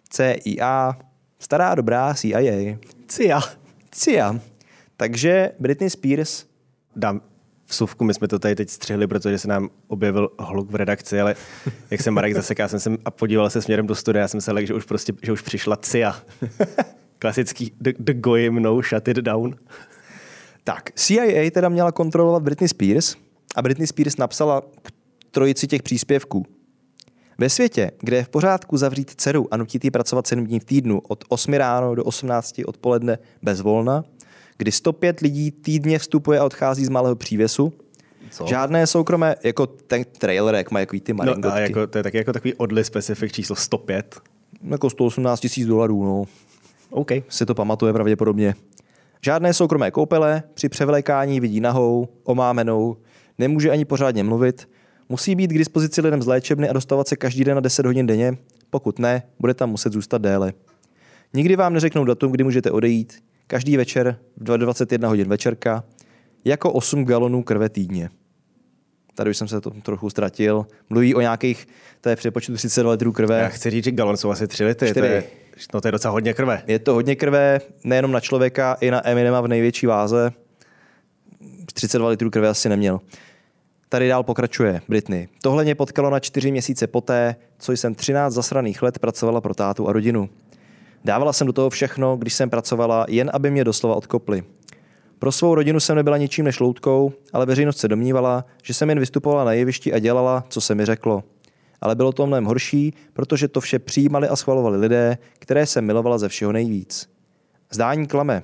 CIA, 0.10 0.98
stará 1.40 1.76
dobrá 1.76 2.14
CIA. 2.14 2.78
Cia. 3.08 3.40
CIA. 3.92 4.40
Takže 4.98 5.52
Britney 5.60 5.90
Spears, 5.90 6.46
Dám 6.96 7.22
vsuvku, 7.68 8.04
my 8.04 8.14
jsme 8.14 8.28
to 8.28 8.40
tady 8.40 8.56
teď 8.56 8.70
střihli, 8.70 9.08
protože 9.08 9.38
se 9.38 9.48
nám 9.48 9.70
objevil 9.88 10.30
hluk 10.40 10.72
v 10.72 10.76
redakci, 10.76 11.22
ale 11.22 11.36
jak 11.92 12.02
jsem 12.02 12.14
Marek 12.14 12.34
zaseká, 12.34 12.68
jsem 12.68 12.80
se 12.80 12.92
a 13.06 13.12
podíval 13.12 13.50
se 13.50 13.62
směrem 13.62 13.88
do 13.88 13.96
studia, 13.96 14.22
já 14.22 14.28
jsem 14.28 14.42
se 14.42 14.52
lekl, 14.52 14.68
že 14.68 14.74
už 14.74 14.86
prostě, 14.86 15.14
že 15.24 15.32
už 15.32 15.42
přišla 15.42 15.76
Cia. 15.76 16.16
Klasický 17.20 17.72
the, 17.82 17.92
the 18.00 18.14
goyim 18.14 18.56
no, 18.56 18.82
shut 18.82 19.08
it 19.08 19.18
down. 19.18 19.56
tak, 20.64 20.92
CIA 20.92 21.52
teda 21.52 21.70
měla 21.70 21.92
kontrolovat 21.92 22.44
Britney 22.44 22.68
Spears 22.68 23.16
a 23.56 23.62
Britney 23.62 23.88
Spears 23.88 24.18
napsala 24.18 24.62
trojici 25.32 25.68
těch 25.68 25.84
příspěvků. 25.84 26.46
Ve 27.38 27.50
světě, 27.50 27.92
kde 28.00 28.18
je 28.18 28.24
v 28.24 28.30
pořádku 28.30 28.78
zavřít 28.78 29.12
dceru 29.16 29.48
a 29.52 29.58
nutit 29.58 29.86
jí 29.86 29.92
pracovat 29.92 30.28
7 30.28 30.46
dní 30.46 30.60
v 30.60 30.66
týdnu 30.66 31.02
od 31.08 31.24
8 31.30 31.54
ráno 31.54 31.96
do 31.96 32.04
18 32.04 32.56
odpoledne 32.66 33.18
bez 33.42 33.62
volna, 33.62 34.04
kdy 34.58 34.72
105 34.72 35.20
lidí 35.20 35.52
týdně 35.52 36.00
vstupuje 36.00 36.40
a 36.40 36.46
odchází 36.46 36.86
z 36.86 36.90
malého 36.90 37.16
přívěsu, 37.16 37.74
Co? 38.32 38.48
žádné 38.48 38.88
soukromé, 38.88 39.36
jako 39.44 39.68
ten 39.68 40.04
trailer, 40.18 40.56
jak 40.56 40.72
má 40.72 40.80
jako 40.80 40.98
ty 41.04 41.14
No 41.14 41.18
maringotky. 41.18 41.58
a 41.58 41.60
jako, 41.60 41.88
to 41.88 41.98
je 42.00 42.04
taky 42.04 42.18
jako 42.18 42.34
takový 42.34 42.54
odli 42.54 42.84
specifik 42.84 43.32
číslo 43.32 43.56
105. 43.56 44.20
jako 44.72 44.90
118 44.90 45.40
tisíc 45.40 45.68
dolarů, 45.68 46.04
no. 46.06 46.24
OK. 46.90 47.12
si 47.30 47.46
to 47.46 47.56
pamatuje 47.56 47.94
pravděpodobně. 47.94 48.56
Žádné 49.22 49.54
soukromé 49.54 49.92
koupele, 49.92 50.44
při 50.54 50.70
převlékání 50.70 51.40
vidí 51.40 51.60
nahou, 51.60 52.08
omámenou, 52.24 52.98
nemůže 53.38 53.72
ani 53.72 53.86
pořádně 53.86 54.24
mluvit, 54.24 54.70
musí 55.10 55.36
být 55.36 55.52
k 55.52 55.58
dispozici 55.58 56.02
lidem 56.02 56.22
z 56.22 56.28
léčebny 56.28 56.70
a 56.70 56.74
dostávat 56.74 57.08
se 57.08 57.16
každý 57.16 57.44
den 57.44 57.56
na 57.56 57.62
10 57.62 57.86
hodin 57.86 58.08
denně, 58.08 58.38
pokud 58.70 59.00
ne, 59.00 59.24
bude 59.40 59.54
tam 59.54 59.70
muset 59.70 59.94
zůstat 59.94 60.22
déle. 60.22 60.54
Nikdy 61.34 61.56
vám 61.56 61.74
neřeknou 61.74 62.06
datum, 62.06 62.32
kdy 62.32 62.44
můžete 62.44 62.72
odejít, 62.72 63.24
každý 63.48 63.78
večer 63.78 64.20
v 64.38 64.44
21 64.58 65.10
hodin 65.10 65.28
večerka, 65.28 65.84
jako 66.46 66.72
8 66.72 67.06
galonů 67.06 67.44
krve 67.44 67.70
týdně. 67.70 68.10
Tady 69.16 69.30
už 69.30 69.38
jsem 69.38 69.48
se 69.48 69.62
to 69.62 69.72
trochu 69.72 70.10
ztratil. 70.10 70.66
Mluví 70.90 71.16
o 71.16 71.22
nějakých, 71.22 71.68
to 72.02 72.10
je 72.10 72.16
přepočtu 72.16 72.54
32 72.54 72.92
litrů 72.92 73.12
krve. 73.12 73.40
Já 73.40 73.48
chci 73.48 73.70
říct, 73.70 73.84
že 73.84 73.92
galon 73.92 74.18
jsou 74.18 74.30
asi 74.30 74.48
3 74.48 74.66
litry. 74.66 74.88
To 74.88 74.94
Čtyři. 74.94 75.08
je, 75.08 75.24
no 75.74 75.82
to 75.82 75.88
je 75.88 75.92
docela 75.92 76.12
hodně 76.12 76.34
krve. 76.34 76.64
Je 76.68 76.80
to 76.80 76.94
hodně 76.94 77.16
krve, 77.16 77.60
nejenom 77.84 78.12
na 78.12 78.20
člověka, 78.20 78.78
i 78.82 78.92
na 78.92 79.08
Eminema 79.08 79.42
v 79.42 79.48
největší 79.48 79.86
váze. 79.86 80.32
32 81.74 82.10
litrů 82.10 82.30
krve 82.30 82.50
asi 82.50 82.70
neměl. 82.70 83.02
Tady 83.90 84.08
dál 84.08 84.24
pokračuje 84.24 84.82
Britney. 84.90 85.28
Tohle 85.42 85.64
mě 85.64 85.76
potkalo 85.76 86.10
na 86.10 86.20
čtyři 86.20 86.52
měsíce 86.52 86.88
poté, 86.88 87.36
co 87.58 87.72
jsem 87.72 87.96
13 87.96 88.34
zasraných 88.34 88.82
let 88.82 89.00
pracovala 89.00 89.42
pro 89.42 89.54
tátu 89.54 89.90
a 89.90 89.94
rodinu. 89.94 90.30
Dávala 91.06 91.34
jsem 91.34 91.48
do 91.48 91.54
toho 91.54 91.70
všechno, 91.70 92.18
když 92.18 92.34
jsem 92.34 92.50
pracovala, 92.50 93.06
jen 93.10 93.32
aby 93.34 93.52
mě 93.52 93.64
doslova 93.64 93.96
odkopli. 93.96 94.44
Pro 95.20 95.32
svou 95.32 95.56
rodinu 95.56 95.80
jsem 95.80 95.96
nebyla 95.96 96.18
ničím 96.18 96.46
než 96.46 96.60
loutkou, 96.60 97.14
ale 97.34 97.46
veřejnost 97.46 97.78
se 97.78 97.88
domnívala, 97.88 98.46
že 98.64 98.74
jsem 98.74 98.90
jen 98.90 99.00
vystupovala 99.00 99.44
na 99.44 99.54
jevišti 99.54 99.94
a 99.94 100.00
dělala, 100.00 100.44
co 100.50 100.62
se 100.62 100.76
mi 100.76 100.86
řeklo. 100.86 101.24
Ale 101.82 101.96
bylo 101.96 102.12
to 102.12 102.28
mnohem 102.28 102.46
horší, 102.46 102.94
protože 103.14 103.48
to 103.48 103.62
vše 103.62 103.80
přijímali 103.80 104.28
a 104.28 104.36
schvalovali 104.36 104.78
lidé, 104.78 105.18
které 105.40 105.66
jsem 105.66 105.86
milovala 105.86 106.18
ze 106.18 106.30
všeho 106.30 106.52
nejvíc. 106.52 107.10
Zdání 107.72 108.08
klame. 108.08 108.44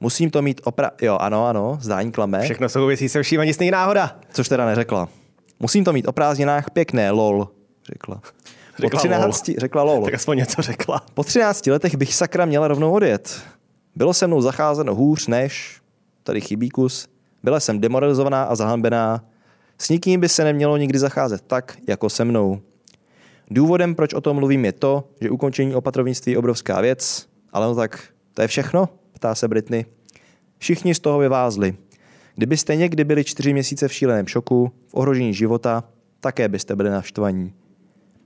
Musím 0.00 0.30
to 0.30 0.42
mít 0.42 0.60
opra... 0.64 0.90
Jo, 1.02 1.18
ano, 1.20 1.46
ano, 1.46 1.78
zdání 1.80 2.12
klame. 2.12 2.40
Všechno 2.40 2.68
souvisí 2.68 3.08
se 3.08 3.22
vším 3.22 3.40
a 3.40 3.44
nic 3.44 3.58
není 3.58 3.70
náhoda. 3.70 4.20
Což 4.32 4.48
teda 4.48 4.66
neřekla. 4.66 5.08
Musím 5.60 5.84
to 5.84 5.92
mít 5.92 6.08
o 6.08 6.12
prázdninách 6.12 6.70
pěkné, 6.70 7.10
lol, 7.10 7.48
řekla. 7.86 8.20
Po 8.76 8.82
Řekla 8.82 8.98
13, 8.98 9.50
řekla 9.58 9.82
lol. 9.82 10.04
Tak 10.04 10.14
aspoň 10.14 10.38
něco 10.38 10.62
řekla. 10.62 11.02
Po 11.14 11.24
13 11.24 11.66
letech 11.66 11.96
bych 11.96 12.14
sakra 12.14 12.44
měla 12.44 12.68
rovnou 12.68 12.92
odjet. 12.92 13.40
Bylo 13.96 14.14
se 14.14 14.26
mnou 14.26 14.40
zacházeno 14.40 14.94
hůř 14.94 15.26
než, 15.26 15.80
tady 16.22 16.40
chybí 16.40 16.68
kus, 16.68 17.08
byla 17.42 17.60
jsem 17.60 17.80
demoralizovaná 17.80 18.44
a 18.44 18.54
zahambená. 18.54 19.24
S 19.78 19.88
nikým 19.88 20.20
by 20.20 20.28
se 20.28 20.44
nemělo 20.44 20.76
nikdy 20.76 20.98
zacházet 20.98 21.42
tak, 21.42 21.78
jako 21.88 22.10
se 22.10 22.24
mnou. 22.24 22.60
Důvodem, 23.50 23.94
proč 23.94 24.14
o 24.14 24.20
tom 24.20 24.36
mluvím, 24.36 24.64
je 24.64 24.72
to, 24.72 25.04
že 25.20 25.30
ukončení 25.30 25.74
opatrovnictví 25.74 26.32
je 26.32 26.38
obrovská 26.38 26.80
věc, 26.80 27.26
ale 27.52 27.66
no 27.66 27.74
tak, 27.74 28.02
to 28.34 28.42
je 28.42 28.48
všechno, 28.48 28.88
ptá 29.18 29.34
se 29.34 29.48
Britney. 29.48 29.84
Všichni 30.58 30.94
z 30.94 31.00
toho 31.00 31.18
vyvázli. 31.18 31.76
Kdybyste 32.34 32.76
někdy 32.76 33.04
byli 33.04 33.24
čtyři 33.24 33.52
měsíce 33.52 33.88
v 33.88 33.92
šíleném 33.92 34.26
šoku, 34.26 34.72
v 34.86 34.94
ohrožení 34.94 35.34
života, 35.34 35.84
také 36.20 36.48
byste 36.48 36.76
byli 36.76 36.90
naštvaní. 36.90 37.52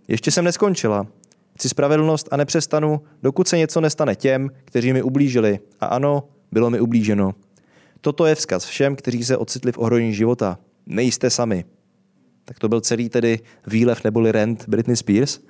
Ještě 0.08 0.30
jsem 0.30 0.44
neskončila. 0.44 1.06
Chci 1.54 1.68
spravedlnost 1.68 2.28
a 2.30 2.36
nepřestanu, 2.36 3.00
dokud 3.22 3.48
se 3.48 3.58
něco 3.58 3.80
nestane 3.80 4.14
těm, 4.14 4.50
kteří 4.64 4.92
mi 4.92 5.02
ublížili. 5.02 5.58
A 5.80 5.86
ano, 5.86 6.28
bylo 6.52 6.70
mi 6.70 6.80
ublíženo. 6.80 7.34
Toto 8.00 8.26
je 8.26 8.34
vzkaz 8.34 8.64
všem, 8.64 8.96
kteří 8.96 9.24
se 9.24 9.36
ocitli 9.36 9.72
v 9.72 9.78
ohrožení 9.78 10.14
života. 10.14 10.58
Nejste 10.86 11.30
sami. 11.30 11.64
Tak 12.44 12.58
to 12.58 12.68
byl 12.68 12.80
celý 12.80 13.08
tedy 13.08 13.40
výlev 13.66 14.04
neboli 14.04 14.32
rent 14.32 14.64
Britney 14.68 14.96
Spears, 14.96 15.40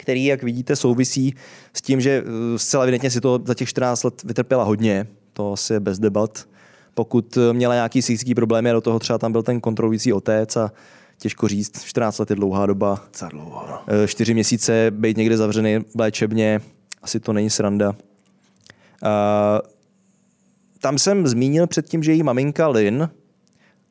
který, 0.00 0.24
jak 0.24 0.42
vidíte, 0.42 0.76
souvisí 0.76 1.34
s 1.74 1.82
tím, 1.82 2.00
že 2.00 2.22
eh, 2.26 2.58
zcela 2.58 2.82
evidentně 2.82 3.10
si 3.10 3.20
to 3.20 3.40
za 3.44 3.54
těch 3.54 3.68
14 3.68 4.02
let 4.02 4.22
vytrpěla 4.24 4.64
hodně. 4.64 5.06
to 5.32 5.52
asi 5.52 5.72
je 5.72 5.80
bez 5.80 5.98
debat. 5.98 6.46
Pokud 6.94 7.38
měla 7.52 7.74
nějaký 7.74 8.00
psychický 8.00 8.34
problémy 8.34 8.70
a 8.70 8.72
do 8.72 8.80
toho 8.80 8.98
třeba 8.98 9.18
tam 9.18 9.32
byl 9.32 9.42
ten 9.42 9.60
kontrolující 9.60 10.12
otec 10.12 10.56
a 10.56 10.72
těžko 11.20 11.48
říct, 11.48 11.84
14 11.84 12.18
let 12.18 12.30
je 12.30 12.36
dlouhá 12.36 12.66
doba. 12.66 13.04
Za 13.18 13.28
dlouho, 13.28 13.66
no. 13.70 13.80
Eh, 14.04 14.08
Čtyři 14.08 14.34
měsíce 14.34 14.90
být 14.90 15.16
někde 15.16 15.36
zavřený 15.36 15.78
v 15.78 16.00
léčebně, 16.00 16.60
asi 17.02 17.20
to 17.20 17.32
není 17.32 17.50
sranda. 17.50 17.94
A 19.02 19.60
tam 20.80 20.98
jsem 20.98 21.26
zmínil 21.26 21.66
předtím, 21.66 22.02
že 22.02 22.12
její 22.12 22.22
maminka 22.22 22.68
Lynn 22.68 23.02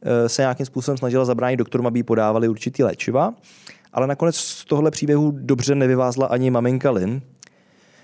eh, 0.01 0.29
se 0.29 0.41
nějakým 0.41 0.65
způsobem 0.65 0.97
snažila 0.97 1.25
zabránit 1.25 1.57
doktorům, 1.57 1.87
aby 1.87 1.99
jí 1.99 2.03
podávali 2.03 2.47
určitý 2.47 2.83
léčiva, 2.83 3.33
ale 3.93 4.07
nakonec 4.07 4.35
z 4.35 4.65
tohle 4.65 4.91
příběhu 4.91 5.31
dobře 5.35 5.75
nevyvázla 5.75 6.27
ani 6.27 6.51
maminka 6.51 6.91
Lynn. 6.91 7.21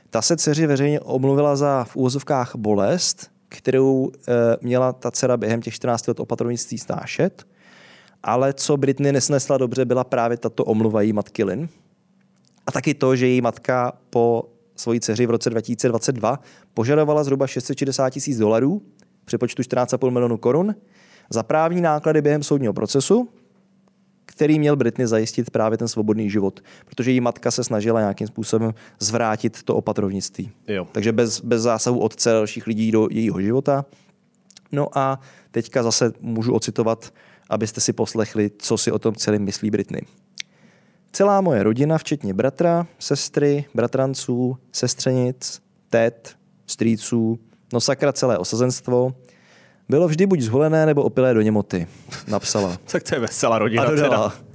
Ta 0.09 0.21
se 0.21 0.37
dceři 0.37 0.67
veřejně 0.67 0.99
omluvila 0.99 1.55
za 1.55 1.83
v 1.83 1.95
úvozovkách 1.95 2.55
bolest, 2.55 3.31
kterou 3.49 4.11
e, 4.27 4.31
měla 4.61 4.93
ta 4.93 5.11
dcera 5.11 5.37
během 5.37 5.61
těch 5.61 5.73
14 5.73 6.07
let 6.07 6.19
opatrovnictví 6.19 6.77
snášet. 6.77 7.47
Ale 8.23 8.53
co 8.53 8.77
Britney 8.77 9.11
nesnesla 9.11 9.57
dobře, 9.57 9.85
byla 9.85 10.03
právě 10.03 10.37
tato 10.37 10.65
omluva 10.65 11.01
její 11.01 11.13
matky 11.13 11.43
Lynn. 11.43 11.69
A 12.67 12.71
taky 12.71 12.93
to, 12.93 13.15
že 13.15 13.27
její 13.27 13.41
matka 13.41 13.93
po 14.09 14.43
svojí 14.75 14.99
dceři 14.99 15.25
v 15.25 15.29
roce 15.29 15.49
2022 15.49 16.39
požadovala 16.73 17.23
zhruba 17.23 17.47
660 17.47 18.09
tisíc 18.09 18.37
dolarů, 18.37 18.81
přepočtu 19.25 19.61
14,5 19.61 20.11
milionů 20.11 20.37
korun, 20.37 20.75
za 21.29 21.43
právní 21.43 21.81
náklady 21.81 22.21
během 22.21 22.43
soudního 22.43 22.73
procesu, 22.73 23.29
který 24.35 24.59
měl 24.59 24.75
Britney 24.75 25.07
zajistit 25.07 25.49
právě 25.49 25.77
ten 25.77 25.87
svobodný 25.87 26.29
život, 26.29 26.59
protože 26.85 27.11
její 27.11 27.21
matka 27.21 27.51
se 27.51 27.63
snažila 27.63 27.99
nějakým 27.99 28.27
způsobem 28.27 28.73
zvrátit 28.99 29.63
to 29.63 29.75
opatrovnictví. 29.75 30.51
Jo. 30.67 30.87
Takže 30.91 31.11
bez, 31.11 31.41
bez 31.41 31.61
zásahu 31.61 31.99
otce 31.99 32.31
a 32.31 32.33
dalších 32.33 32.67
lidí 32.67 32.91
do 32.91 33.07
jejího 33.11 33.41
života. 33.41 33.85
No 34.71 34.97
a 34.97 35.19
teďka 35.51 35.83
zase 35.83 36.13
můžu 36.19 36.53
ocitovat, 36.53 37.13
abyste 37.49 37.81
si 37.81 37.93
poslechli, 37.93 38.51
co 38.57 38.77
si 38.77 38.91
o 38.91 38.99
tom 38.99 39.15
celém 39.15 39.43
myslí 39.43 39.71
Britney. 39.71 40.01
Celá 41.11 41.41
moje 41.41 41.63
rodina, 41.63 41.97
včetně 41.97 42.33
bratra, 42.33 42.87
sestry, 42.99 43.65
bratranců, 43.73 44.57
sestřenic, 44.71 45.61
tet, 45.89 46.35
strýců, 46.67 47.39
no 47.73 47.81
sakra 47.81 48.13
celé 48.13 48.37
osazenstvo, 48.37 49.15
bylo 49.89 50.07
vždy 50.07 50.25
buď 50.25 50.41
zholené 50.41 50.85
nebo 50.85 51.03
opilé 51.03 51.33
do 51.33 51.41
němoty, 51.41 51.87
napsala. 52.27 52.77
Tak 52.91 53.03
to 53.03 53.15
je 53.15 53.21
veselá 53.21 53.59
rodina. 53.59 53.83
A 53.83 53.89
dodala, 53.89 54.29
teda. 54.29 54.45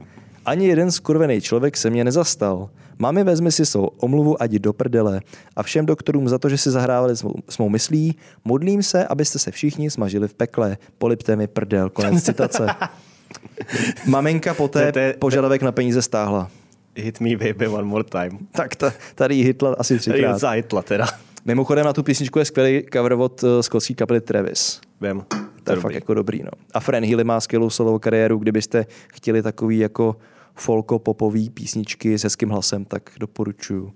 ani 0.47 0.67
jeden 0.67 0.91
skurvený 0.91 1.41
člověk 1.41 1.77
se 1.77 1.91
mě 1.91 2.05
nezastal. 2.05 2.71
Mami, 2.99 3.25
vezmi 3.25 3.53
si 3.53 3.67
svou 3.67 3.87
omluvu 3.87 4.43
ať 4.43 4.51
do 4.51 4.73
prdele. 4.73 5.21
A 5.57 5.63
všem 5.63 5.87
doktorům 5.87 6.29
za 6.29 6.39
to, 6.39 6.49
že 6.49 6.59
si 6.59 6.71
zahrávali 6.71 7.17
s 7.17 7.23
mou, 7.23 7.35
s 7.49 7.59
mou 7.59 7.69
myslí, 7.69 8.17
modlím 8.45 8.83
se, 8.83 9.07
abyste 9.07 9.39
se 9.39 9.51
všichni 9.51 9.91
smažili 9.91 10.29
v 10.29 10.35
pekle. 10.35 10.77
Polipte 10.99 11.37
mi 11.37 11.47
prdel. 11.47 11.91
Konec 11.91 12.25
citace. 12.25 12.67
Maminka 14.07 14.55
poté 14.55 15.15
požadavek 15.19 15.63
na 15.63 15.73
peníze 15.73 16.03
stáhla. 16.03 16.51
Hit 16.97 17.21
me 17.21 17.37
baby 17.37 17.69
one 17.69 17.85
more 17.85 18.05
time. 18.05 18.39
Tak 18.53 18.77
ta, 18.77 18.93
tady 19.15 19.35
hitla 19.35 19.75
asi 19.79 19.95
Tady 19.95 20.01
třikrát. 20.01 20.33
docela 20.33 20.53
hitla 20.53 20.83
teda. 20.83 21.07
Mimochodem 21.45 21.85
na 21.85 21.93
tu 21.93 22.03
písničku 22.03 22.39
je 22.39 22.45
skvělý 22.45 22.87
cover 22.93 23.13
od 23.13 23.43
uh, 23.43 23.49
skotské 23.61 23.95
kapely 23.95 24.21
Travis. 24.21 24.81
Vím. 25.01 25.25
To 25.65 25.73
je 25.73 25.77
fakt 25.81 25.95
jako 25.95 26.15
dobrý. 26.15 26.43
No. 26.43 26.51
A 26.75 26.81
Fran 26.81 27.05
Healy 27.05 27.25
má 27.25 27.41
skvělou 27.41 27.71
solovou 27.71 27.99
kariéru, 27.99 28.39
kdybyste 28.39 28.87
chtěli 29.13 29.43
takový 29.43 29.79
jako 29.79 30.17
folko-popový 30.55 31.51
písničky 31.51 32.19
s 32.19 32.23
hezkým 32.23 32.49
hlasem, 32.49 32.85
tak 32.85 33.11
doporučuju. 33.21 33.93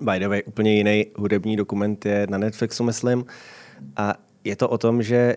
By 0.00 0.18
the 0.18 0.28
way, 0.28 0.42
úplně 0.46 0.74
jiný 0.74 1.06
hudební 1.16 1.56
dokument 1.56 2.06
je 2.06 2.26
na 2.30 2.38
Netflixu, 2.38 2.84
myslím. 2.84 3.24
A 3.96 4.14
je 4.44 4.56
to 4.56 4.68
o 4.68 4.78
tom, 4.78 5.02
že 5.02 5.36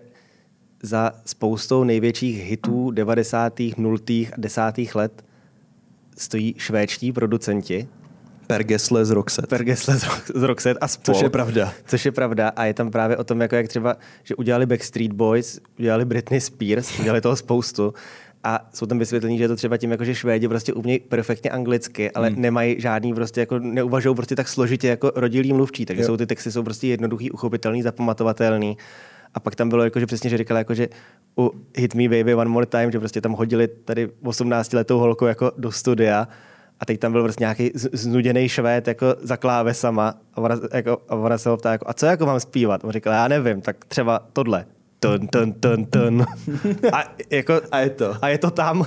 za 0.82 1.12
spoustou 1.24 1.84
největších 1.84 2.44
hitů 2.44 2.90
90. 2.90 3.52
0. 3.76 3.96
a 4.08 4.34
10. 4.36 4.62
let 4.94 5.24
stojí 6.16 6.54
švédští 6.58 7.12
producenti, 7.12 7.88
Per 8.54 8.64
Gessle 8.64 9.04
z 9.04 9.10
Roxette. 9.10 9.46
Per 9.46 9.64
Gessle 9.64 9.98
z 9.98 10.04
z 10.34 10.42
Roxette 10.42 10.78
a 10.78 10.88
spol. 10.88 11.14
Což 11.14 11.22
je 11.22 11.30
pravda. 11.30 11.72
Což 11.86 12.04
je 12.04 12.12
pravda 12.12 12.48
a 12.48 12.64
je 12.64 12.74
tam 12.74 12.90
právě 12.90 13.16
o 13.16 13.24
tom, 13.24 13.40
jako 13.40 13.56
jak 13.56 13.68
třeba, 13.68 13.96
že 14.22 14.34
udělali 14.34 14.66
Backstreet 14.66 15.12
Boys, 15.12 15.60
udělali 15.78 16.04
Britney 16.04 16.40
Spears, 16.40 16.98
udělali 17.00 17.20
toho 17.20 17.36
spoustu 17.36 17.94
a 18.44 18.68
jsou 18.74 18.86
tam 18.86 18.98
vysvětlení, 18.98 19.38
že 19.38 19.44
je 19.44 19.48
to 19.48 19.56
třeba 19.56 19.76
tím, 19.76 19.90
jako 19.90 20.04
že 20.04 20.14
Švédi 20.14 20.48
prostě 20.48 20.72
umějí 20.72 20.98
perfektně 20.98 21.50
anglicky, 21.50 22.10
ale 22.10 22.28
hmm. 22.28 22.40
nemají 22.42 22.80
žádný 22.80 23.14
prostě 23.14 23.40
jako 23.40 23.58
neuvažují 23.58 24.16
prostě 24.16 24.36
tak 24.36 24.48
složitě 24.48 24.88
jako 24.88 25.12
rodilí 25.14 25.52
mluvčí, 25.52 25.86
takže 25.86 26.02
Jo. 26.02 26.06
jsou 26.06 26.16
ty 26.16 26.26
texty 26.26 26.52
jsou 26.52 26.62
prostě 26.62 26.86
jednoduchý, 26.86 27.30
uchopitelný, 27.30 27.82
zapamatovatelný. 27.82 28.76
A 29.34 29.40
pak 29.40 29.54
tam 29.54 29.68
bylo 29.68 29.84
jako, 29.84 30.00
že 30.00 30.06
přesně, 30.06 30.30
že 30.30 30.38
říkala, 30.38 30.58
jako, 30.58 30.74
že 30.74 30.88
u 31.38 31.50
Hit 31.76 31.94
Me 31.94 32.08
Baby 32.08 32.34
One 32.34 32.50
More 32.50 32.66
Time, 32.66 32.92
že 32.92 32.98
prostě 32.98 33.20
tam 33.20 33.32
hodili 33.32 33.68
tady 33.68 34.08
18 34.22 34.72
letou 34.72 34.98
holku 34.98 35.26
jako 35.26 35.52
do 35.58 35.72
studia 35.72 36.28
a 36.80 36.84
teď 36.84 37.00
tam 37.00 37.12
byl 37.12 37.22
prostě 37.22 37.42
nějaký 37.42 37.70
znuděný 37.74 38.48
švéd 38.48 38.88
jako 38.88 39.06
za 39.22 39.36
klávesama 39.36 40.14
a 40.34 40.40
ona, 40.40 40.56
jako, 40.72 41.02
a 41.08 41.14
ona 41.14 41.38
se 41.38 41.48
ho 41.48 41.56
ptá, 41.56 41.72
jako, 41.72 41.84
a 41.88 41.92
co 41.92 42.06
jako 42.06 42.26
mám 42.26 42.40
zpívat? 42.40 42.84
On 42.84 42.90
říkal, 42.90 43.12
já 43.12 43.28
nevím, 43.28 43.60
tak 43.60 43.84
třeba 43.84 44.26
tohle. 44.32 44.64
Tun, 45.00 45.28
tun, 45.28 45.52
tun, 45.52 45.84
tun. 45.84 46.26
A, 46.92 47.04
jako, 47.30 47.60
A 47.72 47.78
je 47.78 47.90
to. 47.90 48.16
A 48.22 48.28
je 48.28 48.38
to 48.38 48.50
tam. 48.50 48.84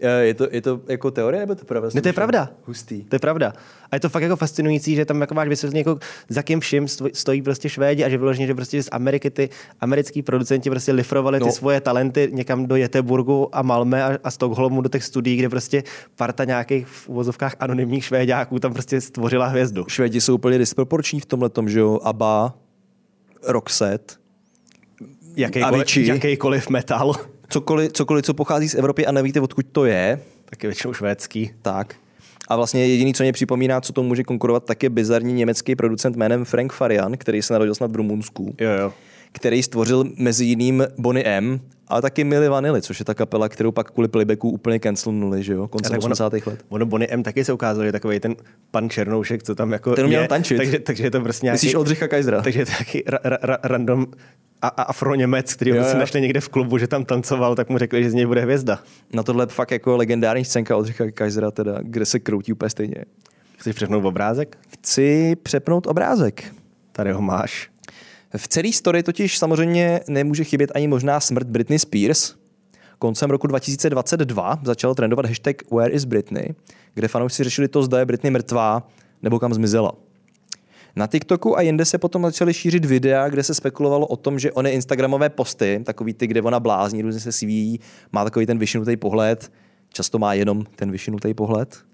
Eh, 0.00 0.24
Je 0.24 0.34
to, 0.34 0.48
je 0.50 0.62
to 0.62 0.80
jako 0.88 1.10
teorie, 1.10 1.40
nebo 1.40 1.54
to 1.54 1.64
pravda? 1.64 1.88
Ne, 1.94 2.02
to 2.02 2.08
je 2.08 2.12
pravda. 2.12 2.50
Hustý. 2.66 3.04
To 3.04 3.14
je 3.16 3.20
pravda. 3.20 3.52
A 3.90 3.96
je 3.96 4.00
to 4.00 4.08
fakt 4.08 4.22
jako 4.22 4.36
fascinující, 4.36 4.94
že 4.94 5.04
tam 5.04 5.20
jako 5.20 5.34
máš 5.34 5.48
vysvětlení, 5.48 5.78
jako 5.80 5.98
za 6.28 6.42
kým 6.42 6.60
vším 6.60 6.84
sto- 6.86 7.10
stojí 7.14 7.42
prostě 7.42 7.68
Švédi 7.68 8.04
a 8.04 8.08
že 8.08 8.18
vyloženě, 8.18 8.46
že 8.46 8.54
prostě 8.54 8.82
z 8.82 8.88
Ameriky 8.92 9.30
ty 9.30 9.48
americký 9.80 10.22
producenti 10.22 10.70
prostě 10.70 10.92
lifrovali 10.92 11.38
ty 11.38 11.44
No. 11.46 11.52
svoje 11.52 11.80
talenty 11.80 12.28
někam 12.32 12.66
do 12.66 12.76
Jeteburgu 12.76 13.56
a 13.56 13.62
Malmö 13.62 14.02
a, 14.14 14.18
a 14.24 14.30
Stockholmu 14.30 14.80
do 14.80 14.88
těch 14.88 15.04
studií, 15.04 15.36
kde 15.36 15.48
prostě 15.48 15.82
parta 16.16 16.44
nějakých 16.44 16.86
v 16.86 17.08
uvozovkách 17.08 17.54
anonymních 17.60 18.04
Švéďáků 18.04 18.58
tam 18.58 18.72
prostě 18.72 19.00
stvořila 19.00 19.46
hvězdu. 19.46 19.84
Švédi 19.88 20.20
jsou 20.20 20.34
úplně 20.34 20.58
disproporční 20.58 21.20
v 21.20 21.26
tomhle 21.26 21.50
že 21.66 21.80
jo, 21.80 21.98
ABBA, 22.02 22.54
Roxette, 23.46 24.14
Jakýkoliv, 25.36 25.74
Avicii. 25.74 26.08
jakýkoliv 26.08 26.68
metal, 26.68 27.14
cokoliv, 27.48 27.92
cokoliv, 27.92 28.24
co 28.24 28.34
pochází 28.34 28.68
z 28.68 28.74
Evropy 28.74 29.06
a 29.06 29.12
nevíte, 29.12 29.40
odkud 29.40 29.66
to 29.72 29.84
je, 29.84 30.20
tak 30.44 30.62
je 30.62 30.68
většinou 30.68 30.92
švédský. 30.92 31.50
tak. 31.62 31.94
A 32.48 32.56
vlastně 32.56 32.86
jediný, 32.86 33.14
co 33.14 33.22
mě 33.22 33.32
připomíná, 33.32 33.80
co 33.80 33.92
to 33.92 34.02
může 34.02 34.24
konkurovat, 34.24 34.64
tak 34.64 34.82
je 34.82 34.90
bizarní 34.90 35.32
německý 35.32 35.76
producent 35.76 36.16
jménem 36.16 36.44
Frank 36.44 36.72
Farian, 36.72 37.16
který 37.16 37.42
se 37.42 37.52
narodil 37.52 37.74
snad 37.74 37.92
v 37.92 37.96
Rumunsku, 37.96 38.54
Jo, 38.60 38.70
jo. 38.70 38.92
který 39.32 39.62
stvořil 39.62 40.04
mezi 40.16 40.44
jiným 40.44 40.86
Bonnie 40.98 41.24
M, 41.24 41.60
ale 41.88 42.02
taky 42.02 42.24
Milli 42.24 42.48
Vanilli, 42.48 42.82
což 42.82 42.98
je 42.98 43.04
ta 43.04 43.14
kapela, 43.14 43.48
kterou 43.48 43.72
pak 43.72 43.90
kvůli 43.90 44.08
playbacku 44.08 44.50
úplně 44.50 44.80
cancelnuli, 44.80 45.42
že 45.42 45.52
jo, 45.52 45.68
koncem 45.68 45.90
tak 45.90 45.98
80. 45.98 46.32
let. 46.32 46.64
Ono 46.68 46.86
Bonnie 46.86 47.08
M 47.10 47.22
taky 47.22 47.44
se 47.44 47.52
ukázalo, 47.52 47.84
že 47.84 47.92
takový 47.92 48.20
ten 48.20 48.36
pan 48.70 48.90
Černoušek, 48.90 49.42
co 49.42 49.54
tam 49.54 49.72
jako 49.72 49.94
Ten 49.94 50.04
uměl 50.04 50.22
je, 50.22 50.28
tančit. 50.28 50.56
Takže, 50.56 50.78
takže 50.78 51.04
je 51.04 51.10
to 51.10 51.20
prostě 51.20 51.46
nějaký... 51.46 51.54
Myslíš 51.54 51.74
Oldřicha 51.74 52.08
Kaisera? 52.08 52.42
Takže 52.42 52.60
je 52.60 52.66
to 52.66 52.72
taky 52.78 53.04
ra, 53.06 53.18
ra, 53.24 53.38
ra, 53.42 53.58
random 53.62 54.06
a, 54.62 54.68
a 54.68 54.82
afroněmec, 54.82 55.54
který 55.54 55.70
ho 55.70 55.84
si 55.84 55.92
jo. 55.92 55.98
našli 55.98 56.20
někde 56.20 56.40
v 56.40 56.48
klubu, 56.48 56.78
že 56.78 56.86
tam 56.86 57.04
tancoval, 57.04 57.54
tak 57.54 57.68
mu 57.68 57.78
řekli, 57.78 58.04
že 58.04 58.10
z 58.10 58.14
něj 58.14 58.26
bude 58.26 58.40
hvězda. 58.40 58.78
Na 59.12 59.22
tohle 59.22 59.46
fakt 59.46 59.70
jako 59.70 59.96
legendární 59.96 60.44
scénka 60.44 60.76
Oldřicha 60.76 61.10
Kaisera, 61.10 61.50
teda, 61.50 61.78
kde 61.82 62.06
se 62.06 62.18
kroutí 62.18 62.52
úplně 62.52 62.70
stejně. 62.70 63.04
Chceš 63.58 63.76
přepnout 63.76 64.04
obrázek? 64.04 64.58
Chci 64.68 65.36
přepnout 65.42 65.86
obrázek. 65.86 66.44
Tady 66.92 67.12
ho 67.12 67.22
máš. 67.22 67.73
V 68.36 68.48
celé 68.48 68.72
story 68.72 69.02
totiž 69.02 69.38
samozřejmě 69.38 70.00
nemůže 70.08 70.44
chybět 70.44 70.70
ani 70.74 70.88
možná 70.88 71.20
smrt 71.20 71.46
Britney 71.46 71.78
Spears. 71.78 72.34
Koncem 72.98 73.30
roku 73.30 73.46
2022 73.46 74.58
začal 74.64 74.94
trendovat 74.94 75.26
hashtag 75.26 75.70
Where 75.70 75.94
is 75.94 76.04
Britney, 76.04 76.54
kde 76.94 77.08
fanoušci 77.08 77.44
řešili 77.44 77.68
to, 77.68 77.82
zda 77.82 77.98
je 77.98 78.06
Britney 78.06 78.30
mrtvá 78.30 78.88
nebo 79.22 79.38
kam 79.38 79.54
zmizela. 79.54 79.92
Na 80.96 81.06
TikToku 81.06 81.58
a 81.58 81.60
jinde 81.60 81.84
se 81.84 81.98
potom 81.98 82.22
začaly 82.22 82.54
šířit 82.54 82.84
videa, 82.84 83.28
kde 83.28 83.42
se 83.42 83.54
spekulovalo 83.54 84.06
o 84.06 84.16
tom, 84.16 84.38
že 84.38 84.52
ony 84.52 84.70
Instagramové 84.70 85.30
posty, 85.30 85.80
takový 85.84 86.14
ty, 86.14 86.26
kde 86.26 86.42
ona 86.42 86.60
blázní, 86.60 87.02
různě 87.02 87.20
se 87.20 87.32
svíjí, 87.32 87.80
má 88.12 88.24
takový 88.24 88.46
ten 88.46 88.58
vyšinutý 88.58 88.96
pohled, 88.96 89.52
často 89.92 90.18
má 90.18 90.34
jenom 90.34 90.64
ten 90.76 90.90
vyšinutý 90.90 91.34
pohled, 91.34 91.84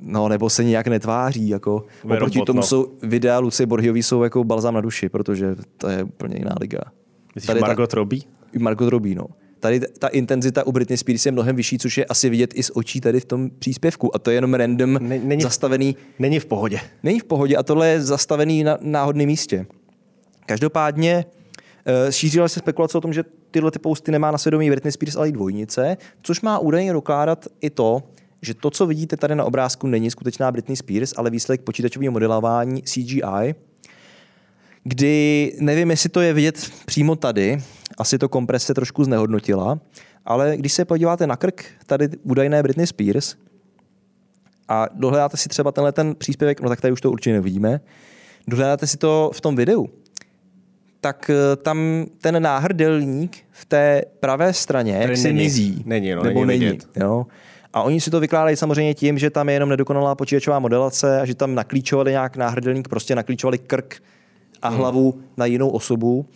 no 0.00 0.28
nebo 0.28 0.50
se 0.50 0.64
nijak 0.64 0.86
netváří, 0.86 1.48
jako 1.48 1.84
oproti 2.04 2.38
robot, 2.38 2.46
tomu 2.46 2.56
no. 2.60 2.62
jsou 2.66 2.86
videa 3.02 3.38
Lucie 3.38 3.66
Borhiový 3.66 4.02
jsou 4.02 4.22
jako 4.22 4.44
balzám 4.44 4.74
na 4.74 4.80
duši, 4.80 5.08
protože 5.08 5.56
to 5.76 5.88
je 5.88 6.02
úplně 6.04 6.36
jiná 6.38 6.54
liga. 6.60 6.78
Myslíš 7.34 7.46
Tady 7.46 7.60
ta- 7.60 7.66
Margot 7.66 7.92
Robbie? 7.92 8.22
Margot 8.58 8.88
Robbie, 8.88 9.14
no. 9.14 9.26
Tady 9.60 9.80
ta 9.80 10.08
intenzita 10.08 10.66
u 10.66 10.72
Britney 10.72 10.96
Spears 10.96 11.26
je 11.26 11.32
mnohem 11.32 11.56
vyšší, 11.56 11.78
což 11.78 11.98
je 11.98 12.04
asi 12.04 12.28
vidět 12.30 12.50
i 12.54 12.62
z 12.62 12.70
očí 12.74 13.00
tady 13.00 13.20
v 13.20 13.24
tom 13.24 13.50
příspěvku. 13.58 14.16
A 14.16 14.18
to 14.18 14.30
je 14.30 14.36
jenom 14.36 14.54
random, 14.54 14.92
Ne- 14.94 15.18
není- 15.18 15.42
zastavený. 15.42 15.96
Není 16.18 16.38
v 16.38 16.46
pohodě. 16.46 16.80
Není 17.02 17.20
v 17.20 17.24
pohodě 17.24 17.56
a 17.56 17.62
tohle 17.62 17.88
je 17.88 18.00
zastavený 18.02 18.64
na 18.64 18.78
náhodném 18.80 19.26
místě. 19.26 19.66
Každopádně 20.46 21.24
eh, 21.86 22.12
šířila 22.12 22.48
se 22.48 22.58
spekulace 22.60 22.98
o 22.98 23.00
tom, 23.00 23.12
že 23.12 23.24
tyhle 23.50 23.70
ty 23.70 23.78
posty 23.78 24.12
nemá 24.12 24.30
na 24.30 24.38
svědomí 24.38 24.70
Britney 24.70 24.92
Spears, 24.92 25.16
ale 25.16 25.28
i 25.28 25.32
dvojnice, 25.32 25.96
což 26.22 26.40
má 26.40 26.58
údajně 26.58 26.92
dokládat 26.92 27.46
i 27.60 27.70
to, 27.70 28.02
že 28.46 28.54
to, 28.54 28.70
co 28.70 28.86
vidíte 28.86 29.16
tady 29.16 29.34
na 29.34 29.44
obrázku, 29.44 29.86
není 29.86 30.10
skutečná 30.10 30.52
Britney 30.52 30.76
Spears, 30.76 31.14
ale 31.16 31.30
výsledek 31.30 31.60
počítačového 31.60 32.12
modelování 32.12 32.82
CGI, 32.82 33.54
kdy 34.84 35.52
nevím, 35.60 35.90
jestli 35.90 36.08
to 36.08 36.20
je 36.20 36.32
vidět 36.32 36.70
přímo 36.86 37.16
tady, 37.16 37.62
asi 37.98 38.18
to 38.18 38.28
komprese 38.28 38.74
trošku 38.74 39.04
znehodnotila, 39.04 39.80
ale 40.24 40.56
když 40.56 40.72
se 40.72 40.84
podíváte 40.84 41.26
na 41.26 41.36
krk 41.36 41.64
tady 41.86 42.08
údajné 42.22 42.62
Britney 42.62 42.86
Spears 42.86 43.36
a 44.68 44.86
dohledáte 44.94 45.36
si 45.36 45.48
třeba 45.48 45.72
tenhle 45.72 45.92
ten 45.92 46.14
příspěvek, 46.14 46.60
no 46.60 46.68
tak 46.68 46.80
tady 46.80 46.92
už 46.92 47.00
to 47.00 47.10
určitě 47.10 47.32
nevidíme, 47.32 47.80
dohledáte 48.48 48.86
si 48.86 48.96
to 48.96 49.30
v 49.34 49.40
tom 49.40 49.56
videu, 49.56 49.88
tak 51.00 51.30
eh, 51.30 51.56
tam 51.56 52.06
ten 52.20 52.42
náhrdelník 52.42 53.36
v 53.50 53.64
té 53.64 54.02
pravé 54.20 54.52
straně 54.52 54.92
jak 54.92 55.16
si 55.16 55.32
mizí. 55.32 55.82
Není, 55.86 56.12
no, 56.12 56.22
nebo 56.22 56.44
není, 56.44 56.64
není. 56.64 56.78
Jo. 57.00 57.26
A 57.76 57.82
oni 57.82 58.00
si 58.00 58.10
to 58.10 58.20
vykládají 58.20 58.56
samozřejmě 58.56 58.94
tím, 58.94 59.18
že 59.18 59.30
tam 59.30 59.48
je 59.48 59.54
jenom 59.54 59.68
nedokonalá 59.68 60.14
počítačová 60.14 60.58
modelace 60.58 61.20
a 61.20 61.24
že 61.24 61.34
tam 61.34 61.54
naklíčovali 61.54 62.10
nějak 62.10 62.36
náhrdelník, 62.36 62.88
prostě 62.88 63.14
naklíčovali 63.14 63.58
krk 63.58 64.02
a 64.62 64.68
Hmm. 64.68 64.78
hlavu 64.78 65.20
na 65.36 65.46
jinou 65.46 65.68
osobu. 65.68 66.26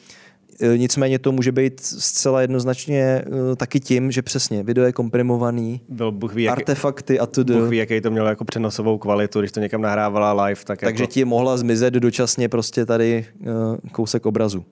E, 0.61 0.79
Nicméně 0.79 1.19
to 1.19 1.33
může 1.33 1.53
být 1.53 1.81
zcela 1.81 2.41
jednoznačně 2.41 3.03
e, 3.03 3.25
taky 3.57 3.81
tím, 3.81 4.11
že 4.13 4.23
přesně 4.23 4.63
video 4.63 4.85
je 4.85 4.93
komprimovaný, 4.93 5.81
Byl 5.89 6.13
Bůh 6.13 6.35
ví, 6.35 6.49
artefakty 6.49 7.19
a 7.19 7.27
to 7.27 7.45
Bůh 7.45 7.69
ví, 7.69 7.77
jaký 7.77 8.01
to 8.01 8.11
mělo 8.11 8.29
jako 8.29 8.45
přenosovou 8.45 8.99
kvalitu, 8.99 9.41
když 9.41 9.53
to 9.53 9.61
někam 9.61 9.81
nahrávala 9.83 10.45
live. 10.45 10.61
Tak 10.65 10.81
takže 10.81 11.03
jako, 11.03 11.13
ti 11.13 11.25
mohla 11.25 11.57
zmizet 11.57 11.95
dočasně 11.95 12.49
prostě 12.49 12.87
tady 12.87 13.27
e, 13.43 13.89
kousek 13.93 14.27
obrazu. 14.27 14.65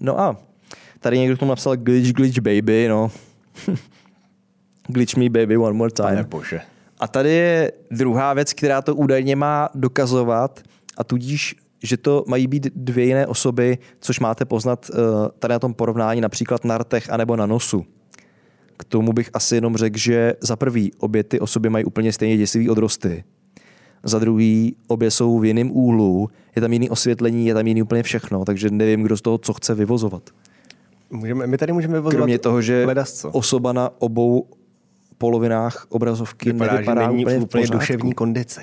No 0.00 0.20
a 0.20 0.36
tady 1.00 1.18
někdo 1.18 1.36
k 1.36 1.38
tomu 1.38 1.52
napsal 1.52 1.76
glitch, 1.76 2.12
glitch 2.12 2.38
baby, 2.40 2.88
no. 2.88 3.10
glitch 4.88 5.16
me 5.16 5.28
baby 5.30 5.56
one 5.56 5.72
more 5.72 5.90
time. 5.90 6.06
Pane 6.08 6.22
bože. 6.24 6.60
A 7.00 7.08
tady 7.08 7.30
je 7.30 7.72
druhá 7.90 8.34
věc, 8.34 8.52
která 8.52 8.82
to 8.82 8.94
údajně 8.94 9.36
má 9.36 9.68
dokazovat 9.74 10.60
a 10.96 11.04
tudíž, 11.04 11.56
že 11.82 11.96
to 11.96 12.24
mají 12.26 12.46
být 12.46 12.66
dvě 12.74 13.04
jiné 13.04 13.26
osoby, 13.26 13.78
což 14.00 14.20
máte 14.20 14.44
poznat 14.44 14.90
eh, 14.92 14.96
tady 15.38 15.52
na 15.52 15.58
tom 15.58 15.74
porovnání 15.74 16.20
například 16.20 16.64
na 16.64 16.78
rtech 16.78 17.10
anebo 17.10 17.36
na 17.36 17.46
nosu. 17.46 17.84
K 18.76 18.84
tomu 18.84 19.12
bych 19.12 19.30
asi 19.34 19.54
jenom 19.54 19.76
řekl, 19.76 19.98
že 19.98 20.34
za 20.40 20.56
prvý 20.56 20.92
obě 20.98 21.24
ty 21.24 21.40
osoby 21.40 21.68
mají 21.70 21.84
úplně 21.84 22.12
stejně 22.12 22.36
děsivý 22.36 22.70
odrosty. 22.70 23.24
Za 24.02 24.18
druhý 24.18 24.76
obě 24.86 25.10
jsou 25.10 25.38
v 25.38 25.44
jiném 25.44 25.70
úhlu, 25.70 26.28
je 26.56 26.62
tam 26.62 26.72
jiný 26.72 26.90
osvětlení, 26.90 27.46
je 27.46 27.54
tam 27.54 27.66
jiný 27.66 27.82
úplně 27.82 28.02
všechno, 28.02 28.44
takže 28.44 28.70
nevím, 28.70 29.02
kdo 29.02 29.16
z 29.16 29.20
toho 29.22 29.38
co 29.38 29.52
chce 29.52 29.74
vyvozovat. 29.74 30.22
Můžeme, 31.10 31.46
my 31.46 31.58
tady 31.58 31.72
můžeme 31.72 31.94
vyvozovat 31.94 32.16
Kromě 32.16 32.38
toho, 32.38 32.62
že 32.62 32.84
ledasco. 32.86 33.30
osoba 33.30 33.72
na 33.72 33.90
obou 33.98 34.46
polovinách 35.18 35.86
obrazovky 35.88 36.52
Vypadá, 36.52 36.72
nevypadá 36.72 37.02
že 37.02 37.08
není 37.08 37.22
úplně, 37.22 37.36
v 37.36 37.40
v 37.40 37.42
úplně 37.42 37.62
pořádku. 37.62 37.78
duševní 37.78 38.12
kondici. 38.12 38.60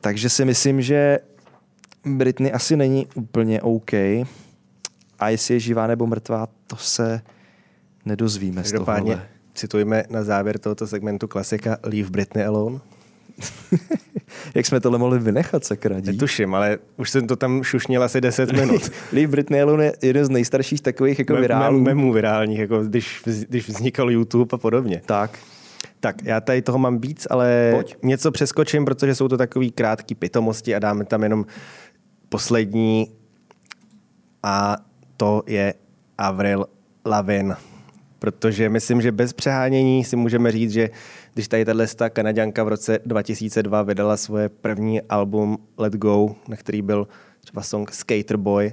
Takže 0.00 0.30
si 0.30 0.44
myslím, 0.44 0.82
že 0.82 1.18
Britney 2.06 2.52
asi 2.52 2.76
není 2.76 3.06
úplně 3.14 3.62
OK. 3.62 3.92
A 5.18 5.28
jestli 5.28 5.54
je 5.54 5.60
živá 5.60 5.86
nebo 5.86 6.06
mrtvá, 6.06 6.48
to 6.66 6.76
se 6.76 7.20
nedozvíme 8.04 8.60
z 8.60 8.72
Každopádně 8.72 9.12
tohohle. 9.12 9.28
citujeme 9.54 10.04
na 10.10 10.24
závěr 10.24 10.58
tohoto 10.58 10.86
segmentu 10.86 11.28
klasika 11.28 11.78
Leave 11.82 12.10
Britney 12.10 12.44
Alone. 12.44 12.78
Jak 14.54 14.66
jsme 14.66 14.80
tohle 14.80 14.98
mohli 14.98 15.18
vynechat, 15.18 15.64
sakra, 15.64 16.00
dík. 16.00 16.12
Netuším, 16.12 16.54
ale 16.54 16.78
už 16.96 17.10
jsem 17.10 17.26
to 17.26 17.36
tam 17.36 17.62
šušnil 17.62 18.02
asi 18.02 18.20
10 18.20 18.52
minut. 18.52 18.90
Leave 19.12 19.30
Britney 19.30 19.62
Alone 19.62 19.84
je 19.84 19.92
jeden 20.02 20.24
z 20.24 20.30
nejstarších 20.30 20.80
takových 20.80 21.18
jako 21.18 21.36
virálů. 21.36 21.76
mem- 21.80 21.82
Memů 21.84 22.12
virálních, 22.12 22.58
jako 22.58 22.84
když, 22.84 23.22
když 23.48 23.68
vznikal 23.68 24.10
YouTube 24.10 24.54
a 24.54 24.58
podobně. 24.58 25.02
Tak. 25.06 25.38
Tak, 26.00 26.16
já 26.24 26.40
tady 26.40 26.62
toho 26.62 26.78
mám 26.78 26.98
víc, 26.98 27.26
ale 27.30 27.70
Pojď. 27.74 27.96
něco 28.02 28.30
přeskočím, 28.30 28.84
protože 28.84 29.14
jsou 29.14 29.28
to 29.28 29.36
takový 29.36 29.70
krátký 29.70 30.14
pitomosti 30.14 30.74
a 30.74 30.78
dáme 30.78 31.04
tam 31.04 31.22
jenom 31.22 31.46
poslední 32.28 33.06
a 34.42 34.76
to 35.16 35.42
je 35.46 35.74
Avril 36.18 36.66
Lavigne. 37.06 37.56
Protože 38.18 38.68
myslím, 38.68 39.00
že 39.02 39.12
bez 39.12 39.32
přehánění 39.32 40.04
si 40.04 40.16
můžeme 40.16 40.52
říct, 40.52 40.72
že 40.72 40.90
když 41.34 41.48
tady 41.48 41.64
tato 41.64 42.10
Kanaďanka 42.12 42.64
v 42.64 42.68
roce 42.68 42.98
2002 43.06 43.82
vydala 43.82 44.16
svoje 44.16 44.48
první 44.48 45.02
album 45.02 45.58
Let 45.76 45.92
Go, 45.92 46.36
na 46.48 46.56
který 46.56 46.82
byl 46.82 47.08
třeba 47.40 47.62
song 47.62 47.92
Skater 47.92 48.36
Boy, 48.36 48.72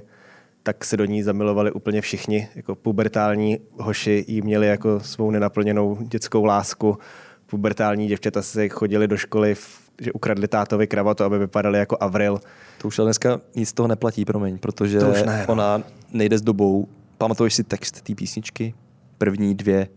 tak 0.62 0.84
se 0.84 0.96
do 0.96 1.04
ní 1.04 1.22
zamilovali 1.22 1.72
úplně 1.72 2.00
všichni. 2.00 2.48
Jako 2.54 2.74
pubertální 2.74 3.58
hoši 3.78 4.24
jí 4.28 4.42
měli 4.42 4.66
jako 4.66 5.00
svou 5.00 5.30
nenaplněnou 5.30 5.98
dětskou 6.00 6.44
lásku. 6.44 6.98
Pubertální 7.46 8.06
děvčata 8.06 8.42
se 8.42 8.68
chodili 8.68 9.08
do 9.08 9.16
školy, 9.16 9.54
v, 9.54 9.80
že 10.00 10.12
ukradli 10.12 10.48
tátovi 10.48 10.86
kravatu, 10.86 11.24
aby 11.24 11.38
vypadali 11.38 11.78
jako 11.78 11.96
Avril. 12.00 12.40
To 12.82 12.88
už 12.88 12.98
ale 12.98 13.06
dneska 13.06 13.40
nic 13.54 13.68
z 13.68 13.72
toho 13.72 13.88
neplatí, 13.88 14.24
promiň, 14.24 14.58
protože 14.58 14.98
To 14.98 15.10
už 15.10 15.22
ne, 15.22 15.44
no. 15.48 15.52
ona 15.52 15.82
nejde 16.12 16.38
s 16.38 16.42
dobou. 16.42 16.88
Pamatuješ 17.18 17.54
si 17.54 17.64
text 17.64 18.02
té 18.02 18.14
písničky? 18.14 18.74
První 19.18 19.54
dvě. 19.54 19.88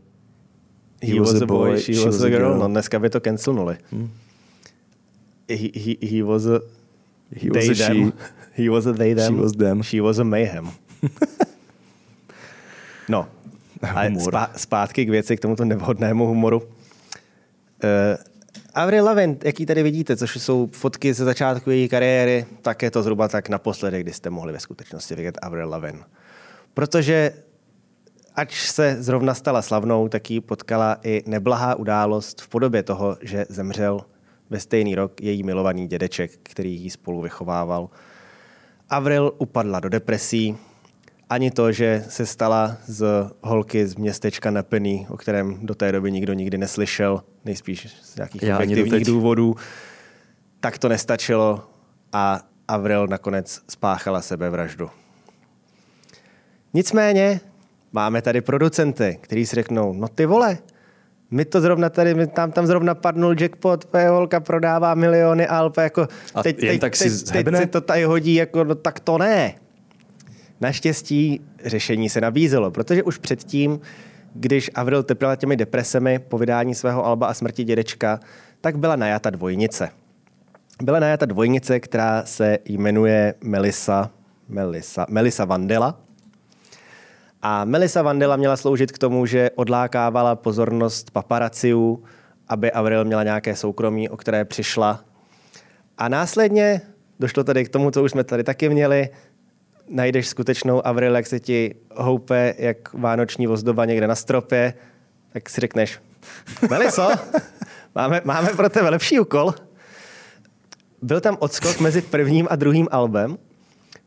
He, 1.02 1.20
was, 1.20 1.41
a 1.41 1.45
boy, 1.45 1.80
she, 1.80 2.06
was, 2.06 2.24
a 2.24 2.30
girl. 2.30 2.58
No, 2.58 2.68
dneska 2.68 3.00
by 3.00 3.10
to 3.10 3.20
cancelnuli. 3.20 3.78
Hmm. 3.91 4.10
He, 5.47 5.72
he, 5.76 5.97
he 6.02 6.24
was 6.24 6.45
a 6.45 6.62
He 7.36 7.50
was 7.50 7.54
they, 7.54 7.72
a 7.72 7.76
she. 7.76 7.84
them. 7.84 8.14
He 8.54 8.70
was 8.70 8.86
a 8.86 8.93
they, 8.93 9.14
them. 9.14 9.36
She 9.36 9.41
was 9.41 9.54
them. 9.54 9.84
She 9.84 10.02
was 10.02 10.20
a 10.20 10.24
mayhem. 10.24 10.72
no, 13.10 13.28
a 13.82 14.20
spá, 14.20 14.52
zpátky 14.56 15.06
k 15.06 15.10
věci, 15.10 15.38
k 15.38 15.39
tomuto 15.39 15.66
nevhodnému 15.66 16.26
humoru. 16.26 16.62
Uh, 16.62 16.68
Avril 18.74 19.06
Lavigne, 19.06 19.36
jaký 19.43 19.66
tady 19.66 19.84
vidíte, 19.84 20.18
což 20.18 20.36
jsou 20.36 20.70
fotky 20.72 21.14
ze 21.14 21.26
začátku 21.26 21.70
její 21.70 21.89
kariéry, 21.89 22.45
tak 22.62 22.82
je 22.82 22.91
to 22.91 23.04
zhruba 23.04 23.28
tak 23.28 23.50
naposledy, 23.50 24.00
kdy 24.00 24.14
jste 24.14 24.30
mohli 24.30 24.54
ve 24.54 24.60
skutečnosti 24.60 25.16
vidět 25.16 25.38
Avril 25.41 25.70
Lavigne. 25.70 26.04
Protože 26.74 27.34
ač 28.40 28.70
se 28.70 29.04
zrovna 29.04 29.34
stala 29.34 29.62
slavnou, 29.62 30.08
tak 30.08 30.32
jí 30.32 30.42
potkala 30.42 30.98
i 31.04 31.24
neblahá 31.26 31.76
událost 31.76 32.42
v 32.42 32.48
podobě 32.48 32.84
toho, 32.84 33.18
že 33.22 33.46
zemřel 33.50 34.02
ve 34.50 34.60
stejný 34.60 34.96
rok 34.96 35.22
její 35.22 35.44
milovaný 35.44 35.88
dědeček, 35.88 36.32
který 36.44 36.84
ji 36.84 36.90
spolu 36.90 37.22
vychovával. 37.22 37.90
Avril 38.90 39.34
upadla 39.38 39.80
do 39.80 39.90
depresí, 39.90 40.58
ani 41.30 41.52
to, 41.52 41.72
že 41.72 42.06
se 42.10 42.26
stala 42.26 42.78
z 42.86 43.32
holky 43.42 43.88
z 43.88 43.96
městečka 43.96 44.52
Nepený, 44.52 45.08
o 45.10 45.18
kterém 45.18 45.60
do 45.66 45.76
té 45.76 45.92
doby 45.92 46.12
nikdo 46.12 46.34
nikdy 46.34 46.58
neslyšel, 46.58 47.24
nejspíš 47.46 47.88
z 48.02 48.16
nějakých 48.16 48.44
Já 48.44 48.56
objektivních 48.56 49.06
důvodů, 49.06 49.56
tak 50.60 50.78
to 50.78 50.90
nestačilo 50.90 51.64
a 52.14 52.42
Avril 52.68 53.08
nakonec 53.08 53.62
spáchala 53.70 54.22
sebevraždu. 54.22 54.90
Nicméně 56.74 57.42
máme 57.94 58.22
tady 58.22 58.42
producenty, 58.42 59.18
kteří 59.22 59.46
si 59.46 59.56
řeknou, 59.56 59.94
no 59.94 60.08
ty 60.08 60.26
vole, 60.26 60.58
my 61.32 61.46
to 61.46 61.62
zrovna 61.62 61.90
tady, 61.90 62.14
my 62.14 62.28
tam, 62.28 62.52
tam 62.52 62.68
zrovna 62.68 62.96
padnul 62.96 63.36
jackpot, 63.40 63.86
holka 64.10 64.40
prodává 64.40 64.96
miliony 64.96 65.48
alp, 65.48 65.78
jako 65.78 66.08
A 66.36 66.44
teď, 66.44 66.60
teď, 66.60 66.82
tak 66.82 66.96
si 66.96 67.32
teď, 67.32 67.46
teď 67.46 67.56
si 67.56 67.68
to 67.68 67.82
tady 67.82 68.04
hodí, 68.04 68.36
jako 68.36 68.64
no 68.64 68.76
tak 68.76 69.00
to 69.00 69.18
ne. 69.18 69.56
Naštěstí 70.62 71.42
řešení 71.66 72.10
se 72.10 72.22
nabízelo, 72.22 72.72
protože 72.72 73.04
už 73.04 73.18
předtím, 73.18 73.80
když 74.34 74.72
Avril 74.76 75.04
trpěla 75.04 75.36
těmi 75.36 75.56
depresemi 75.56 76.20
po 76.20 76.38
vydání 76.38 76.76
svého 76.76 77.06
alba 77.06 77.28
a 77.28 77.34
smrti 77.34 77.64
dědečka, 77.64 78.20
tak 78.62 78.78
byla 78.78 78.96
najata 78.96 79.30
dvojnice. 79.30 79.90
Byla 80.84 81.00
najata 81.00 81.26
dvojnice, 81.26 81.80
která 81.80 82.26
se 82.26 82.58
jmenuje 82.66 83.34
Melissa, 83.44 84.12
Melissa, 84.48 85.06
Melissa 85.10 85.46
Vandela. 85.46 86.02
A 87.42 87.66
Melissa 87.66 88.02
Vandela 88.02 88.36
měla 88.36 88.58
sloužit 88.58 88.92
k 88.92 88.98
tomu, 88.98 89.26
že 89.26 89.50
odlákávala 89.56 90.36
pozornost 90.36 91.12
paparaciů, 91.12 92.04
aby 92.48 92.72
Avril 92.72 93.06
měla 93.06 93.24
nějaké 93.24 93.56
soukromí, 93.56 94.10
o 94.10 94.18
které 94.18 94.46
přišla. 94.46 95.04
A 95.98 96.10
následně 96.10 96.82
došlo 97.20 97.44
tady 97.44 97.66
k 97.66 97.70
tomu, 97.70 97.92
co 97.92 98.04
už 98.04 98.12
jsme 98.12 98.24
tady 98.24 98.44
taky 98.44 98.70
měli, 98.70 99.10
najdeš 99.90 100.28
skutečnou 100.28 100.88
Avril, 100.88 101.16
jak 101.16 101.28
se 101.28 101.40
ti 101.40 101.76
houpe, 101.96 102.56
jak 102.58 102.94
vánoční 102.94 103.48
ozdoba 103.48 103.86
někde 103.86 104.08
na 104.08 104.16
stropě, 104.16 104.74
tak 105.34 105.50
si 105.50 105.62
řekneš, 105.62 106.00
Meliso, 106.70 107.10
máme, 107.96 108.22
máme 108.24 108.50
pro 108.50 108.70
tebe 108.70 108.90
lepší 108.90 109.20
úkol. 109.20 109.54
Byl 111.02 111.22
tam 111.22 111.38
odskok 111.40 111.80
mezi 111.80 112.02
prvním 112.02 112.48
a 112.50 112.56
druhým 112.56 112.88
albem, 112.92 113.38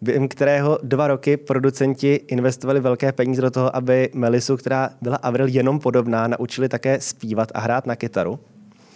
během 0.02 0.28
kterého 0.28 0.78
dva 0.82 1.06
roky 1.06 1.36
producenti 1.36 2.14
investovali 2.26 2.80
velké 2.80 3.12
peníze 3.12 3.42
do 3.42 3.50
toho, 3.50 3.76
aby 3.76 4.10
Melisu, 4.14 4.56
která 4.56 4.90
byla 5.02 5.16
Avril 5.16 5.48
jenom 5.48 5.80
podobná, 5.80 6.26
naučili 6.26 6.68
také 6.68 7.00
zpívat 7.00 7.48
a 7.54 7.60
hrát 7.60 7.86
na 7.86 7.96
kytaru. 7.96 8.38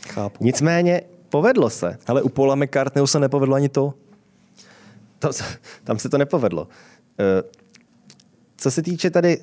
Chápu. 0.09 0.45
Nicméně 0.45 1.03
povedlo 1.29 1.71
se. 1.71 1.99
Ale 2.07 2.23
u 2.23 2.29
Paula 2.29 2.55
McCartneyho 2.55 3.07
se 3.07 3.21
nepovedlo 3.21 3.55
ani 3.55 3.69
to. 3.69 3.95
To, 5.19 5.31
tam 5.85 5.99
se 5.99 6.09
to 6.09 6.19
nepovedlo. 6.19 6.69
Eh, 7.21 7.43
Co 8.57 8.71
se 8.71 8.83
týče 8.83 9.11
tady 9.11 9.39
eh, 9.39 9.43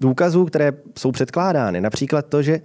důkazů, 0.00 0.44
které 0.44 0.72
jsou 0.98 1.12
předkládány, 1.12 1.80
například 1.80 2.26
to, 2.26 2.42
že 2.42 2.60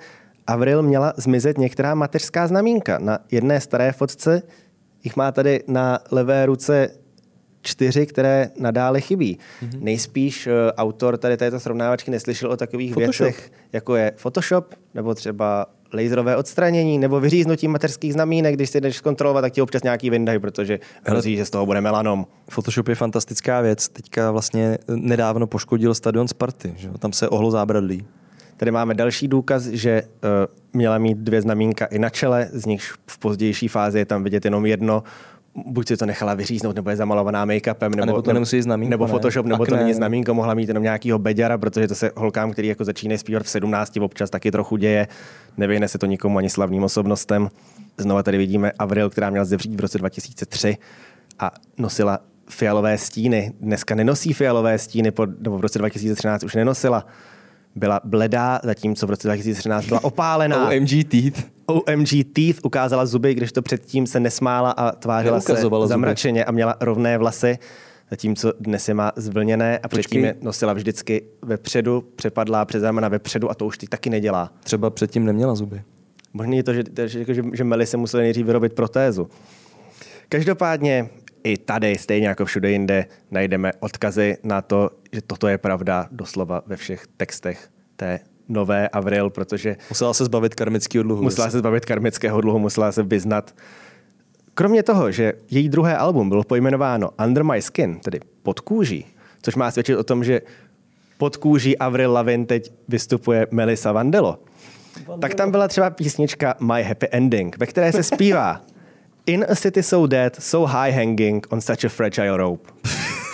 Avril 0.47 0.83
měla 0.83 1.13
zmizet 1.17 1.57
některá 1.57 1.95
mateřská 1.95 2.47
znamínka. 2.47 2.99
Na 2.99 3.19
jedné 3.31 3.61
staré 3.61 3.91
fotce 3.91 4.41
jich 5.03 5.15
má 5.15 5.31
tady 5.31 5.63
na 5.67 5.99
levé 6.11 6.45
ruce 6.45 6.89
čtyři, 7.61 8.05
které 8.05 8.49
nadále 8.59 9.01
chybí. 9.01 9.37
Mm-hmm. 9.37 9.79
Nejspíš 9.81 10.47
uh, 10.47 10.53
autor 10.77 11.17
tady 11.17 11.37
této 11.37 11.59
srovnávačky 11.59 12.11
neslyšel 12.11 12.51
o 12.51 12.57
takových 12.57 12.93
Photoshop. 12.93 13.25
věcech, 13.25 13.51
jako 13.73 13.95
je 13.95 14.13
Photoshop, 14.15 14.73
nebo 14.93 15.15
třeba 15.15 15.65
laserové 15.93 16.37
odstranění 16.37 16.97
nebo 16.97 17.19
vyříznutí 17.19 17.67
mateřských 17.67 18.13
znamínek, 18.13 18.55
když 18.55 18.69
si 18.69 18.81
jdeš 18.81 18.95
zkontrolovat, 18.95 19.41
tak 19.41 19.53
ti 19.53 19.61
občas 19.61 19.83
nějaký 19.83 20.09
vyndají, 20.09 20.39
protože 20.39 20.79
hrozí, 21.03 21.37
že 21.37 21.45
z 21.45 21.49
toho 21.49 21.65
bude 21.65 21.81
melanom. 21.81 22.27
Photoshop 22.49 22.87
je 22.87 22.95
fantastická 22.95 23.61
věc. 23.61 23.89
Teďka 23.89 24.31
vlastně 24.31 24.77
nedávno 24.87 25.47
poškodil 25.47 25.93
stadion 25.93 26.27
Sparty. 26.27 26.73
Že? 26.77 26.89
Tam 26.99 27.13
se 27.13 27.29
ohlo 27.29 27.51
zábradlí. 27.51 28.05
Tady 28.57 28.71
máme 28.71 28.93
další 28.93 29.27
důkaz, 29.27 29.65
že 29.65 30.01
uh, 30.03 30.29
měla 30.73 30.97
mít 30.97 31.17
dvě 31.17 31.41
znamínka 31.41 31.85
i 31.85 31.99
na 31.99 32.09
čele, 32.09 32.49
z 32.53 32.65
nich 32.65 32.93
v 33.07 33.17
pozdější 33.17 33.67
fázi 33.67 33.99
je 33.99 34.05
tam 34.05 34.23
vidět 34.23 34.45
jenom 34.45 34.65
jedno 34.65 35.03
buď 35.55 35.87
si 35.87 35.97
to 35.97 36.05
nechala 36.05 36.33
vyříznout, 36.33 36.75
nebo 36.75 36.89
je 36.89 36.95
zamalovaná 36.95 37.45
make-upem, 37.45 37.89
nebo, 37.89 38.05
nebo 38.05 38.21
to 38.21 38.33
nemusí 38.33 38.61
znamínko, 38.61 38.89
nebo 38.89 39.07
Photoshop, 39.07 39.45
ne? 39.45 39.49
nebo 39.49 39.65
to 39.65 39.75
ne. 39.75 39.81
není 39.81 39.93
znamínko, 39.93 40.33
mohla 40.33 40.53
mít 40.53 40.67
jenom 40.67 40.83
nějakýho 40.83 41.19
beďara, 41.19 41.57
protože 41.57 41.87
to 41.87 41.95
se 41.95 42.11
holkám, 42.15 42.51
který 42.51 42.67
jako 42.67 42.85
začínají 42.85 43.17
zpívat 43.17 43.43
v 43.43 43.49
17, 43.49 43.97
občas 43.97 44.29
taky 44.29 44.51
trochu 44.51 44.77
děje, 44.77 45.07
nevyhne 45.57 45.87
se 45.87 45.97
to 45.97 46.05
nikomu 46.05 46.37
ani 46.37 46.49
slavným 46.49 46.83
osobnostem. 46.83 47.49
Znova 47.97 48.23
tady 48.23 48.37
vidíme 48.37 48.71
Avril, 48.79 49.09
která 49.09 49.29
měla 49.29 49.45
zevřít 49.45 49.75
v 49.75 49.79
roce 49.79 49.97
2003 49.97 50.77
a 51.39 51.51
nosila 51.77 52.19
fialové 52.49 52.97
stíny. 52.97 53.53
Dneska 53.61 53.95
nenosí 53.95 54.33
fialové 54.33 54.77
stíny, 54.77 55.11
pod, 55.11 55.29
nebo 55.41 55.57
v 55.57 55.61
roce 55.61 55.79
2013 55.79 56.43
už 56.43 56.55
nenosila 56.55 57.05
byla 57.75 58.01
bledá, 58.03 58.59
zatímco 58.63 59.07
v 59.07 59.09
roce 59.09 59.27
2013 59.27 59.85
byla 59.85 60.03
opálená. 60.03 60.69
OMG 60.69 60.89
Teeth. 61.07 61.45
OMG 61.73 62.09
Teeth 62.33 62.59
ukázala 62.63 63.05
zuby, 63.05 63.33
když 63.33 63.51
to 63.51 63.61
předtím 63.61 64.07
se 64.07 64.19
nesmála 64.19 64.71
a 64.71 64.91
tvářila 64.91 65.41
se 65.41 65.55
zamračeně 65.85 66.45
a 66.45 66.51
měla 66.51 66.75
rovné 66.81 67.17
vlasy, 67.17 67.59
zatímco 68.09 68.53
dnes 68.59 68.87
je 68.87 68.93
má 68.93 69.11
zvlněné 69.15 69.79
a 69.79 69.87
předtím 69.87 70.25
je 70.25 70.35
nosila 70.41 70.73
vždycky 70.73 71.23
vepředu, 71.41 72.03
přepadlá 72.15 72.65
přes 72.65 72.83
ramena 72.83 73.07
vepředu 73.07 73.51
a 73.51 73.55
to 73.55 73.65
už 73.65 73.77
teď 73.77 73.89
taky 73.89 74.09
nedělá. 74.09 74.53
Třeba 74.63 74.89
předtím 74.89 75.25
neměla 75.25 75.55
zuby. 75.55 75.81
Možná 76.33 76.55
je 76.55 76.63
to, 76.63 76.73
že, 76.73 76.83
že, 77.05 77.33
že, 77.33 77.43
že 77.53 77.63
Meli 77.63 77.85
se 77.85 77.97
museli 77.97 78.23
nejdřív 78.23 78.45
vyrobit 78.45 78.73
protézu. 78.73 79.29
Každopádně 80.29 81.09
i 81.43 81.57
tady, 81.57 81.97
stejně 81.97 82.27
jako 82.27 82.45
všude 82.45 82.71
jinde, 82.71 83.05
najdeme 83.31 83.71
odkazy 83.79 84.37
na 84.43 84.61
to, 84.61 84.89
že 85.11 85.21
toto 85.21 85.47
je 85.47 85.57
pravda 85.57 86.07
doslova 86.11 86.61
ve 86.65 86.75
všech 86.75 87.07
textech 87.17 87.69
té 87.95 88.19
nové 88.51 88.89
Avril, 88.89 89.29
protože... 89.29 89.77
Musela 89.89 90.13
se 90.13 90.25
zbavit 90.25 90.55
karmického 90.55 91.03
dluhu. 91.03 91.23
Musela 91.23 91.49
se 91.49 91.59
zbavit 91.59 91.85
karmického 91.85 92.41
dluhu, 92.41 92.59
musela 92.59 92.91
se 92.91 93.03
vyznat. 93.03 93.55
Kromě 94.53 94.83
toho, 94.83 95.11
že 95.11 95.33
její 95.51 95.69
druhé 95.69 95.97
album 95.97 96.29
bylo 96.29 96.43
pojmenováno 96.43 97.09
Under 97.25 97.43
My 97.43 97.61
Skin, 97.61 97.99
tedy 97.99 98.19
pod 98.43 98.59
kůží, 98.59 99.05
což 99.41 99.55
má 99.55 99.71
svědčit 99.71 99.95
o 99.95 100.03
tom, 100.03 100.23
že 100.23 100.41
pod 101.17 101.37
kůží 101.37 101.77
Avril 101.77 102.11
Lavigne 102.11 102.45
teď 102.45 102.73
vystupuje 102.87 103.47
Melissa 103.51 103.91
Vandelo. 103.91 104.39
Vandelo. 104.95 105.17
Tak 105.19 105.35
tam 105.35 105.51
byla 105.51 105.67
třeba 105.67 105.89
písnička 105.89 106.55
My 106.59 106.83
Happy 106.83 107.07
Ending, 107.11 107.57
ve 107.57 107.65
které 107.65 107.91
se 107.91 108.03
zpívá 108.03 108.61
In 109.25 109.45
a 109.49 109.55
city 109.55 109.83
so 109.83 110.07
dead, 110.07 110.35
so 110.39 110.71
high 110.71 110.91
hanging 110.91 111.47
on 111.49 111.61
such 111.61 111.85
a 111.85 111.89
fragile 111.89 112.37
rope. 112.37 112.71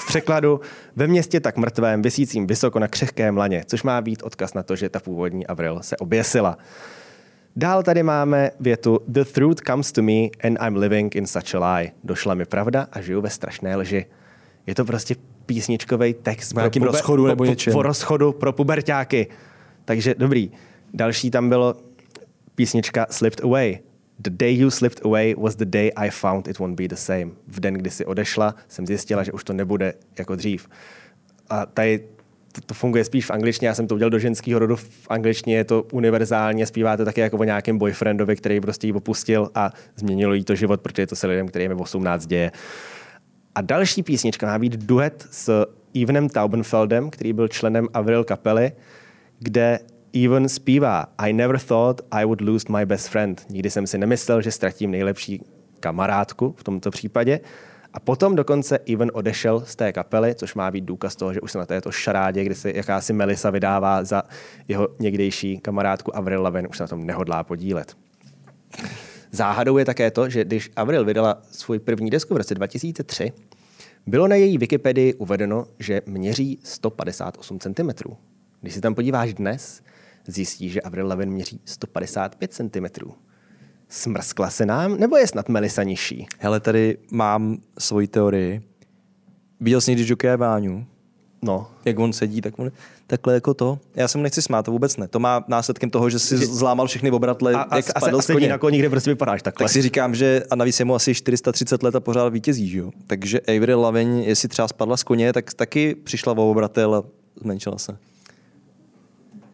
Překladu 0.08 0.60
ve 0.96 1.08
městě 1.08 1.40
tak 1.40 1.58
mrtvém, 1.58 2.02
vysícím 2.02 2.48
vysoko 2.48 2.80
na 2.80 2.88
křehkém 2.88 3.38
laně, 3.38 3.64
což 3.66 3.84
má 3.84 4.02
být 4.02 4.24
odkaz 4.24 4.54
na 4.54 4.64
to, 4.64 4.76
že 4.76 4.90
ta 4.90 5.00
původní 5.00 5.48
Avril 5.48 5.80
se 5.82 5.98
oběsila. 5.98 6.58
Dál 7.56 7.84
tady 7.84 8.04
máme 8.04 8.52
větu 8.60 9.00
The 9.08 9.24
truth 9.24 9.62
comes 9.68 9.92
to 9.92 10.02
me 10.02 10.28
and 10.44 10.58
I'm 10.68 10.76
living 10.76 11.16
in 11.16 11.28
such 11.28 11.56
a 11.56 11.76
lie. 11.76 11.92
Došla 12.04 12.34
mi 12.34 12.46
pravda 12.46 12.88
a 12.92 13.02
žiju 13.02 13.22
ve 13.22 13.30
strašné 13.30 13.76
lži. 13.76 14.06
Je 14.68 14.76
to 14.76 14.86
prostě 14.86 15.16
písničkový 15.46 16.14
text. 16.14 16.54
Po 16.54 16.60
nějakým 16.60 16.84
rozchodu 16.84 17.28
nebo 17.28 17.46
něčem. 17.46 17.74
Po, 17.74 17.78
po 17.78 17.84
rozchodu 17.84 18.32
pro 18.32 18.54
pubertáky. 18.54 19.28
Takže 19.86 20.16
dobrý. 20.18 20.52
Další 20.94 21.32
tam 21.32 21.50
bylo 21.50 21.76
písnička 22.56 23.06
Slipped 23.10 23.44
Away. 23.44 23.80
The 24.20 24.30
day 24.30 24.58
you 24.58 24.72
slipped 24.72 25.06
away 25.06 25.36
was 25.38 25.56
the 25.56 25.66
day 25.66 25.92
I 25.96 26.10
found 26.10 26.48
it 26.48 26.60
won't 26.60 26.76
be 26.76 26.88
the 26.88 26.96
same. 26.96 27.32
V 27.48 27.60
den, 27.60 27.74
kdy 27.74 27.90
si 27.90 28.06
odešla, 28.06 28.56
jsem 28.68 28.88
zjistila, 28.88 29.24
že 29.24 29.32
už 29.32 29.44
to 29.44 29.54
nebude 29.54 29.94
jako 30.18 30.36
dřív. 30.36 30.70
A 31.50 31.66
tady 31.66 32.00
to, 32.52 32.62
to 32.62 32.74
funguje 32.74 33.06
spíš 33.06 33.26
v 33.26 33.32
angličtině, 33.32 33.68
já 33.68 33.76
jsem 33.76 33.88
to 33.88 33.96
udělal 33.96 34.10
do 34.10 34.20
ženského 34.20 34.60
rodu, 34.60 34.76
v 34.76 35.08
angličtině 35.10 35.56
je 35.56 35.64
to 35.64 35.84
univerzálně, 35.92 36.66
zpíváte 36.66 37.06
taky 37.06 37.22
jako 37.22 37.38
o 37.38 37.44
nějakém 37.44 37.78
boyfriendovi, 37.78 38.36
který 38.36 38.62
prostě 38.62 38.88
ji 38.88 38.94
opustil 38.94 39.50
a 39.56 39.72
změnilo 39.96 40.34
jí 40.34 40.44
to 40.44 40.56
život, 40.56 40.82
protože 40.82 41.08
to 41.08 41.16
se 41.16 41.28
lidem, 41.28 41.48
kterým 41.48 41.72
je 41.72 41.78
18 41.78 42.26
děje. 42.26 42.52
A 43.56 43.62
další 43.62 44.04
písnička 44.04 44.48
má 44.48 44.60
být 44.60 44.76
duet 44.76 45.28
s 45.32 45.66
Evenem 46.02 46.30
Taubenfeldem, 46.30 47.10
který 47.10 47.34
byl 47.34 47.48
členem 47.48 47.88
Avril 47.94 48.24
kapely, 48.24 48.72
kde 49.40 49.80
Even 50.24 50.50
zpívá 50.50 51.06
I 51.18 51.34
never 51.34 51.60
thought 51.60 52.02
I 52.12 52.26
would 52.26 52.42
lose 52.42 52.66
my 52.70 52.86
best 52.86 53.10
friend. 53.10 53.46
Nikdy 53.50 53.70
jsem 53.70 53.88
si 53.88 53.98
nemyslel, 53.98 54.42
že 54.42 54.52
ztratím 54.52 54.92
nejlepší 54.92 55.44
kamarádku 55.80 56.56
v 56.58 56.64
tomto 56.64 56.92
případě. 56.92 57.40
A 57.94 58.00
potom 58.00 58.36
dokonce 58.36 58.80
Even 58.94 59.12
odešel 59.14 59.64
z 59.66 59.76
té 59.76 59.94
kapely, 59.94 60.36
což 60.36 60.56
má 60.56 60.72
být 60.72 60.84
důkaz 60.84 61.16
toho, 61.16 61.34
že 61.34 61.42
už 61.42 61.52
se 61.52 61.58
na 61.58 61.66
této 61.66 61.92
šarádě, 61.92 62.44
kdy 62.44 62.56
se 62.56 62.72
jakási 62.72 63.14
Melisa 63.14 63.50
vydává 63.50 64.04
za 64.04 64.24
jeho 64.68 64.88
někdejší 65.00 65.60
kamarádku 65.60 66.16
Avril 66.16 66.42
Lavigne, 66.42 66.68
už 66.68 66.78
se 66.78 66.84
na 66.84 66.88
tom 66.88 67.06
nehodlá 67.06 67.44
podílet. 67.44 67.98
Záhadou 69.32 69.78
je 69.78 69.86
také 69.86 70.12
to, 70.12 70.30
že 70.30 70.46
když 70.46 70.72
Avril 70.76 71.06
vydala 71.06 71.42
svůj 71.52 71.80
první 71.80 72.10
desku 72.10 72.34
v 72.34 72.38
roce 72.38 72.56
2003, 72.56 73.32
bylo 74.08 74.28
na 74.28 74.36
její 74.36 74.58
Wikipedii 74.58 75.14
uvedeno, 75.14 75.66
že 75.80 76.02
měří 76.06 76.60
158 76.64 77.60
cm. 77.60 77.90
Když 78.62 78.74
si 78.74 78.82
tam 78.82 78.96
podíváš 78.96 79.34
dnes, 79.34 79.82
zjistí, 80.28 80.70
že 80.70 80.82
Avril 80.82 81.08
Lavigne 81.08 81.34
měří 81.34 81.62
155 81.66 82.54
cm. 82.54 83.10
Smrskla 83.90 84.50
se 84.50 84.66
nám, 84.66 84.98
nebo 84.98 85.18
je 85.18 85.28
snad 85.28 85.50
Melisa 85.50 85.84
nižší? 85.84 86.28
Hele, 86.40 86.60
tady 86.60 86.98
mám 87.12 87.58
svoji 87.80 88.08
teorii. 88.08 88.62
Viděl 89.60 89.82
jsi 89.82 89.92
někdy 89.92 90.06
Jokeje 90.08 90.38
Váňu? 90.38 90.86
No. 91.42 91.68
Jak 91.86 92.00
on 92.00 92.14
sedí, 92.14 92.42
tak 92.42 92.60
on, 92.60 92.72
takhle 93.08 93.34
jako 93.34 93.54
to. 93.54 93.80
Já 93.96 94.08
se 94.08 94.18
mu 94.18 94.24
nechci 94.24 94.42
smát, 94.42 94.64
to 94.64 94.72
vůbec 94.72 94.98
ne. 94.98 95.08
To 95.08 95.20
má 95.20 95.46
následkem 95.48 95.90
toho, 95.90 96.10
že 96.10 96.20
si 96.20 96.38
zlámal 96.38 96.88
všechny 96.88 97.12
obratle, 97.12 97.54
a, 97.54 97.76
jak 97.76 97.90
a, 97.90 98.00
a, 98.06 98.18
a 98.18 98.22
sedí 98.22 98.48
na 98.48 98.58
koni, 98.58 98.80
kde 98.80 98.90
prostě 98.90 99.10
vypadáš 99.10 99.42
takhle. 99.42 99.66
Tak 99.66 99.72
si 99.72 99.82
říkám, 99.82 100.16
že 100.16 100.44
a 100.50 100.56
navíc 100.56 100.80
je 100.80 100.86
mu 100.86 100.96
asi 100.96 101.16
430 101.16 101.84
let 101.84 101.96
a 101.96 102.00
pořád 102.00 102.30
vítězí, 102.30 102.70
že 102.70 102.78
jo? 102.78 102.92
Takže 103.08 103.40
Avery 103.40 103.74
Lavigne, 103.74 104.24
jestli 104.24 104.50
třeba 104.50 104.68
spadla 104.68 104.98
z 104.98 105.04
koně, 105.04 105.34
tak 105.34 105.54
taky 105.54 105.96
přišla 105.96 106.34
o 106.34 106.52
obratel 106.52 106.96
a 106.96 107.04
zmenšila 107.42 107.78
se. 107.78 107.98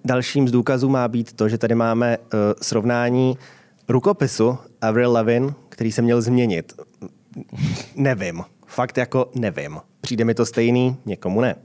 Dalším 0.05 0.47
z 0.47 0.51
důkazů 0.51 0.89
má 0.89 1.07
být 1.07 1.33
to, 1.33 1.49
že 1.49 1.57
tady 1.57 1.75
máme 1.75 2.17
uh, 2.17 2.23
srovnání 2.61 3.37
rukopisu 3.87 4.57
Avril 4.81 5.11
Lavigne, 5.11 5.53
který 5.69 5.91
se 5.91 6.01
měl 6.01 6.21
změnit. 6.21 6.73
Nevím. 7.95 8.43
Fakt 8.65 8.97
jako 8.97 9.31
nevím. 9.35 9.79
Přijde 10.01 10.25
mi 10.25 10.33
to 10.33 10.45
stejný, 10.45 10.97
někomu 11.05 11.41
ne. 11.41 11.55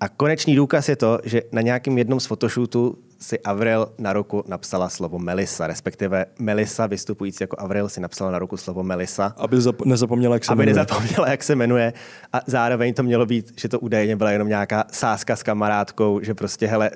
A 0.00 0.08
konečný 0.08 0.56
důkaz 0.56 0.88
je 0.88 0.96
to, 0.96 1.18
že 1.24 1.42
na 1.52 1.60
nějakém 1.60 1.98
jednom 1.98 2.20
z 2.20 2.26
photoshootů 2.26 2.98
si 3.22 3.38
Avril 3.38 3.92
na 3.98 4.12
ruku 4.12 4.44
napsala 4.48 4.88
slovo 4.88 5.18
Melissa, 5.18 5.66
respektive 5.66 6.26
Melissa 6.38 6.86
vystupující 6.86 7.38
jako 7.40 7.56
Avril 7.60 7.88
si 7.88 8.00
napsala 8.00 8.30
na 8.30 8.38
ruku 8.38 8.56
slovo 8.56 8.82
Melissa. 8.82 9.34
Aby 9.36 9.56
zap- 9.56 9.86
nezapomněla, 9.86 10.34
jak 10.36 10.44
se 10.44 10.52
aby 10.52 10.66
jmenuje. 10.66 10.74
nezapomněla, 10.74 11.30
jak 11.30 11.42
se 11.42 11.56
jmenuje. 11.56 11.92
A 12.32 12.40
zároveň 12.46 12.94
to 12.94 13.02
mělo 13.02 13.26
být, 13.26 13.52
že 13.60 13.68
to 13.68 13.80
údajně 13.80 14.16
byla 14.16 14.30
jenom 14.30 14.48
nějaká 14.48 14.84
sázka 14.92 15.36
s 15.36 15.42
kamarádkou, 15.42 16.20
že 16.22 16.34
prostě, 16.34 16.66
hele, 16.66 16.90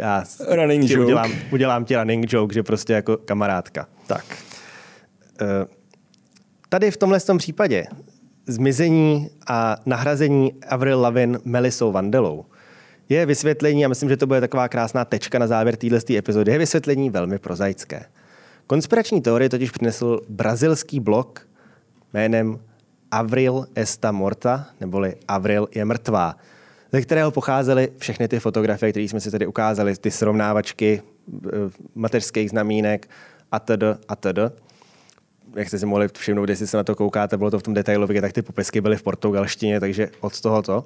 já 0.00 0.24
running 0.48 0.86
ti 0.86 0.92
joke. 0.92 1.04
udělám, 1.04 1.32
udělám 1.52 1.84
ti 1.84 1.96
running 1.96 2.32
joke, 2.32 2.54
že 2.54 2.62
prostě 2.62 2.92
jako 2.92 3.16
kamarádka. 3.16 3.86
Tak. 4.06 4.24
Uh, 5.42 5.48
tady 6.68 6.90
v 6.90 6.96
tomhle 6.96 7.20
tom 7.20 7.38
případě 7.38 7.86
zmizení 8.46 9.30
a 9.46 9.76
nahrazení 9.86 10.52
Avril 10.68 11.00
Lavigne 11.00 11.38
Melisou 11.44 11.92
Vandelou 11.92 12.44
je 13.12 13.26
vysvětlení, 13.26 13.84
a 13.84 13.88
myslím, 13.88 14.08
že 14.08 14.16
to 14.16 14.26
bude 14.26 14.40
taková 14.40 14.68
krásná 14.68 15.04
tečka 15.04 15.38
na 15.38 15.46
závěr 15.46 15.76
téhle 15.76 15.98
epizody, 16.10 16.52
je 16.52 16.58
vysvětlení 16.58 17.10
velmi 17.10 17.38
prozaické. 17.38 18.04
Konspirační 18.66 19.20
teorie 19.20 19.48
totiž 19.48 19.70
přinesl 19.70 20.20
brazilský 20.28 21.00
blog 21.00 21.48
jménem 22.12 22.58
Avril 23.10 23.66
Esta 23.74 24.12
Morta, 24.12 24.66
neboli 24.80 25.14
Avril 25.28 25.68
je 25.74 25.84
mrtvá, 25.84 26.36
ze 26.92 27.02
kterého 27.02 27.30
pocházely 27.30 27.88
všechny 27.98 28.28
ty 28.28 28.40
fotografie, 28.40 28.92
které 28.92 29.04
jsme 29.04 29.20
si 29.20 29.30
tady 29.30 29.46
ukázali, 29.46 29.96
ty 29.96 30.10
srovnávačky 30.10 31.02
eh, 31.02 31.48
mateřských 31.94 32.50
znamínek 32.50 33.08
a 33.52 33.58
td. 33.58 33.82
a 34.08 34.16
td. 34.16 34.38
Jak 35.56 35.68
jste 35.68 35.78
si 35.78 35.86
mohli 35.86 36.08
všimnout, 36.18 36.48
jestli 36.48 36.66
se 36.66 36.76
na 36.76 36.84
to 36.84 36.94
koukáte, 36.94 37.36
bylo 37.36 37.50
to 37.50 37.58
v 37.58 37.62
tom 37.62 37.74
detailově, 37.74 38.20
tak 38.20 38.32
ty 38.32 38.42
popisky 38.42 38.80
byly 38.80 38.96
v 38.96 39.02
portugalštině, 39.02 39.80
takže 39.80 40.10
od 40.20 40.40
tohoto. 40.40 40.84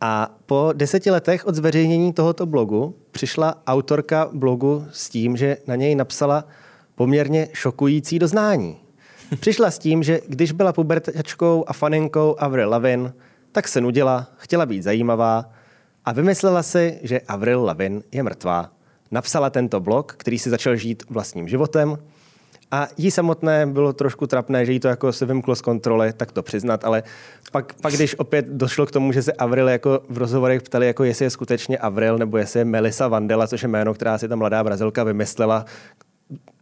A 0.00 0.34
po 0.46 0.70
deseti 0.72 1.10
letech 1.10 1.46
od 1.46 1.54
zveřejnění 1.54 2.12
tohoto 2.12 2.46
blogu 2.46 2.96
přišla 3.10 3.62
autorka 3.66 4.28
blogu 4.32 4.86
s 4.92 5.08
tím, 5.08 5.36
že 5.36 5.56
na 5.66 5.76
něj 5.76 5.94
napsala 5.94 6.44
poměrně 6.94 7.48
šokující 7.52 8.18
doznání. 8.18 8.76
Přišla 9.40 9.70
s 9.70 9.78
tím, 9.78 10.02
že 10.02 10.20
když 10.28 10.52
byla 10.52 10.72
pubertačkou 10.72 11.64
a 11.66 11.72
faninkou 11.72 12.36
Avril 12.38 12.70
Lavigne, 12.70 13.12
tak 13.52 13.68
se 13.68 13.80
nudila, 13.80 14.26
chtěla 14.36 14.66
být 14.66 14.82
zajímavá 14.82 15.50
a 16.04 16.12
vymyslela 16.12 16.62
si, 16.62 16.98
že 17.02 17.20
Avril 17.20 17.64
Lavigne 17.64 18.02
je 18.12 18.22
mrtvá. 18.22 18.72
Napsala 19.10 19.50
tento 19.50 19.80
blog, 19.80 20.14
který 20.16 20.38
si 20.38 20.50
začal 20.50 20.76
žít 20.76 21.02
vlastním 21.10 21.48
životem 21.48 21.98
a 22.70 22.88
jí 22.96 23.10
samotné 23.10 23.66
bylo 23.66 23.92
trošku 23.92 24.26
trapné, 24.26 24.66
že 24.66 24.72
jí 24.72 24.80
to 24.80 24.88
jako 24.88 25.12
se 25.12 25.26
vymklo 25.26 25.56
z 25.56 25.60
kontroly, 25.60 26.12
tak 26.12 26.32
to 26.32 26.42
přiznat, 26.42 26.84
ale 26.84 27.02
pak, 27.52 27.74
pak 27.80 27.92
když 27.92 28.18
opět 28.18 28.46
došlo 28.48 28.86
k 28.86 28.90
tomu, 28.90 29.12
že 29.12 29.22
se 29.22 29.32
Avril 29.32 29.68
jako 29.68 30.00
v 30.08 30.18
rozhovorech 30.18 30.62
ptali, 30.62 30.86
jako 30.86 31.04
jestli 31.04 31.24
je 31.24 31.30
skutečně 31.30 31.78
Avril 31.78 32.18
nebo 32.18 32.38
jestli 32.38 32.60
je 32.60 32.64
Melissa 32.64 33.08
Vandela, 33.08 33.46
což 33.46 33.62
je 33.62 33.68
jméno, 33.68 33.94
která 33.94 34.18
si 34.18 34.28
ta 34.28 34.36
mladá 34.36 34.64
Brazilka 34.64 35.04
vymyslela, 35.04 35.64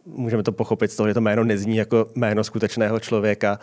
můžeme 0.07 0.43
to 0.43 0.53
pochopit 0.53 0.91
z 0.91 0.97
toho, 0.97 1.09
že 1.09 1.15
to 1.15 1.21
jméno 1.21 1.45
nezní 1.45 1.77
jako 1.77 2.07
jméno 2.15 2.45
skutečného 2.45 3.01
člověka, 3.01 3.59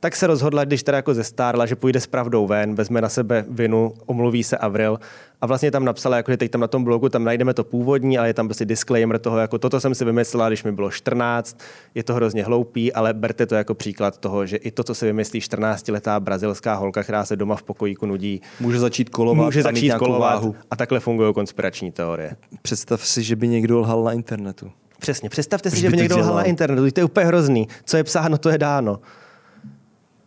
tak 0.00 0.16
se 0.16 0.26
rozhodla, 0.26 0.64
když 0.64 0.82
teda 0.82 0.96
jako 0.98 1.14
zestárla, 1.14 1.66
že 1.66 1.76
půjde 1.76 2.00
s 2.00 2.06
pravdou 2.06 2.46
ven, 2.46 2.74
vezme 2.74 3.00
na 3.00 3.08
sebe 3.08 3.44
vinu, 3.48 3.94
omluví 4.06 4.44
se 4.44 4.56
Avril 4.56 4.98
a 5.40 5.46
vlastně 5.46 5.70
tam 5.70 5.84
napsala, 5.84 6.16
jako, 6.16 6.30
že 6.30 6.36
teď 6.36 6.50
tam 6.50 6.60
na 6.60 6.66
tom 6.66 6.84
blogu 6.84 7.08
tam 7.08 7.24
najdeme 7.24 7.54
to 7.54 7.64
původní, 7.64 8.18
ale 8.18 8.28
je 8.28 8.34
tam 8.34 8.48
prostě 8.48 8.64
disclaimer 8.64 9.18
toho, 9.18 9.38
jako 9.38 9.58
toto 9.58 9.80
jsem 9.80 9.94
si 9.94 10.04
vymyslela, 10.04 10.48
když 10.48 10.64
mi 10.64 10.72
bylo 10.72 10.90
14, 10.90 11.58
je 11.94 12.02
to 12.02 12.14
hrozně 12.14 12.44
hloupý, 12.44 12.92
ale 12.92 13.14
berte 13.14 13.46
to 13.46 13.54
jako 13.54 13.74
příklad 13.74 14.18
toho, 14.18 14.46
že 14.46 14.56
i 14.56 14.70
to, 14.70 14.84
co 14.84 14.94
si 14.94 15.06
vymyslí 15.06 15.40
14-letá 15.40 16.20
brazilská 16.20 16.74
holka, 16.74 17.02
která 17.02 17.24
se 17.24 17.36
doma 17.36 17.56
v 17.56 17.62
pokojíku 17.62 18.06
nudí, 18.06 18.40
Může 18.60 18.78
začít 18.78 19.08
kolovat, 19.10 19.44
může 19.44 19.62
začít 19.62 19.94
kolovat 19.94 20.34
váhu. 20.34 20.54
a 20.70 20.76
takhle 20.76 21.00
fungují 21.00 21.34
konspirační 21.34 21.92
teorie. 21.92 22.36
Představ 22.62 23.06
si, 23.06 23.22
že 23.22 23.36
by 23.36 23.48
někdo 23.48 23.80
lhal 23.80 24.04
na 24.04 24.12
internetu. 24.12 24.70
Přesně, 24.98 25.28
představte 25.28 25.70
si, 25.70 25.80
že 25.80 25.90
by 25.90 25.96
někdo 25.96 26.18
lhal 26.18 26.34
na 26.34 26.42
internetu, 26.42 26.90
to 26.90 27.00
je 27.00 27.04
úplně 27.04 27.26
hrozný. 27.26 27.68
Co 27.84 27.96
je 27.96 28.04
psáno, 28.04 28.38
to 28.38 28.48
je 28.48 28.58
dáno. 28.58 29.00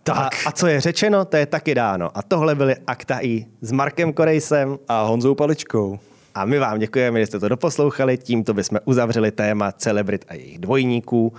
Tak. 0.03 0.17
A, 0.17 0.29
a 0.49 0.51
co 0.51 0.67
je 0.67 0.81
řečeno, 0.81 1.25
to 1.25 1.37
je 1.37 1.45
taky 1.45 1.75
dáno. 1.75 2.17
A 2.17 2.21
tohle 2.21 2.55
byly 2.55 2.75
Akta 2.87 3.19
I 3.21 3.45
s 3.61 3.71
Markem 3.71 4.13
Korejsem. 4.13 4.79
A 4.87 5.03
Honzou 5.03 5.35
Paličkou. 5.35 5.99
A 6.35 6.45
my 6.45 6.59
vám 6.59 6.79
děkujeme, 6.79 7.19
že 7.19 7.25
jste 7.25 7.39
to 7.39 7.49
doposlouchali. 7.49 8.17
Tímto 8.17 8.53
bychom 8.53 8.79
uzavřeli 8.85 9.31
téma 9.31 9.71
celebrit 9.71 10.25
a 10.27 10.33
jejich 10.33 10.59
dvojníků. 10.59 11.33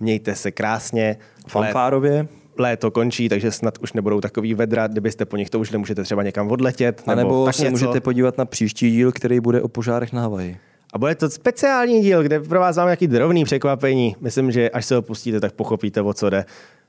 Mějte 0.00 0.34
se 0.34 0.50
krásně. 0.50 1.16
Fanfárově. 1.48 2.28
Léto 2.58 2.90
končí, 2.90 3.28
takže 3.28 3.52
snad 3.52 3.78
už 3.78 3.92
nebudou 3.92 4.20
takový 4.20 4.54
vedra. 4.54 4.86
Kdybyste 4.86 5.24
po 5.24 5.36
nich 5.36 5.50
toužili, 5.50 5.78
můžete 5.78 6.02
třeba 6.02 6.22
někam 6.22 6.50
odletět. 6.50 7.02
A 7.06 7.14
nebo 7.14 7.44
tak 7.44 7.54
se 7.54 7.62
něco. 7.62 7.72
můžete 7.72 8.00
podívat 8.00 8.38
na 8.38 8.44
příští 8.44 8.90
díl, 8.90 9.12
který 9.12 9.40
bude 9.40 9.62
o 9.62 9.68
požárech 9.68 10.12
na 10.12 10.22
Havaji. 10.22 10.56
A 10.92 10.98
bude 10.98 11.14
to 11.14 11.30
speciální 11.30 12.00
díl, 12.00 12.22
kde 12.22 12.40
pro 12.40 12.60
vás 12.60 12.76
máme 12.76 12.88
nějaký 12.88 13.06
drobný 13.06 13.44
překvapení. 13.44 14.16
Myslím, 14.20 14.50
že 14.50 14.70
až 14.70 14.86
se 14.86 14.94
ho 14.94 15.02
pustíte, 15.02 15.40
tak 15.40 15.52
pochopíte, 15.52 16.02
o 16.02 16.14
co 16.14 16.30
jde. 16.30 16.44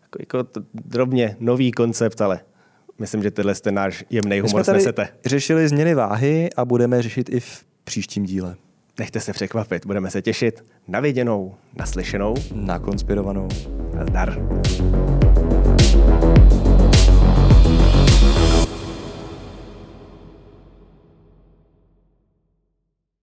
Jako, 0.07 0.19
jako 0.19 0.43
to 0.43 0.61
drobně 0.73 1.35
nový 1.39 1.71
koncept, 1.71 2.21
ale 2.21 2.39
myslím, 2.99 3.23
že 3.23 3.31
tenhle 3.31 3.55
ten 3.55 3.75
náš 3.75 4.05
jemný 4.09 4.37
jsme 4.37 4.47
humor 4.49 4.63
tady 4.65 4.79
snesete. 4.79 5.07
řešili 5.25 5.67
změny 5.67 5.95
váhy 5.95 6.49
a 6.57 6.65
budeme 6.65 7.01
řešit 7.01 7.29
i 7.29 7.39
v 7.39 7.65
příštím 7.83 8.25
díle. 8.25 8.55
Nechte 8.99 9.19
se 9.19 9.33
překvapit, 9.33 9.85
budeme 9.85 10.11
se 10.11 10.21
těšit. 10.21 10.65
Na 10.87 10.99
viděnou, 10.99 11.55
naslyšenou, 11.75 12.35
Na 12.55 12.79
konspirovanou. 12.79 13.47
nazdar. 13.95 14.37